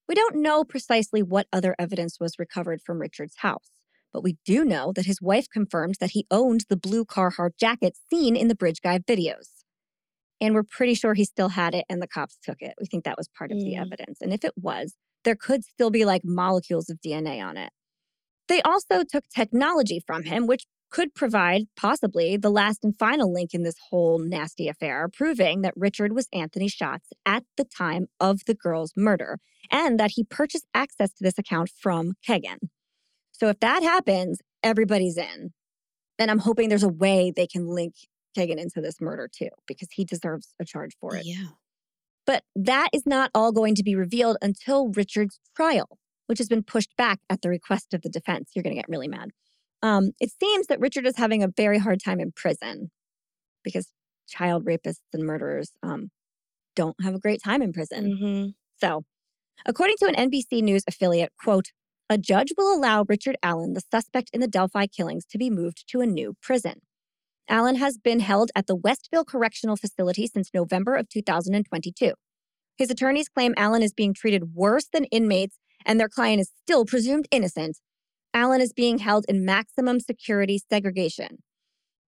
We 0.07 0.15
don't 0.15 0.37
know 0.37 0.63
precisely 0.63 1.23
what 1.23 1.47
other 1.51 1.75
evidence 1.79 2.19
was 2.19 2.37
recovered 2.37 2.81
from 2.81 2.99
Richard's 2.99 3.37
house. 3.37 3.69
But 4.13 4.23
we 4.23 4.37
do 4.45 4.63
know 4.63 4.93
that 4.93 5.05
his 5.05 5.21
wife 5.21 5.47
confirmed 5.51 5.95
that 5.99 6.11
he 6.11 6.25
owned 6.31 6.65
the 6.69 6.77
blue 6.77 7.03
Carhartt 7.03 7.57
jacket 7.59 7.97
seen 8.09 8.35
in 8.35 8.47
the 8.47 8.55
Bridge 8.55 8.79
Guy 8.81 8.99
videos. 8.99 9.49
And 10.39 10.53
we're 10.53 10.63
pretty 10.63 10.93
sure 10.93 11.13
he 11.13 11.25
still 11.25 11.49
had 11.49 11.73
it 11.73 11.85
and 11.89 12.01
the 12.01 12.07
cops 12.07 12.37
took 12.41 12.57
it. 12.61 12.75
We 12.79 12.85
think 12.85 13.03
that 13.03 13.17
was 13.17 13.29
part 13.37 13.51
of 13.51 13.57
mm. 13.57 13.63
the 13.63 13.75
evidence. 13.75 14.21
And 14.21 14.33
if 14.33 14.43
it 14.43 14.53
was, 14.55 14.93
there 15.23 15.35
could 15.35 15.63
still 15.63 15.89
be 15.89 16.05
like 16.05 16.21
molecules 16.23 16.89
of 16.89 16.99
DNA 17.05 17.43
on 17.43 17.57
it. 17.57 17.71
They 18.47 18.61
also 18.61 19.03
took 19.03 19.25
technology 19.35 20.01
from 20.05 20.23
him, 20.23 20.45
which 20.45 20.65
could 20.95 21.13
provide 21.13 21.63
possibly 21.75 22.37
the 22.37 22.49
last 22.49 22.81
and 22.81 22.97
final 22.97 23.33
link 23.33 23.53
in 23.53 23.63
this 23.63 23.75
whole 23.89 24.17
nasty 24.17 24.69
affair, 24.69 25.09
proving 25.11 25.61
that 25.61 25.73
Richard 25.75 26.15
was 26.15 26.29
Anthony 26.31 26.69
Shots 26.69 27.09
at 27.25 27.43
the 27.57 27.65
time 27.65 28.07
of 28.21 28.45
the 28.47 28.53
girl's 28.53 28.93
murder 28.95 29.39
and 29.69 29.99
that 29.99 30.11
he 30.11 30.23
purchased 30.23 30.65
access 30.73 31.11
to 31.11 31.21
this 31.25 31.37
account 31.37 31.69
from 31.77 32.13
Kegan. 32.25 32.69
So 33.33 33.49
if 33.49 33.59
that 33.59 33.83
happens, 33.83 34.39
everybody's 34.63 35.17
in. 35.17 35.51
And 36.17 36.31
I'm 36.31 36.39
hoping 36.39 36.69
there's 36.69 36.81
a 36.81 36.87
way 36.87 37.29
they 37.35 37.45
can 37.45 37.67
link 37.67 37.95
Kegan 38.33 38.57
into 38.57 38.79
this 38.79 39.01
murder 39.01 39.29
too, 39.29 39.49
because 39.67 39.89
he 39.91 40.05
deserves 40.05 40.53
a 40.61 40.63
charge 40.63 40.95
for 41.01 41.17
it. 41.17 41.25
Yeah. 41.25 41.49
But 42.25 42.45
that 42.55 42.87
is 42.93 43.05
not 43.05 43.31
all 43.35 43.51
going 43.51 43.75
to 43.75 43.83
be 43.83 43.97
revealed 43.97 44.37
until 44.41 44.87
Richard's 44.87 45.41
trial, 45.57 45.99
which 46.27 46.37
has 46.37 46.47
been 46.47 46.63
pushed 46.63 46.95
back 46.95 47.19
at 47.29 47.41
the 47.41 47.49
request 47.49 47.93
of 47.93 48.01
the 48.01 48.09
defense. 48.09 48.51
You're 48.55 48.63
going 48.63 48.77
to 48.77 48.81
get 48.81 48.87
really 48.87 49.09
mad. 49.09 49.31
Um, 49.85 50.11
it 50.19 50.31
seems 50.39 50.65
that 50.65 50.79
Richard 50.79 51.05
is 51.05 51.15
having 51.15 51.43
a 51.43 51.47
very 51.47 51.77
hard 51.77 51.99
time 52.03 52.19
in 52.19 52.31
prison 52.31 52.89
because 53.63 53.87
child 54.27 54.65
rapists 54.65 55.01
and 55.13 55.23
murderers 55.23 55.73
um, 55.83 56.09
don't 56.75 56.95
have 57.03 57.13
a 57.13 57.19
great 57.19 57.39
time 57.43 57.61
in 57.61 57.71
prison. 57.71 58.05
Mm-hmm. 58.05 58.49
So, 58.81 59.03
according 59.63 59.97
to 59.99 60.07
an 60.07 60.31
NBC 60.31 60.63
News 60.63 60.83
affiliate, 60.87 61.33
quote, 61.39 61.67
a 62.09 62.17
judge 62.17 62.51
will 62.57 62.75
allow 62.75 63.05
Richard 63.07 63.35
Allen, 63.43 63.73
the 63.73 63.81
suspect 63.91 64.31
in 64.33 64.41
the 64.41 64.47
Delphi 64.47 64.87
killings, 64.87 65.23
to 65.27 65.37
be 65.37 65.51
moved 65.51 65.87
to 65.89 66.01
a 66.01 66.07
new 66.07 66.33
prison. 66.41 66.81
Allen 67.47 67.75
has 67.75 67.99
been 67.99 68.21
held 68.21 68.49
at 68.55 68.65
the 68.65 68.75
Westville 68.75 69.23
Correctional 69.23 69.75
Facility 69.75 70.25
since 70.25 70.49
November 70.51 70.95
of 70.95 71.09
2022. 71.09 72.13
His 72.75 72.89
attorneys 72.89 73.29
claim 73.29 73.53
Allen 73.55 73.83
is 73.83 73.93
being 73.93 74.15
treated 74.15 74.55
worse 74.55 74.87
than 74.91 75.05
inmates 75.05 75.59
and 75.85 75.99
their 75.99 76.09
client 76.09 76.41
is 76.41 76.51
still 76.63 76.85
presumed 76.85 77.27
innocent. 77.29 77.77
Allen 78.35 78.59
is 78.59 78.73
being 78.73 78.97
held 78.97 79.23
in 79.29 79.45
maximum 79.45 80.01
security 80.01 80.59
segregation. 80.69 81.37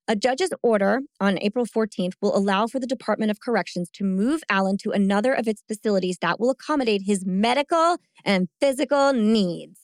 A 0.10 0.16
judge's 0.16 0.52
order 0.62 1.00
on 1.22 1.40
April 1.40 1.66
14th 1.66 2.16
will 2.22 2.36
allow 2.36 2.68
for 2.68 2.82
the 2.82 2.86
Department 2.86 3.32
of 3.32 3.40
Corrections 3.40 3.90
to 3.94 4.04
move 4.04 4.42
Allen 4.50 4.76
to 4.80 4.92
another 4.92 5.34
of 5.34 5.48
its 5.48 5.64
facilities 5.70 6.18
that 6.22 6.38
will 6.38 6.50
accommodate 6.50 7.04
his 7.06 7.26
medical 7.26 7.96
and 8.26 8.50
physical 8.60 9.14
needs. 9.14 9.80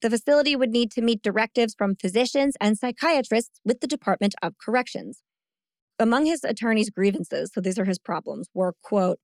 The 0.00 0.10
facility 0.10 0.54
would 0.54 0.70
need 0.70 0.92
to 0.92 1.02
meet 1.02 1.22
directives 1.22 1.74
from 1.76 1.96
physicians 1.96 2.54
and 2.60 2.78
psychiatrists 2.78 3.60
with 3.64 3.80
the 3.80 3.88
Department 3.88 4.36
of 4.42 4.54
Corrections. 4.64 5.22
Among 5.98 6.24
his 6.24 6.44
attorney's 6.44 6.88
grievances, 6.88 7.50
so 7.52 7.60
these 7.60 7.80
are 7.80 7.84
his 7.84 7.98
problems, 7.98 8.48
were 8.54 8.74
quote, 8.80 9.18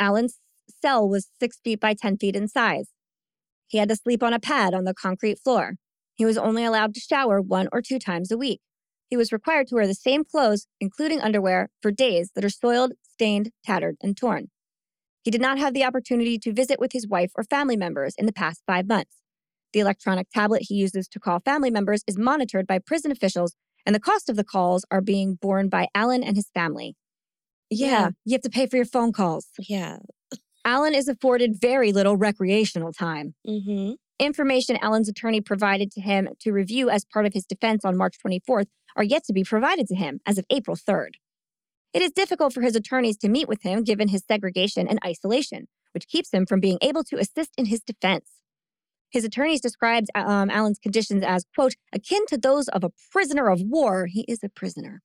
Allen's 0.00 0.40
cell 0.82 1.08
was 1.08 1.28
six 1.38 1.60
feet 1.62 1.78
by 1.78 1.94
10 1.94 2.18
feet 2.18 2.34
in 2.34 2.48
size. 2.48 2.90
He 3.68 3.78
had 3.78 3.88
to 3.88 3.96
sleep 3.96 4.24
on 4.24 4.32
a 4.32 4.40
pad 4.40 4.74
on 4.74 4.84
the 4.84 4.94
concrete 4.94 5.38
floor. 5.38 5.74
He 6.14 6.24
was 6.24 6.38
only 6.38 6.64
allowed 6.64 6.94
to 6.94 7.00
shower 7.00 7.40
one 7.40 7.68
or 7.72 7.82
two 7.82 7.98
times 7.98 8.30
a 8.30 8.38
week. 8.38 8.60
He 9.08 9.16
was 9.16 9.32
required 9.32 9.66
to 9.68 9.74
wear 9.74 9.86
the 9.86 9.94
same 9.94 10.24
clothes, 10.24 10.66
including 10.80 11.20
underwear, 11.20 11.68
for 11.82 11.90
days 11.90 12.30
that 12.34 12.44
are 12.44 12.48
soiled, 12.50 12.92
stained, 13.02 13.50
tattered, 13.64 13.96
and 14.02 14.16
torn. 14.16 14.50
He 15.22 15.30
did 15.30 15.40
not 15.40 15.58
have 15.58 15.74
the 15.74 15.84
opportunity 15.84 16.38
to 16.38 16.52
visit 16.52 16.78
with 16.80 16.92
his 16.92 17.06
wife 17.08 17.30
or 17.34 17.44
family 17.44 17.76
members 17.76 18.14
in 18.18 18.26
the 18.26 18.32
past 18.32 18.62
five 18.66 18.86
months. 18.86 19.16
The 19.72 19.80
electronic 19.80 20.28
tablet 20.32 20.62
he 20.68 20.74
uses 20.74 21.08
to 21.08 21.20
call 21.20 21.40
family 21.40 21.70
members 21.70 22.02
is 22.06 22.16
monitored 22.18 22.66
by 22.66 22.78
prison 22.78 23.10
officials, 23.10 23.54
and 23.86 23.94
the 23.94 24.00
cost 24.00 24.28
of 24.28 24.36
the 24.36 24.44
calls 24.44 24.84
are 24.90 25.00
being 25.00 25.34
borne 25.34 25.68
by 25.68 25.88
Allen 25.94 26.22
and 26.22 26.36
his 26.36 26.48
family. 26.54 26.94
Yeah, 27.70 27.88
Yeah. 27.88 28.08
you 28.24 28.32
have 28.32 28.42
to 28.42 28.50
pay 28.50 28.66
for 28.66 28.76
your 28.76 28.84
phone 28.84 29.12
calls. 29.12 29.48
Yeah. 29.58 29.98
Allen 30.64 30.94
is 30.94 31.08
afforded 31.08 31.60
very 31.60 31.92
little 31.92 32.16
recreational 32.16 32.92
time. 32.92 33.34
Mm-hmm. 33.46 33.92
Information 34.18 34.78
Allen's 34.80 35.08
attorney 35.08 35.40
provided 35.40 35.90
to 35.92 36.00
him 36.00 36.28
to 36.40 36.52
review 36.52 36.88
as 36.88 37.04
part 37.04 37.26
of 37.26 37.32
his 37.32 37.44
defense 37.44 37.84
on 37.84 37.96
March 37.96 38.16
24th 38.24 38.66
are 38.96 39.02
yet 39.02 39.24
to 39.24 39.32
be 39.32 39.42
provided 39.42 39.88
to 39.88 39.96
him 39.96 40.20
as 40.24 40.38
of 40.38 40.44
April 40.50 40.76
3rd. 40.76 41.14
It 41.92 42.02
is 42.02 42.12
difficult 42.12 42.52
for 42.52 42.60
his 42.60 42.76
attorneys 42.76 43.16
to 43.18 43.28
meet 43.28 43.48
with 43.48 43.62
him 43.62 43.82
given 43.82 44.08
his 44.08 44.24
segregation 44.26 44.86
and 44.88 44.98
isolation, 45.04 45.66
which 45.92 46.08
keeps 46.08 46.32
him 46.32 46.46
from 46.46 46.60
being 46.60 46.78
able 46.80 47.04
to 47.04 47.16
assist 47.16 47.50
in 47.56 47.66
his 47.66 47.80
defense. 47.80 48.30
His 49.10 49.24
attorneys 49.24 49.60
described 49.60 50.08
um, 50.14 50.50
Allen's 50.50 50.80
conditions 50.80 51.22
as, 51.22 51.44
quote, 51.54 51.74
akin 51.92 52.26
to 52.26 52.36
those 52.36 52.68
of 52.68 52.82
a 52.82 52.90
prisoner 53.12 53.48
of 53.48 53.62
war. 53.62 54.06
He 54.06 54.24
is 54.26 54.40
a 54.42 54.48
prisoner. 54.48 55.02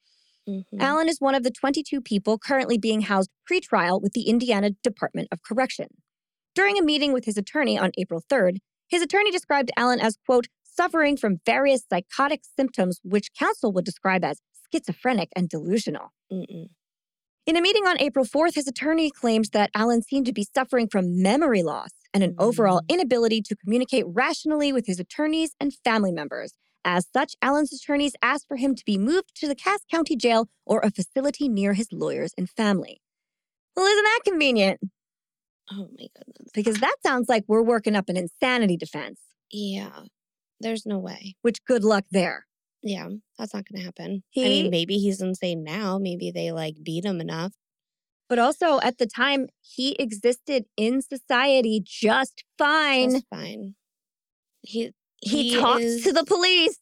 Mm-hmm. 0.47 0.81
Allen 0.81 1.07
is 1.07 1.21
one 1.21 1.35
of 1.35 1.43
the 1.43 1.51
22 1.51 2.01
people 2.01 2.39
currently 2.39 2.77
being 2.77 3.01
housed 3.01 3.29
pretrial 3.49 4.01
with 4.01 4.13
the 4.13 4.23
Indiana 4.23 4.71
Department 4.83 5.27
of 5.31 5.43
Correction. 5.43 5.87
During 6.55 6.79
a 6.79 6.83
meeting 6.83 7.13
with 7.13 7.25
his 7.25 7.37
attorney 7.37 7.77
on 7.77 7.91
April 7.97 8.23
3rd, 8.31 8.57
his 8.89 9.01
attorney 9.01 9.31
described 9.31 9.71
Allen 9.77 9.99
as, 9.99 10.17
quote, 10.25 10.47
suffering 10.63 11.17
from 11.17 11.41
various 11.45 11.83
psychotic 11.89 12.41
symptoms 12.57 12.99
which 13.03 13.33
counsel 13.37 13.71
would 13.73 13.85
describe 13.85 14.23
as 14.23 14.41
schizophrenic 14.71 15.29
and 15.35 15.49
delusional. 15.49 16.13
Mm-mm. 16.31 16.69
In 17.45 17.55
a 17.55 17.61
meeting 17.61 17.87
on 17.87 17.99
April 17.99 18.25
4th, 18.25 18.55
his 18.55 18.67
attorney 18.67 19.09
claimed 19.09 19.49
that 19.53 19.71
Allen 19.73 20.03
seemed 20.03 20.27
to 20.27 20.33
be 20.33 20.47
suffering 20.55 20.87
from 20.87 21.21
memory 21.21 21.63
loss 21.63 21.89
and 22.13 22.23
an 22.23 22.35
overall 22.37 22.81
mm. 22.81 22.89
inability 22.89 23.41
to 23.41 23.55
communicate 23.55 24.05
rationally 24.07 24.71
with 24.71 24.85
his 24.85 24.99
attorneys 24.99 25.55
and 25.59 25.73
family 25.83 26.11
members. 26.11 26.53
As 26.85 27.07
such, 27.11 27.33
Allen's 27.41 27.73
attorneys 27.73 28.13
asked 28.21 28.47
for 28.47 28.57
him 28.57 28.75
to 28.75 28.85
be 28.85 28.97
moved 28.97 29.35
to 29.35 29.47
the 29.47 29.55
Cass 29.55 29.79
County 29.91 30.15
Jail 30.15 30.47
or 30.65 30.79
a 30.81 30.91
facility 30.91 31.49
near 31.49 31.73
his 31.73 31.87
lawyers 31.91 32.33
and 32.37 32.49
family. 32.49 33.01
Well, 33.75 33.85
isn't 33.85 34.03
that 34.03 34.19
convenient? 34.25 34.79
Oh 35.71 35.87
my 35.97 36.07
goodness. 36.15 36.49
Because 36.53 36.77
that 36.79 36.95
sounds 37.05 37.29
like 37.29 37.43
we're 37.47 37.61
working 37.63 37.95
up 37.95 38.09
an 38.09 38.17
insanity 38.17 38.77
defense, 38.77 39.19
Yeah. 39.51 40.03
There's 40.61 40.85
no 40.85 40.97
way. 40.99 41.35
which 41.41 41.63
good 41.65 41.83
luck 41.83 42.05
there. 42.11 42.45
Yeah, 42.81 43.07
that's 43.37 43.53
not 43.53 43.65
gonna 43.69 43.83
happen. 43.83 44.23
I 44.25 44.39
He- 44.39 44.43
mean, 44.63 44.71
maybe 44.71 44.97
he's 44.97 45.21
insane 45.21 45.63
now. 45.63 45.97
Maybe 45.99 46.31
they 46.31 46.51
like 46.51 46.75
beat 46.83 47.05
him 47.05 47.19
enough. 47.21 47.53
But 48.29 48.39
also, 48.39 48.79
at 48.81 48.97
the 48.99 49.07
time, 49.07 49.47
he 49.61 49.95
existed 49.99 50.65
in 50.77 51.01
society 51.01 51.81
just 51.83 52.43
fine. 52.57 53.09
That's 53.13 53.25
fine. 53.29 53.75
He 54.61 54.91
he, 55.21 55.55
talks 55.55 55.81
is- 55.83 56.03
to 56.03 56.13
the 56.13 56.23
police. 56.23 56.79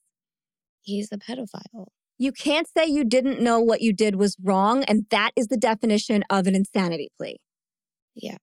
He's 0.82 1.10
a 1.12 1.18
pedophile. 1.18 1.88
You 2.20 2.32
can't 2.32 2.68
say 2.76 2.86
you 2.88 3.04
didn't 3.04 3.42
know 3.42 3.60
what 3.60 3.82
you 3.82 3.94
did 3.94 4.16
was 4.16 4.36
wrong, 4.42 4.84
and 4.86 5.06
that 5.12 5.32
is 5.36 5.48
the 5.48 5.58
definition 5.58 6.24
of 6.30 6.48
an 6.48 6.56
insanity 6.56 7.10
plea. 7.18 7.38
Yeah. 8.16 8.38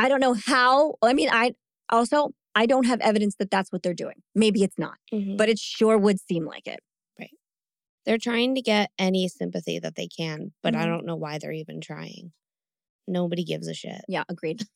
I 0.00 0.08
don't 0.08 0.20
know 0.20 0.34
how. 0.34 0.94
I 1.02 1.12
mean, 1.12 1.28
I 1.30 1.52
also 1.90 2.30
I 2.54 2.66
don't 2.66 2.86
have 2.86 3.00
evidence 3.00 3.36
that 3.38 3.50
that's 3.50 3.70
what 3.70 3.82
they're 3.82 3.94
doing. 3.94 4.22
Maybe 4.34 4.62
it's 4.62 4.78
not, 4.78 4.96
Mhm. 5.12 5.36
but 5.36 5.48
it 5.48 5.58
sure 5.58 5.96
would 5.98 6.18
seem 6.20 6.44
like 6.46 6.66
it. 6.66 6.80
Right. 7.18 7.36
They're 8.04 8.18
trying 8.18 8.54
to 8.56 8.62
get 8.62 8.90
any 8.98 9.28
sympathy 9.28 9.78
that 9.78 9.94
they 9.94 10.08
can, 10.08 10.52
but 10.62 10.74
I 10.74 10.84
Mhm. 10.84 10.88
don't 10.88 11.06
know 11.06 11.16
why 11.16 11.38
they're 11.38 11.52
even 11.52 11.80
trying. 11.80 12.32
Nobody 13.06 13.44
gives 13.44 13.68
a 13.68 13.74
shit. 13.74 14.02
Yeah, 14.08 14.24
agreed. 14.28 14.58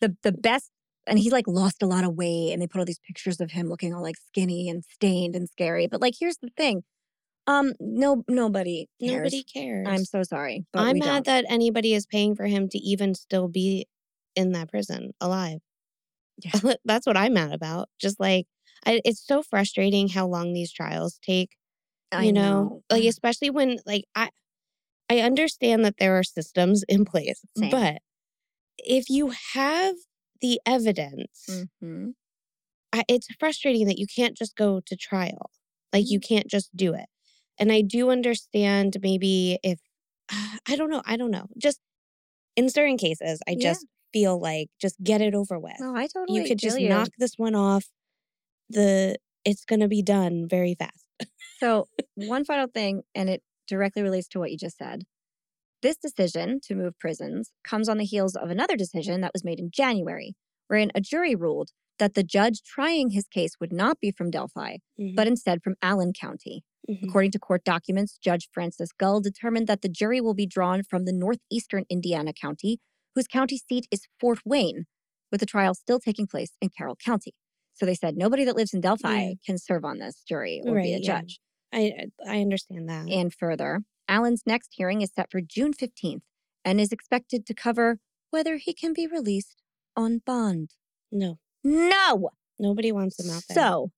the 0.00 0.16
the 0.22 0.32
best, 0.32 0.70
and 1.06 1.18
he's 1.18 1.32
like 1.32 1.46
lost 1.46 1.82
a 1.82 1.86
lot 1.86 2.04
of 2.04 2.14
weight, 2.14 2.52
and 2.52 2.60
they 2.60 2.66
put 2.66 2.78
all 2.80 2.84
these 2.84 3.00
pictures 3.06 3.40
of 3.40 3.52
him 3.52 3.68
looking 3.68 3.94
all 3.94 4.02
like 4.02 4.16
skinny 4.16 4.68
and 4.68 4.84
stained 4.84 5.36
and 5.36 5.48
scary. 5.48 5.86
But 5.86 6.00
like, 6.02 6.14
here's 6.18 6.38
the 6.38 6.50
thing, 6.56 6.82
um, 7.46 7.74
no, 7.78 8.24
nobody, 8.28 8.88
cares. 9.00 9.16
Nobody 9.32 9.44
cares. 9.44 9.86
I'm 9.88 10.04
so 10.04 10.22
sorry, 10.24 10.64
but 10.72 10.80
I'm 10.82 10.98
mad 10.98 11.24
don't. 11.24 11.26
that 11.26 11.44
anybody 11.48 11.94
is 11.94 12.06
paying 12.06 12.34
for 12.34 12.46
him 12.46 12.68
to 12.70 12.78
even 12.78 13.14
still 13.14 13.48
be 13.48 13.86
in 14.36 14.52
that 14.52 14.70
prison 14.70 15.12
alive. 15.20 15.60
Yeah. 16.44 16.74
That's 16.84 17.06
what 17.06 17.16
I'm 17.16 17.34
mad 17.34 17.52
about. 17.52 17.88
Just 18.00 18.18
like 18.20 18.46
I, 18.86 19.00
it's 19.04 19.24
so 19.26 19.42
frustrating 19.42 20.08
how 20.08 20.26
long 20.26 20.52
these 20.52 20.72
trials 20.72 21.18
take. 21.22 21.50
I 22.12 22.26
You 22.26 22.32
know, 22.32 22.82
like 22.90 23.04
especially 23.04 23.50
when 23.50 23.78
like 23.86 24.04
I 24.14 24.30
I 25.10 25.20
understand 25.20 25.84
that 25.84 25.96
there 25.98 26.18
are 26.18 26.24
systems 26.24 26.84
in 26.88 27.04
place, 27.04 27.42
Same. 27.56 27.70
but 27.70 27.98
if 28.78 29.10
you 29.10 29.32
have 29.54 29.96
the 30.40 30.60
evidence, 30.66 31.66
Mhm. 31.82 32.14
I, 32.92 33.04
it's 33.08 33.26
frustrating 33.38 33.86
that 33.86 33.98
you 33.98 34.06
can't 34.14 34.36
just 34.36 34.56
go 34.56 34.80
to 34.86 34.96
trial. 34.96 35.50
Like 35.92 36.04
Mm-hmm. 36.04 36.12
you 36.12 36.20
can't 36.20 36.46
just 36.48 36.74
do 36.76 36.94
it. 36.94 37.06
And 37.58 37.70
I 37.72 37.82
do 37.82 38.10
understand 38.10 38.96
maybe 39.02 39.58
if 39.62 39.80
I 40.30 40.76
don't 40.76 40.90
know, 40.90 41.02
I 41.06 41.16
don't 41.16 41.30
know. 41.30 41.46
Just 41.58 41.80
in 42.56 42.68
certain 42.70 42.98
cases, 42.98 43.40
I 43.48 43.54
Yeah. 43.54 43.72
just 43.72 43.86
feel 44.14 44.40
like 44.40 44.68
just 44.80 44.96
get 45.02 45.20
it 45.20 45.34
over 45.34 45.58
with. 45.58 45.76
No, 45.80 45.94
I 45.94 46.06
totally 46.06 46.40
you 46.40 46.46
could 46.48 46.58
just 46.58 46.80
you. 46.80 46.88
knock 46.88 47.08
this 47.18 47.34
one 47.36 47.54
off. 47.54 47.84
The 48.70 49.16
it's 49.44 49.64
gonna 49.66 49.88
be 49.88 50.02
done 50.02 50.46
very 50.48 50.74
fast. 50.74 51.04
So, 51.58 51.88
one 52.14 52.44
final 52.44 52.68
thing, 52.68 53.02
and 53.14 53.28
it 53.28 53.42
directly 53.68 54.02
relates 54.02 54.28
to 54.28 54.38
what 54.38 54.50
you 54.50 54.56
just 54.56 54.78
said. 54.78 55.02
This 55.82 55.96
decision 55.98 56.60
to 56.66 56.74
move 56.74 56.98
prisons 56.98 57.52
comes 57.62 57.88
on 57.90 57.98
the 57.98 58.04
heels 58.06 58.36
of 58.36 58.48
another 58.48 58.76
decision 58.76 59.20
that 59.20 59.32
was 59.34 59.44
made 59.44 59.58
in 59.58 59.70
January, 59.70 60.34
wherein 60.68 60.90
a 60.94 61.00
jury 61.00 61.34
ruled 61.34 61.70
that 61.98 62.14
the 62.14 62.22
judge 62.24 62.62
trying 62.62 63.10
his 63.10 63.26
case 63.28 63.52
would 63.60 63.72
not 63.72 64.00
be 64.00 64.10
from 64.10 64.30
Delphi, 64.30 64.78
but 65.14 65.26
instead 65.26 65.62
from 65.62 65.76
Allen 65.82 66.12
County. 66.18 66.64
Mhm. 66.90 67.04
According 67.04 67.30
to 67.32 67.38
court 67.38 67.64
documents, 67.64 68.18
Judge 68.18 68.48
Frances 68.52 68.92
Gull 68.92 69.20
determined 69.20 69.66
that 69.68 69.82
the 69.82 69.88
jury 69.88 70.20
will 70.20 70.34
be 70.34 70.46
drawn 70.46 70.82
from 70.82 71.04
the 71.04 71.12
northeastern 71.12 71.84
Indiana 71.88 72.32
county, 72.32 72.78
whose 73.14 73.26
county 73.26 73.58
seat 73.58 73.86
is 73.90 74.06
Fort 74.20 74.40
Wayne, 74.44 74.86
with 75.30 75.40
the 75.40 75.46
trial 75.46 75.74
still 75.74 75.98
taking 76.00 76.26
place 76.26 76.52
in 76.60 76.68
Carroll 76.76 76.96
County. 76.96 77.34
So 77.74 77.84
they 77.86 77.94
said 77.94 78.16
nobody 78.16 78.44
that 78.44 78.56
lives 78.56 78.72
in 78.74 78.80
Delphi 78.80 79.20
Yeah. 79.20 79.32
can 79.44 79.58
serve 79.58 79.84
on 79.84 79.98
this 79.98 80.22
jury 80.28 80.60
or 80.64 80.72
be 80.74 80.76
Right, 80.76 80.86
a 80.86 81.00
yeah. 81.00 81.20
judge. 81.20 81.40
I 81.72 81.92
I 82.26 82.40
understand 82.40 82.88
that. 82.88 83.08
And 83.08 83.32
further, 83.34 83.80
Allen's 84.08 84.42
next 84.46 84.74
hearing 84.74 85.00
is 85.02 85.10
set 85.12 85.30
for 85.30 85.40
June 85.40 85.72
15th 85.72 86.22
and 86.64 86.80
is 86.80 86.92
expected 86.92 87.46
to 87.46 87.54
cover 87.54 87.98
whether 88.30 88.56
he 88.58 88.72
can 88.74 88.92
be 88.92 89.06
released 89.06 89.62
on 89.96 90.18
bond. 90.24 90.70
no, 91.10 91.38
No! 91.64 92.30
nobody 92.58 92.92
wants 92.92 93.18
him 93.18 93.30
out 93.34 93.42
there. 93.48 93.54
So, 93.56 93.90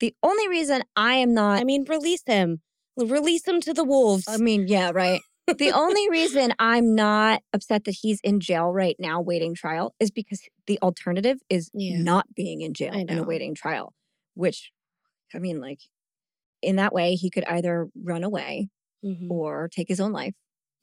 the 0.00 0.14
only 0.22 0.48
reason 0.48 0.82
I 0.96 1.14
am 1.14 1.32
not, 1.34 1.60
I 1.60 1.64
mean, 1.64 1.84
release 1.84 2.22
him. 2.26 2.62
Release 2.96 3.46
him 3.46 3.60
to 3.62 3.72
the 3.72 3.84
wolves. 3.84 4.24
I 4.28 4.36
mean, 4.38 4.66
yeah, 4.68 4.90
right. 4.92 5.20
The 5.46 5.72
only 5.72 6.08
reason 6.10 6.52
I'm 6.58 6.94
not 6.94 7.42
upset 7.52 7.84
that 7.84 7.96
he's 8.02 8.20
in 8.22 8.40
jail 8.40 8.70
right 8.70 8.96
now 8.98 9.20
waiting 9.20 9.54
trial 9.54 9.94
is 10.00 10.10
because 10.10 10.42
the 10.66 10.78
alternative 10.82 11.38
is 11.50 11.70
Yeah. 11.74 11.98
not 12.02 12.34
being 12.34 12.62
in 12.62 12.74
jail 12.74 12.92
and 12.94 13.10
awaiting 13.10 13.54
trial, 13.54 13.92
which, 14.34 14.72
I 15.34 15.38
mean, 15.38 15.60
like, 15.60 15.80
in 16.62 16.76
that 16.76 16.92
way, 16.94 17.14
he 17.16 17.30
could 17.30 17.44
either 17.46 17.88
run 18.02 18.24
away 18.24 18.68
Mhm, 19.04 19.30
or 19.30 19.68
take 19.68 19.88
his 19.88 20.00
own 20.00 20.12
life 20.12 20.34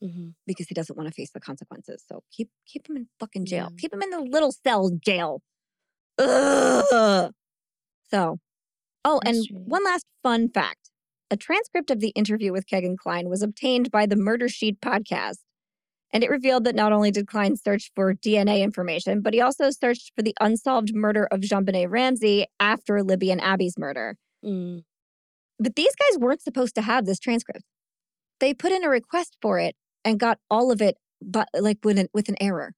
mhm. 0.04 0.36
because 0.48 0.68
he 0.68 0.76
doesn't 0.76 0.98
want 0.98 1.08
to 1.10 1.14
face 1.14 1.32
the 1.32 1.40
consequences. 1.40 2.04
So 2.08 2.24
keep 2.32 2.52
keep 2.68 2.88
him 2.90 2.98
in 2.98 3.10
fucking 3.20 3.46
jail. 3.46 3.70
Yeah. 3.72 3.78
Keep 3.80 3.94
him 3.94 4.04
in 4.04 4.12
the 4.12 4.22
little 4.22 4.52
cell 4.52 4.92
jail. 5.04 5.42
Ugh. 6.20 7.34
So, 8.12 8.40
oh, 9.06 9.22
and 9.26 9.38
Frustrating. 9.38 9.66
one 9.70 9.86
last 9.86 10.06
fun 10.24 10.50
fact: 10.50 10.91
a 11.32 11.38
transcript 11.38 11.90
of 11.90 12.02
the 12.02 12.10
interview 12.10 12.52
with 12.52 12.68
Kegan 12.68 12.98
Klein 12.98 13.30
was 13.30 13.42
obtained 13.42 13.90
by 13.90 14.06
the 14.06 14.18
Murder 14.18 14.50
Sheet 14.50 14.82
podcast, 14.82 15.38
and 16.14 16.26
it 16.26 16.30
revealed 16.30 16.66
that 16.66 16.76
not 16.76 16.92
only 16.92 17.10
did 17.10 17.26
Klein 17.26 17.56
search 17.56 17.90
for 17.96 18.14
DNA 18.14 18.62
information, 18.62 19.22
but 19.22 19.34
he 19.34 19.40
also 19.40 19.70
searched 19.72 20.12
for 20.14 20.22
the 20.22 20.36
unsolved 20.42 20.94
murder 20.94 21.30
of 21.32 21.40
JonBenét 21.40 21.90
Ramsey 21.90 22.48
after 22.60 23.02
Libby 23.02 23.32
and 23.32 23.42
Abby's 23.42 23.78
murder. 23.78 24.18
Mm. 24.46 24.84
But 25.58 25.78
these 25.78 25.96
guys 25.96 26.20
weren't 26.20 26.42
supposed 26.42 26.76
to 26.76 26.82
have 26.82 27.06
this 27.06 27.20
transcript. 27.20 27.64
They 28.42 28.54
put 28.54 28.74
in 28.74 28.84
a 28.84 28.90
request 28.90 29.38
for 29.42 29.58
it 29.58 29.76
and 30.04 30.20
got 30.20 30.40
all 30.50 30.70
of 30.70 30.82
it, 30.82 30.98
but 31.22 31.48
like 31.58 31.78
with 31.86 31.98
an 31.98 32.08
with 32.14 32.28
an 32.28 32.36
error. 32.42 32.74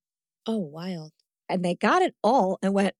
Oh, 0.46 0.58
wild. 0.58 1.10
And 1.54 1.64
they 1.64 1.76
got 1.76 2.02
it 2.02 2.14
all 2.24 2.58
and 2.62 2.74
went, 2.74 2.94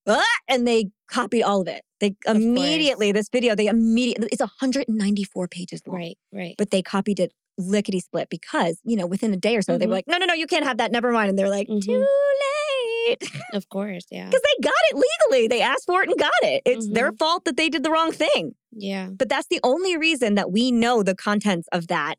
and 0.49 0.67
they 0.67 0.91
copied 1.11 1.43
all 1.43 1.61
of 1.63 1.69
it. 1.69 1.83
They 2.01 2.15
immediately, 2.27 3.11
this 3.13 3.29
video, 3.29 3.55
they 3.57 3.67
immediately, 3.67 4.29
it's 4.31 4.41
194 4.41 5.49
pages 5.49 5.83
long. 5.87 5.97
Right, 5.97 6.19
right. 6.33 6.55
But 6.57 6.71
they 6.71 6.81
copied 6.83 7.19
it 7.19 7.33
lickety 7.59 7.99
split 8.01 8.29
because, 8.31 8.79
you 8.85 8.97
know, 8.97 9.07
within 9.07 9.33
a 9.33 9.37
day 9.37 9.57
or 9.57 9.63
so, 9.63 9.77
they 9.77 9.87
were 9.87 9.91
Mhm. 9.93 9.97
like, 9.97 10.07
no, 10.09 10.19
no, 10.19 10.27
no, 10.27 10.35
you 10.35 10.47
can't 10.47 10.65
have 10.65 10.77
that. 10.79 10.93
Never 10.93 11.11
mind. 11.13 11.31
And 11.31 11.39
they're 11.39 11.49
like, 11.49 11.69
Mhm. 11.69 11.83
too 11.85 11.99
late. 11.99 13.21
Of 13.53 13.69
course, 13.69 14.07
yeah. 14.11 14.27
Because 14.27 14.41
they 14.43 14.63
got 14.63 14.73
it 14.91 14.97
legally. 15.31 15.47
They 15.49 15.61
asked 15.61 15.85
for 15.87 16.03
it 16.03 16.09
and 16.09 16.19
got 16.19 16.33
it. 16.43 16.63
It's 16.65 16.89
their 16.89 17.13
fault 17.13 17.45
that 17.45 17.57
they 17.57 17.69
did 17.69 17.83
the 17.83 17.91
wrong 17.91 18.13
thing. 18.13 18.55
Yeah. 18.73 19.09
But 19.11 19.29
that's 19.29 19.47
the 19.49 19.61
only 19.63 19.97
reason 19.97 20.37
that 20.37 20.51
we 20.51 20.73
know 20.73 21.03
the 21.03 21.15
contents 21.15 21.69
of 21.73 21.89
that 21.89 22.17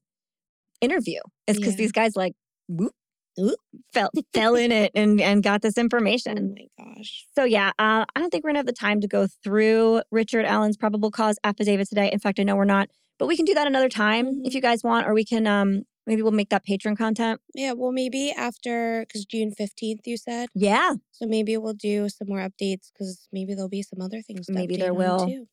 interview 0.81 1.19
is 1.47 1.57
because 1.57 1.73
Yeah. 1.73 1.77
these 1.77 1.91
guys 1.91 2.15
like 2.15 2.33
whoop, 2.67 2.93
Whoop. 3.37 3.59
fell 3.93 4.09
fell 4.33 4.55
in 4.55 4.71
it 4.71 4.91
and 4.95 5.19
and 5.21 5.43
got 5.43 5.61
this 5.61 5.77
Oh 5.77 5.81
information. 5.81 6.55
my 6.57 6.85
gosh. 6.85 7.25
So 7.35 7.43
yeah, 7.43 7.69
uh, 7.79 8.05
I 8.15 8.19
don't 8.19 8.29
think 8.29 8.43
we're 8.43 8.49
gonna 8.51 8.59
have 8.59 8.65
the 8.65 8.73
time 8.73 9.01
to 9.01 9.07
go 9.07 9.27
through 9.43 10.01
Richard 10.11 10.45
Allen's 10.45 10.77
probable 10.77 11.11
cause 11.11 11.37
affidavit 11.43 11.89
today. 11.89 12.09
In 12.11 12.19
fact, 12.19 12.39
I 12.39 12.43
know 12.43 12.55
we're 12.55 12.65
not, 12.65 12.89
but 13.19 13.27
we 13.27 13.35
can 13.35 13.45
do 13.45 13.53
that 13.53 13.67
another 13.67 13.89
time 13.89 14.25
Mhm. 14.27 14.41
if 14.45 14.53
you 14.55 14.61
guys 14.61 14.83
want, 14.83 15.07
or 15.07 15.13
we 15.13 15.25
can 15.25 15.47
um 15.47 15.83
maybe 16.07 16.21
we'll 16.21 16.31
make 16.31 16.49
that 16.49 16.63
patron 16.63 16.95
content. 16.95 17.41
Yeah, 17.55 17.71
well, 17.73 17.91
maybe 17.91 18.31
after, 18.31 19.05
because 19.07 19.25
June 19.25 19.51
15th, 19.51 20.01
you 20.05 20.17
said. 20.17 20.49
Yeah, 20.53 20.93
So 21.11 21.25
maybe 21.25 21.57
we'll 21.57 21.73
do 21.73 22.09
some 22.09 22.27
more 22.27 22.37
updates 22.47 22.91
because 22.93 23.27
maybe 23.33 23.55
there'll 23.55 23.69
be 23.69 23.81
some 23.81 24.01
other 24.01 24.21
things. 24.21 24.45
To 24.45 24.53
Maybe 24.53 24.77
there 24.77 24.93
will. 24.93 25.25
Too. 25.27 25.47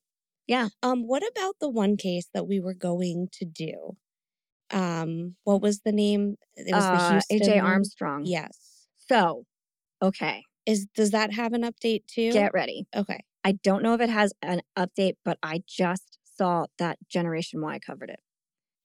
Yeah. 0.47 0.69
Um. 0.83 1.07
What 1.07 1.23
about 1.27 1.55
the 1.61 1.71
one 1.71 1.97
case 1.97 2.29
that 2.35 2.47
we 2.47 2.61
were 2.61 2.75
going 2.75 3.29
to 3.33 3.45
do? 3.47 3.97
Um. 4.73 5.37
What 5.45 5.61
was 5.63 5.81
the 5.81 5.93
name? 5.93 6.37
It 6.57 6.75
was 6.75 6.85
the 6.85 6.91
uh, 6.91 7.11
Houston. 7.13 7.39
AJ? 7.41 7.63
Armstrong. 7.63 8.23
Yes. 8.25 8.87
So, 9.09 9.45
okay, 10.01 10.43
Is 10.67 10.87
does 10.95 11.11
that 11.11 11.33
have 11.33 11.53
an 11.53 11.63
update 11.63 12.07
too? 12.07 12.33
get 12.33 12.55
ready. 12.55 12.87
okay. 12.95 13.21
I 13.45 13.53
don't 13.53 13.83
know 13.83 13.95
if 13.95 14.01
it 14.01 14.09
has 14.11 14.33
an 14.41 14.63
update, 14.79 15.15
but 15.25 15.37
I 15.43 15.63
just 15.67 16.19
saw 16.37 16.67
that 16.79 16.97
Generation 17.09 17.61
Why 17.61 17.79
covered 17.81 18.11
it. 18.11 18.21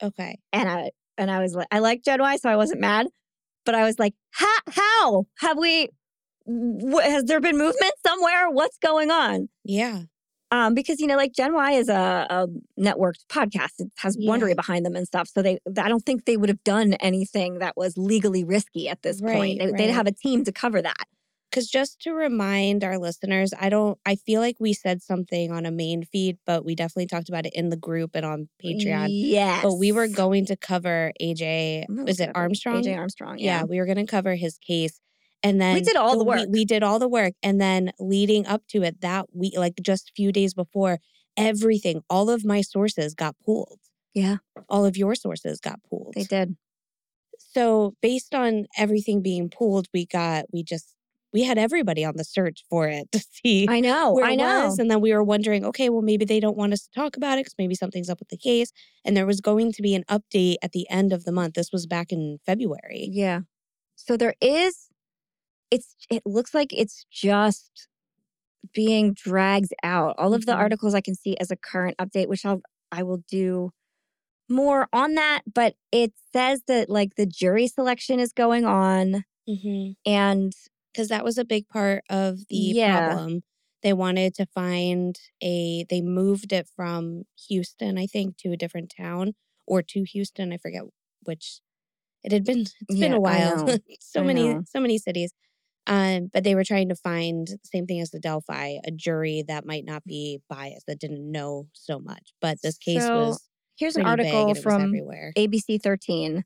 Okay. 0.01 0.39
and 0.51 0.67
I 0.69 0.91
and 1.17 1.29
I 1.31 1.39
was 1.41 1.53
like, 1.53 1.67
I 1.71 1.79
like 1.79 2.03
Gen 2.03 2.19
Y, 2.21 2.35
so 2.37 2.49
I 2.49 2.55
wasn't 2.55 2.81
mad. 2.81 3.07
But 3.65 3.75
I 3.75 3.83
was 3.83 3.99
like, 3.99 4.13
how, 4.31 4.57
how 4.69 5.25
have 5.39 5.57
we? 5.57 5.89
Wh- 6.47 7.03
has 7.03 7.25
there 7.25 7.39
been 7.41 7.57
movement 7.57 7.93
somewhere? 8.05 8.49
What's 8.49 8.77
going 8.77 9.11
on? 9.11 9.49
Yeah. 9.63 10.03
Um, 10.51 10.73
because 10.73 10.99
you 10.99 11.07
know, 11.07 11.17
like 11.17 11.33
Gen 11.33 11.53
Y 11.53 11.71
is 11.73 11.89
a, 11.89 12.25
a 12.29 12.47
networked 12.79 13.25
podcast. 13.29 13.79
It 13.79 13.91
has 13.97 14.15
Yeah. 14.17 14.31
Wondery 14.31 14.55
behind 14.55 14.85
them 14.85 14.95
and 14.95 15.05
stuff. 15.05 15.27
So 15.27 15.41
they, 15.41 15.59
I 15.77 15.89
don't 15.89 16.05
think 16.05 16.23
they 16.25 16.37
would 16.37 16.49
have 16.49 16.63
done 16.63 16.93
anything 16.95 17.59
that 17.59 17.75
was 17.75 17.97
legally 17.97 18.43
risky 18.43 18.87
at 18.87 19.01
this 19.01 19.21
Right, 19.21 19.35
point. 19.35 19.59
They, 19.59 19.65
right. 19.65 19.77
They'd 19.77 19.91
have 19.91 20.07
a 20.07 20.11
team 20.13 20.43
to 20.45 20.51
cover 20.51 20.81
that. 20.81 21.03
Because 21.49 21.67
just 21.69 22.01
to 22.01 22.11
remind 22.13 22.83
our 22.83 22.97
listeners, 22.99 23.53
I 23.59 23.69
don't. 23.69 23.97
I 24.05 24.15
feel 24.15 24.41
like 24.41 24.57
we 24.59 24.73
said 24.73 25.01
something 25.01 25.49
on 25.51 25.65
a 25.65 25.71
main 25.71 26.03
feed, 26.03 26.37
but 26.45 26.65
we 26.65 26.75
definitely 26.75 27.07
talked 27.07 27.29
about 27.29 27.45
it 27.45 27.53
in 27.55 27.69
the 27.69 27.77
group 27.77 28.11
and 28.15 28.25
on 28.25 28.49
Patreon. 28.63 29.07
Yes, 29.09 29.63
But 29.63 29.75
we 29.75 29.93
were 29.93 30.09
going 30.09 30.45
to 30.47 30.57
cover 30.57 31.13
AJ. 31.21 31.85
Was 31.89 32.19
it 32.19 32.31
Armstrong? 32.35 32.83
AJ 32.83 32.97
Armstrong. 32.97 33.39
yeah. 33.39 33.59
Yeah. 33.59 33.63
we 33.63 33.79
were 33.79 33.85
going 33.85 33.97
to 33.97 34.05
cover 34.05 34.35
his 34.35 34.57
case 34.57 34.99
and 35.43 35.61
then 35.61 35.75
we 35.75 35.81
did 35.81 35.95
all 35.95 36.17
the 36.17 36.23
we- 36.23 36.29
work. 36.29 36.47
we, 36.49 36.65
did 36.65 36.83
all 36.83 36.99
the 36.99 37.07
work 37.07 37.33
and 37.43 37.59
then 37.61 37.91
leading 37.99 38.45
up 38.47 38.63
to 38.69 38.83
it 38.83 39.01
that 39.01 39.25
week 39.33 39.53
like 39.57 39.73
just 39.81 40.09
a 40.09 40.13
few 40.15 40.31
days 40.31 40.53
before 40.53 40.99
everything 41.37 42.01
all 42.09 42.29
of 42.29 42.43
my 42.45 42.61
sources 42.61 43.13
got 43.13 43.35
pulled 43.45 43.79
Yeah. 44.13 44.37
all 44.69 44.85
of 44.85 44.97
your 44.97 45.13
sources 45.15 45.59
got 45.59 45.79
pulled 45.89 46.13
They 46.15 46.23
did. 46.23 46.55
so 47.37 47.95
based 48.01 48.33
on 48.33 48.65
everything 48.77 49.21
being 49.21 49.49
pulled 49.49 49.87
we 49.93 50.05
got 50.05 50.45
we 50.51 50.63
just 50.63 50.93
we 51.33 51.43
had 51.43 51.57
everybody 51.57 52.03
on 52.05 52.13
the 52.15 52.23
search 52.23 52.63
for 52.69 52.87
it 52.87 53.11
to 53.11 53.19
see 53.43 53.67
I 53.69 53.79
know. 53.79 54.19
I 54.23 54.35
know. 54.35 54.65
was 54.65 54.79
and 54.79 54.89
then 54.89 55.01
we 55.01 55.13
were 55.13 55.23
wondering 55.23 55.63
okay 55.65 55.89
well 55.89 56.01
maybe 56.01 56.25
they 56.25 56.39
don't 56.39 56.57
want 56.57 56.73
us 56.73 56.83
to 56.87 56.89
talk 56.99 57.17
about 57.17 57.37
it 57.37 57.41
because 57.41 57.55
maybe 57.57 57.75
something's 57.75 58.09
up 58.09 58.19
with 58.19 58.29
the 58.29 58.37
case 58.37 58.71
and 59.05 59.15
there 59.15 59.25
was 59.27 59.41
going 59.41 59.71
to 59.73 59.81
be 59.81 59.93
an 59.93 60.03
update 60.09 60.55
at 60.63 60.71
the 60.71 60.89
end 60.89 61.13
of 61.13 61.23
the 61.25 61.31
month 61.31 61.53
this 61.53 61.71
was 61.71 61.85
back 61.85 62.11
in 62.11 62.39
february 62.45 63.09
Yeah. 63.11 63.41
So 63.99 64.15
there 64.15 64.35
is 64.41 64.86
it's 65.71 65.95
it 66.09 66.23
looks 66.25 66.53
like 66.53 66.73
it's 66.73 67.05
just 67.11 67.87
being 68.73 69.13
dragged 69.13 69.73
out. 69.83 70.15
All 70.17 70.33
of 70.33 70.45
the 70.45 70.53
Mhm. 70.53 70.57
articles 70.57 70.93
I 70.95 71.01
can 71.01 71.15
see 71.15 71.37
as 71.37 71.51
a 71.51 71.55
current 71.57 71.97
update, 71.97 72.27
which 72.27 72.45
I'll 72.45 72.61
I 72.91 73.03
will 73.03 73.23
do 73.29 73.71
more 74.49 74.87
on 74.93 75.15
that, 75.15 75.41
but 75.53 75.75
it 75.91 76.13
says 76.33 76.63
that 76.67 76.89
like 76.89 77.15
the 77.15 77.25
jury 77.25 77.67
selection 77.67 78.19
is 78.19 78.33
going 78.33 78.65
on 78.65 79.25
mm-hmm. 79.49 79.91
and 80.05 80.53
because 80.93 81.09
that 81.09 81.23
was 81.25 81.37
a 81.37 81.45
big 81.45 81.67
part 81.69 82.03
of 82.09 82.39
the 82.49 82.55
Yeah. 82.57 83.13
problem. 83.15 83.43
They 83.83 83.93
wanted 83.93 84.33
to 84.35 84.45
find 84.47 85.19
a, 85.43 85.85
they 85.89 86.01
moved 86.01 86.51
it 86.53 86.67
from 86.75 87.25
Houston, 87.49 87.97
I 87.97 88.07
think, 88.07 88.37
to 88.39 88.51
a 88.51 88.57
different 88.57 88.93
town 88.95 89.35
or 89.67 89.81
to 89.83 90.03
Houston. 90.03 90.51
I 90.53 90.57
forget 90.57 90.83
which. 91.23 91.61
It 92.23 92.31
had 92.33 92.43
been, 92.45 92.61
it's 92.61 92.99
been 92.99 93.13
a 93.13 93.19
while. 93.21 93.67
so 94.01 94.21
I 94.21 94.23
many, 94.23 94.55
know. 94.55 94.63
so 94.67 94.79
many 94.79 94.97
cities. 94.97 95.33
Um, 95.87 96.29
but 96.33 96.43
they 96.43 96.53
were 96.53 96.65
trying 96.65 96.89
to 96.89 96.95
find 96.95 97.47
same 97.63 97.87
thing 97.87 98.01
as 98.01 98.11
the 98.11 98.19
Delphi, 98.19 98.77
a 98.85 98.91
jury 98.91 99.43
that 99.47 99.65
might 99.65 99.85
not 99.85 100.03
be 100.03 100.41
biased, 100.49 100.85
that 100.87 100.99
didn't 100.99 101.31
know 101.31 101.67
so 101.71 101.97
much. 101.97 102.33
But 102.41 102.57
this 102.61 102.77
case 102.77 103.03
So, 103.03 103.27
was 103.27 103.49
here's 103.77 103.95
an 103.95 104.05
article 104.05 104.41
and 104.41 104.49
it 104.49 104.55
was 104.55 104.63
from. 104.63 104.93
ABC 105.37 105.81
13, 105.81 106.43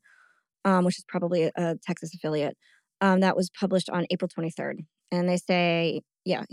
um, 0.64 0.84
which 0.84 0.96
is 0.96 1.04
probably 1.08 1.44
a, 1.44 1.50
a 1.56 1.74
Texas 1.84 2.14
affiliate, 2.14 2.56
um, 3.00 3.20
that 3.20 3.36
was 3.36 3.50
published 3.50 3.90
on 3.90 4.06
April 4.10 4.28
23rd. 4.28 4.84
And 5.10 5.28
they 5.28 5.38
say, 5.38 6.02
yeah, 6.24 6.44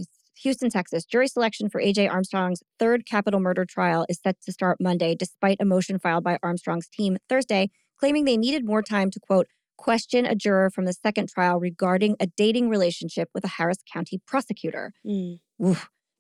Houston, 0.41 0.69
Texas. 0.69 1.05
Jury 1.05 1.27
selection 1.27 1.69
for 1.69 1.81
AJ 1.81 2.09
Armstrong's 2.09 2.63
third 2.79 3.05
capital 3.05 3.39
murder 3.39 3.65
trial 3.65 4.05
is 4.09 4.19
set 4.21 4.37
to 4.41 4.51
start 4.51 4.77
Monday, 4.79 5.13
despite 5.15 5.57
a 5.59 5.65
motion 5.65 5.99
filed 5.99 6.23
by 6.23 6.39
Armstrong's 6.41 6.87
team 6.87 7.17
Thursday, 7.27 7.69
claiming 7.99 8.25
they 8.25 8.37
needed 8.37 8.65
more 8.65 8.81
time 8.81 9.11
to, 9.11 9.19
quote, 9.19 9.47
question 9.79 10.25
a 10.25 10.35
juror 10.35 10.69
from 10.69 10.85
the 10.85 10.93
second 10.93 11.29
trial 11.29 11.57
regarding 11.59 12.15
a 12.19 12.27
dating 12.27 12.69
relationship 12.69 13.29
with 13.33 13.45
a 13.45 13.47
Harris 13.47 13.79
County 13.91 14.21
prosecutor. 14.27 14.91
Mm. 15.05 15.39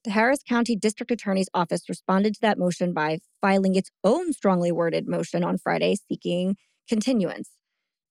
The 0.05 0.11
Harris 0.11 0.39
County 0.47 0.77
District 0.77 1.11
Attorney's 1.11 1.49
Office 1.53 1.89
responded 1.89 2.33
to 2.35 2.41
that 2.41 2.57
motion 2.57 2.93
by 2.93 3.19
filing 3.41 3.75
its 3.75 3.91
own 4.03 4.31
strongly 4.31 4.71
worded 4.71 5.07
motion 5.07 5.43
on 5.43 5.57
Friday 5.57 5.97
seeking 6.07 6.55
continuance. 6.87 7.49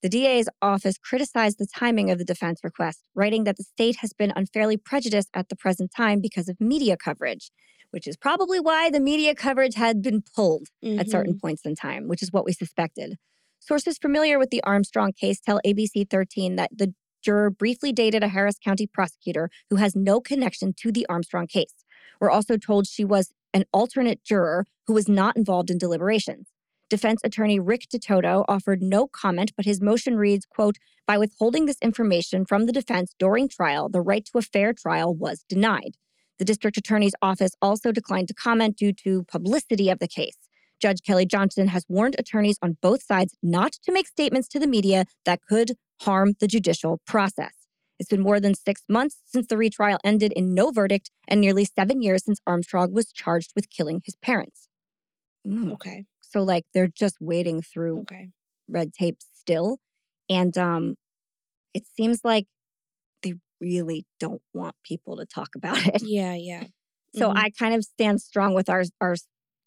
The 0.03 0.11
DA's 0.11 0.49
office 0.61 0.99
criticized 0.99 1.59
the 1.59 1.67
timing 1.67 2.11
of 2.11 2.19
the 2.19 2.25
defense 2.25 2.61
request, 2.63 3.03
writing 3.15 3.45
that 3.45 3.57
the 3.57 3.65
state 3.65 3.97
has 4.01 4.13
been 4.13 4.33
unfairly 4.37 4.77
prejudiced 4.77 5.31
at 5.33 5.49
the 5.49 5.57
present 5.57 5.91
time 5.97 6.21
because 6.21 6.49
of 6.49 6.61
media 6.61 6.97
coverage, 6.97 7.51
which 7.91 8.07
is 8.07 8.17
probably 8.17 8.61
why 8.61 8.91
the 8.91 9.01
media 9.01 9.35
coverage 9.35 9.75
had 9.75 10.03
been 10.03 10.23
pulled 10.37 10.67
at 10.85 11.07
mhm. 11.07 11.11
certain 11.11 11.39
points 11.41 11.63
in 11.65 11.75
time, 11.75 12.07
which 12.07 12.23
is 12.23 12.31
what 12.31 12.45
we 12.45 12.53
suspected. 12.53 13.17
Sources 13.61 13.99
familiar 13.99 14.39
with 14.39 14.51
the 14.51 14.63
Armstrong 14.65 15.13
case 15.13 15.41
tell 15.41 15.61
ABC 15.67 16.09
13 16.09 16.57
that 16.57 16.71
the 16.77 16.95
juror 17.23 17.51
briefly 17.51 17.93
dated 17.93 18.23
a 18.23 18.29
Harris 18.29 18.57
County 18.63 18.87
prosecutor 18.87 19.51
who 19.71 19.77
has 19.77 19.95
no 19.95 20.21
connection 20.21 20.73
to 20.75 20.93
the 20.93 21.07
Armstrong 21.09 21.47
case. 21.47 21.75
We're 22.21 22.31
also 22.31 22.57
told 22.57 22.87
she 22.87 23.05
was 23.05 23.33
an 23.53 23.65
alternate 23.73 24.25
juror 24.25 24.67
who 24.87 24.95
was 24.95 25.09
not 25.09 25.37
involved 25.37 25.71
in 25.71 25.79
deliberations. 25.79 26.49
Defense 26.91 27.21
attorney 27.23 27.61
Rick 27.61 27.89
DeToto 27.93 28.45
offered 28.49 28.81
no 28.81 29.07
comment, 29.07 29.53
but 29.57 29.67
his 29.67 29.81
motion 29.81 30.17
reads, 30.17 30.47
quote, 30.47 30.79
by 31.07 31.19
withholding 31.19 31.67
this 31.67 31.77
information 31.83 32.47
from 32.47 32.65
the 32.65 32.73
defense 32.73 33.15
during 33.19 33.49
trial, 33.49 33.91
the 33.91 34.01
right 34.01 34.25
to 34.25 34.39
a 34.39 34.43
fair 34.43 34.73
trial 34.73 35.15
was 35.15 35.45
denied. 35.49 35.97
The 36.39 36.47
district 36.47 36.79
attorney's 36.79 37.15
office 37.21 37.53
also 37.61 37.93
declined 37.93 38.29
to 38.29 38.35
comment 38.35 38.79
due 38.79 38.93
to 39.05 39.25
publicity 39.25 39.91
of 39.91 39.99
the 39.99 40.09
case. 40.09 40.38
Judge 40.81 41.03
Kelly 41.03 41.27
Johnson 41.27 41.69
has 41.69 41.85
warned 41.89 42.17
attorneys 42.19 42.59
on 42.63 42.77
both 42.81 43.03
sides 43.03 43.35
not 43.43 43.73
to 43.85 43.93
make 43.93 44.07
statements 44.07 44.49
to 44.49 44.59
the 44.59 44.67
media 44.67 45.05
that 45.25 45.41
could 45.49 45.73
harm 46.03 46.35
the 46.41 46.47
judicial 46.47 47.01
process. 47.07 47.53
It's 47.99 48.09
been 48.11 48.21
more 48.21 48.39
than 48.39 48.55
six 48.55 48.83
months 48.89 49.17
since 49.27 49.49
the 49.49 49.57
retrial 49.57 49.99
ended 50.05 50.33
in 50.35 50.55
no 50.55 50.71
verdict 50.71 51.11
and 51.27 51.41
nearly 51.41 51.65
seven 51.65 52.01
years 52.01 52.25
since 52.25 52.39
Armstrong 52.47 52.93
was 52.93 53.13
charged 53.13 53.53
with 53.57 53.71
killing 53.71 54.01
his 54.05 54.15
parents. 54.17 54.69
Mm. 55.47 55.73
Okay. 55.73 56.05
So, 56.21 56.43
like, 56.43 56.65
they're 56.75 56.89
just 56.89 57.17
wading 57.21 57.63
through 57.63 58.01
Okay. 58.03 58.31
red 58.69 58.93
tape 58.93 59.19
still. 59.35 59.79
And 60.31 60.57
um, 60.59 60.95
it 61.75 61.85
seems 61.97 62.21
like 62.25 62.47
they 63.23 63.35
really 63.61 64.07
don't 64.21 64.43
want 64.55 64.77
people 64.85 65.17
to 65.17 65.27
talk 65.27 65.51
about 65.57 65.85
it. 65.87 66.03
Yeah. 66.03 66.35
Yeah. 66.35 66.65
So 67.17 67.31
Mhm. 67.31 67.39
I 67.39 67.51
kind 67.51 67.75
of 67.75 67.85
stand 67.85 68.21
strong 68.21 68.55
with 68.55 68.69
our 68.69 68.85
our 69.01 69.17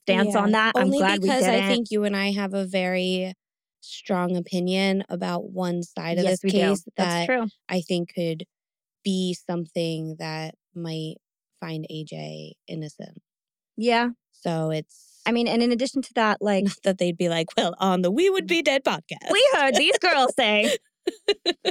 stance 0.03 0.35
on 0.35 0.49
Yeah, 0.49 0.57
that. 0.57 0.73
I'm 0.75 0.85
Only 0.85 0.97
glad 0.99 1.21
because 1.21 1.43
did 1.43 1.53
I 1.53 1.67
think 1.67 1.87
you 1.91 2.03
and 2.03 2.15
I 2.15 2.31
have 2.31 2.53
a 2.53 2.65
very 2.65 3.33
strong 3.81 4.35
opinion 4.37 5.03
about 5.09 5.49
one 5.51 5.83
side 5.83 6.17
of 6.17 6.23
yes, 6.23 6.39
this 6.41 6.51
case 6.51 6.81
do. 6.83 6.91
That's 6.97 7.13
that 7.13 7.25
true. 7.25 7.47
I 7.69 7.81
think 7.81 8.13
could 8.13 8.45
be 9.03 9.33
something 9.33 10.15
that 10.19 10.55
might 10.75 11.15
find 11.59 11.85
AJ 11.91 12.51
innocent. 12.67 13.21
Yeah. 13.77 14.09
So 14.31 14.69
it's 14.71 15.07
I 15.25 15.31
mean, 15.31 15.47
and 15.47 15.61
in 15.61 15.71
addition 15.71 16.01
to 16.01 16.13
that, 16.15 16.41
like 16.41 16.63
not 16.65 16.77
that 16.83 16.97
they'd 16.97 17.17
be 17.17 17.29
like, 17.29 17.47
well, 17.57 17.75
on 17.79 18.01
the 18.01 18.09
We 18.11 18.29
Would 18.29 18.47
Be 18.47 18.61
Dead 18.61 18.83
podcast. 18.83 19.31
we 19.31 19.49
heard 19.55 19.75
these 19.75 19.97
girls 19.99 20.33
say, 20.35 20.77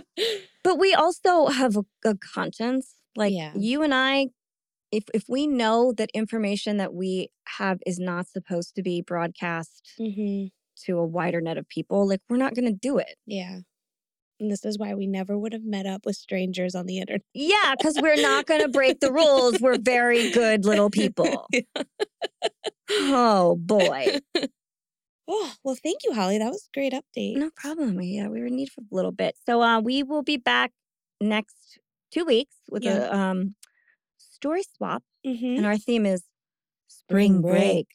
but 0.64 0.78
we 0.78 0.94
also 0.94 1.46
have 1.46 1.76
a, 1.76 1.82
a 2.04 2.14
conscience. 2.16 2.94
Like 3.16 3.32
Yeah. 3.32 3.52
you 3.56 3.82
and 3.82 3.92
I, 3.92 4.28
if 4.92 5.04
if 5.14 5.24
we 5.28 5.46
know 5.46 5.92
that 5.96 6.10
information 6.14 6.76
that 6.78 6.92
we 6.94 7.30
have 7.58 7.78
is 7.86 7.98
not 7.98 8.28
supposed 8.28 8.74
to 8.76 8.82
be 8.82 9.02
broadcast 9.02 9.94
hmm 9.98 10.46
to 10.86 10.96
a 10.98 11.04
wider 11.06 11.40
net 11.42 11.58
of 11.58 11.68
people, 11.68 12.08
like 12.08 12.20
we're 12.30 12.38
not 12.38 12.54
going 12.54 12.64
to 12.64 12.72
do 12.72 12.96
it. 12.96 13.16
Yeah. 13.26 13.58
And 14.40 14.50
this 14.50 14.64
is 14.64 14.78
why 14.78 14.94
we 14.94 15.06
never 15.06 15.36
would 15.38 15.52
have 15.52 15.64
met 15.64 15.84
up 15.84 16.06
with 16.06 16.16
strangers 16.16 16.74
on 16.74 16.86
the 16.86 16.96
internet. 16.98 17.20
Yeah, 17.34 17.74
because 17.76 17.98
we're 18.00 18.16
not 18.22 18.46
going 18.46 18.62
to 18.62 18.68
break 18.68 19.00
the 19.00 19.12
rules. 19.12 19.60
We're 19.60 19.76
very 19.78 20.30
good 20.30 20.64
little 20.64 20.88
people. 20.88 21.46
Oh 22.90 23.56
boy. 23.56 24.18
Oh, 25.32 25.52
well, 25.62 25.76
thank 25.80 26.00
you, 26.02 26.12
Holly. 26.12 26.38
That 26.38 26.50
was 26.50 26.68
a 26.68 26.76
great 26.76 26.92
update. 26.92 27.36
No 27.36 27.50
problem. 27.54 28.00
Yeah, 28.02 28.26
we 28.26 28.40
were 28.40 28.46
in 28.46 28.56
need 28.56 28.70
for 28.72 28.80
a 28.80 28.94
little 28.94 29.12
bit. 29.12 29.36
So 29.46 29.62
uh, 29.62 29.78
we 29.80 30.02
will 30.02 30.24
be 30.24 30.36
back 30.38 30.72
next 31.20 31.78
two 32.10 32.24
weeks 32.24 32.56
with 32.68 32.82
Yeah. 32.82 33.06
a 33.08 33.16
um, 33.16 33.54
story 34.40 34.62
swap, 34.76 35.02
Mhm. 35.26 35.58
and 35.58 35.66
our 35.66 35.76
theme 35.76 36.06
is 36.06 36.22
Spring 36.88 37.42
break. 37.42 37.86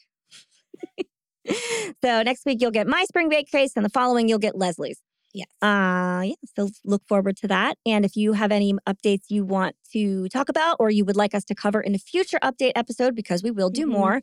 so 2.03 2.21
next 2.23 2.45
week 2.45 2.59
you'll 2.61 2.71
get 2.71 2.87
my 2.87 3.03
spring 3.05 3.29
break 3.29 3.49
case, 3.49 3.73
and 3.75 3.83
the 3.83 3.89
following 3.89 4.29
you'll 4.29 4.37
get 4.39 4.55
Leslie's. 4.57 4.99
Yes. 5.33 5.47
Uh, 5.61 6.21
yeah, 6.23 6.35
so 6.55 6.69
look 6.85 7.01
forward 7.09 7.35
to 7.37 7.47
that. 7.49 7.77
And 7.85 8.05
if 8.05 8.15
you 8.15 8.33
have 8.33 8.51
any 8.53 8.73
updates 8.87 9.25
you 9.29 9.43
want 9.43 9.75
to 9.91 10.29
talk 10.29 10.47
about 10.47 10.77
or 10.79 10.89
you 10.89 11.03
would 11.03 11.17
like 11.17 11.33
us 11.35 11.43
to 11.45 11.55
cover 11.55 11.81
in 11.81 11.93
a 11.93 11.97
future 11.97 12.39
update 12.43 12.71
episode, 12.75 13.15
because 13.15 13.43
we 13.43 13.51
will 13.51 13.69
do 13.69 13.85
Mhm. 13.85 13.91
more, 13.91 14.21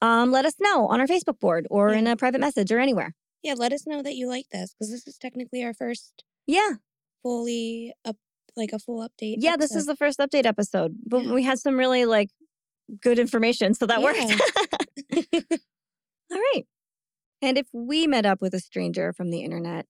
um, 0.00 0.30
let 0.30 0.46
us 0.46 0.54
know 0.60 0.86
on 0.86 1.00
our 1.00 1.06
Facebook 1.06 1.38
board 1.38 1.66
or 1.70 1.90
Yeah. 1.90 1.98
in 1.98 2.06
a 2.06 2.16
private 2.16 2.40
message 2.40 2.70
or 2.72 2.78
anywhere. 2.78 3.14
yeah, 3.42 3.52
let 3.52 3.74
us 3.74 3.86
know 3.86 4.00
that 4.02 4.14
you 4.16 4.26
like 4.26 4.48
this 4.52 4.72
because 4.72 4.90
this 4.90 5.06
is 5.06 5.18
technically 5.18 5.62
our 5.62 5.74
first 5.74 6.24
Yeah. 6.46 6.76
fully 7.22 7.92
up, 8.02 8.16
like 8.56 8.72
a 8.72 8.78
full 8.78 9.06
update. 9.06 9.36
Yeah, 9.38 9.56
this 9.56 9.74
is 9.74 9.86
the 9.86 9.96
first 9.96 10.18
update 10.18 10.46
episode, 10.46 10.96
but 11.06 11.24
Yeah. 11.24 11.32
we 11.32 11.42
had 11.42 11.58
some 11.58 11.76
really 11.76 12.04
like 12.04 12.30
good 13.00 13.18
information, 13.18 13.74
so 13.74 13.86
that 13.86 14.02
worked. 14.02 14.18
All 16.32 16.38
right. 16.38 16.66
And 17.42 17.58
if 17.58 17.66
we 17.72 18.06
met 18.06 18.24
up 18.26 18.40
with 18.40 18.54
a 18.54 18.60
stranger 18.60 19.12
from 19.12 19.30
the 19.30 19.42
internet, 19.42 19.86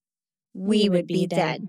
we, 0.53 0.89
would, 0.89 1.07
be, 1.07 1.25
dead. 1.27 1.67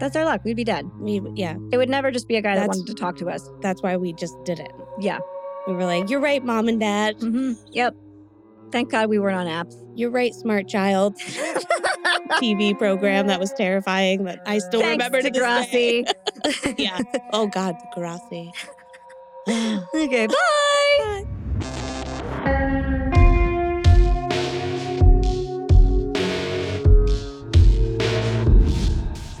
That's 0.00 0.14
our 0.16 0.24
luck. 0.24 0.42
We'd 0.44 0.56
be 0.56 0.64
dead. 0.64 0.88
we, 1.00 1.20
yeah, 1.34 1.56
It 1.72 1.76
would 1.76 1.88
never 1.88 2.10
just 2.10 2.28
be 2.28 2.36
a 2.36 2.42
guy 2.42 2.54
that 2.54 2.68
wanted 2.68 2.86
to 2.86 2.94
talk 2.94 3.16
to 3.16 3.28
us. 3.28 3.48
that's 3.60 3.82
why 3.82 3.96
we 3.96 4.12
just 4.12 4.34
did 4.44 4.60
it. 4.60 4.70
Yeah. 5.00 5.18
We 5.66 5.74
were 5.74 5.84
like, 5.84 6.08
"You're 6.08 6.20
right, 6.20 6.42
mom 6.44 6.66
and 6.68 6.80
dad. 6.80 7.16
hmm 7.20 7.52
Yep. 7.72 7.94
Thank 8.72 8.90
God 8.90 9.08
we 9.10 9.18
weren't 9.18 9.36
on 9.36 9.46
apps. 9.46 9.74
You're 9.96 10.10
right, 10.10 10.32
smart 10.32 10.66
child." 10.68 11.16
TV 12.40 12.76
program 12.76 13.26
that 13.26 13.40
was 13.40 13.52
terrifying 13.52 14.24
that 14.24 14.40
I 14.46 14.58
still 14.58 14.80
Thanks, 14.80 15.04
remember 15.04 15.22
to 15.22 15.30
this 15.30 15.70
day. 15.70 16.04
Yeah. 16.78 16.98
Oh 17.32 17.46
God, 17.46 17.76
Degrassi. 17.94 18.52
okay. 19.94 20.26
Bye. 20.26 21.24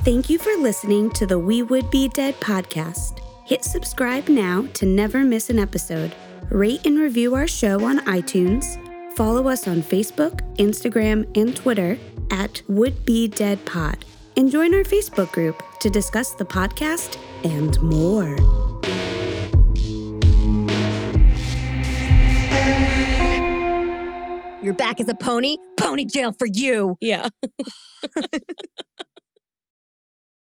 Thank 0.04 0.30
you 0.30 0.38
for 0.38 0.56
listening 0.56 1.10
to 1.10 1.26
the 1.26 1.38
We 1.38 1.62
Would 1.62 1.90
Be 1.90 2.08
Dead 2.08 2.34
podcast. 2.40 3.20
Hit 3.44 3.62
subscribe 3.62 4.28
now 4.28 4.66
to 4.72 4.86
never 4.86 5.22
miss 5.22 5.50
an 5.50 5.58
episode. 5.58 6.14
Rate 6.50 6.86
and 6.86 6.98
review 6.98 7.34
our 7.34 7.46
show 7.46 7.84
on 7.84 7.98
iTunes. 8.06 8.82
Follow 9.18 9.48
us 9.48 9.66
on 9.66 9.82
Facebook, 9.82 10.42
Instagram, 10.58 11.26
and 11.36 11.56
Twitter 11.56 11.98
at 12.30 12.62
Would 12.68 13.04
Be 13.04 13.26
Dead 13.26 13.58
Pod. 13.66 14.04
And 14.36 14.48
join 14.48 14.72
our 14.72 14.84
Facebook 14.84 15.32
group 15.32 15.60
to 15.80 15.90
discuss 15.90 16.34
the 16.34 16.44
podcast 16.44 17.18
and 17.42 17.82
more. 17.82 18.36
You're 24.62 24.74
back 24.74 25.00
as 25.00 25.08
a 25.08 25.16
pony? 25.16 25.56
Pony 25.76 26.04
jail 26.04 26.30
for 26.30 26.46
you. 26.46 26.96
Yeah. 27.00 27.28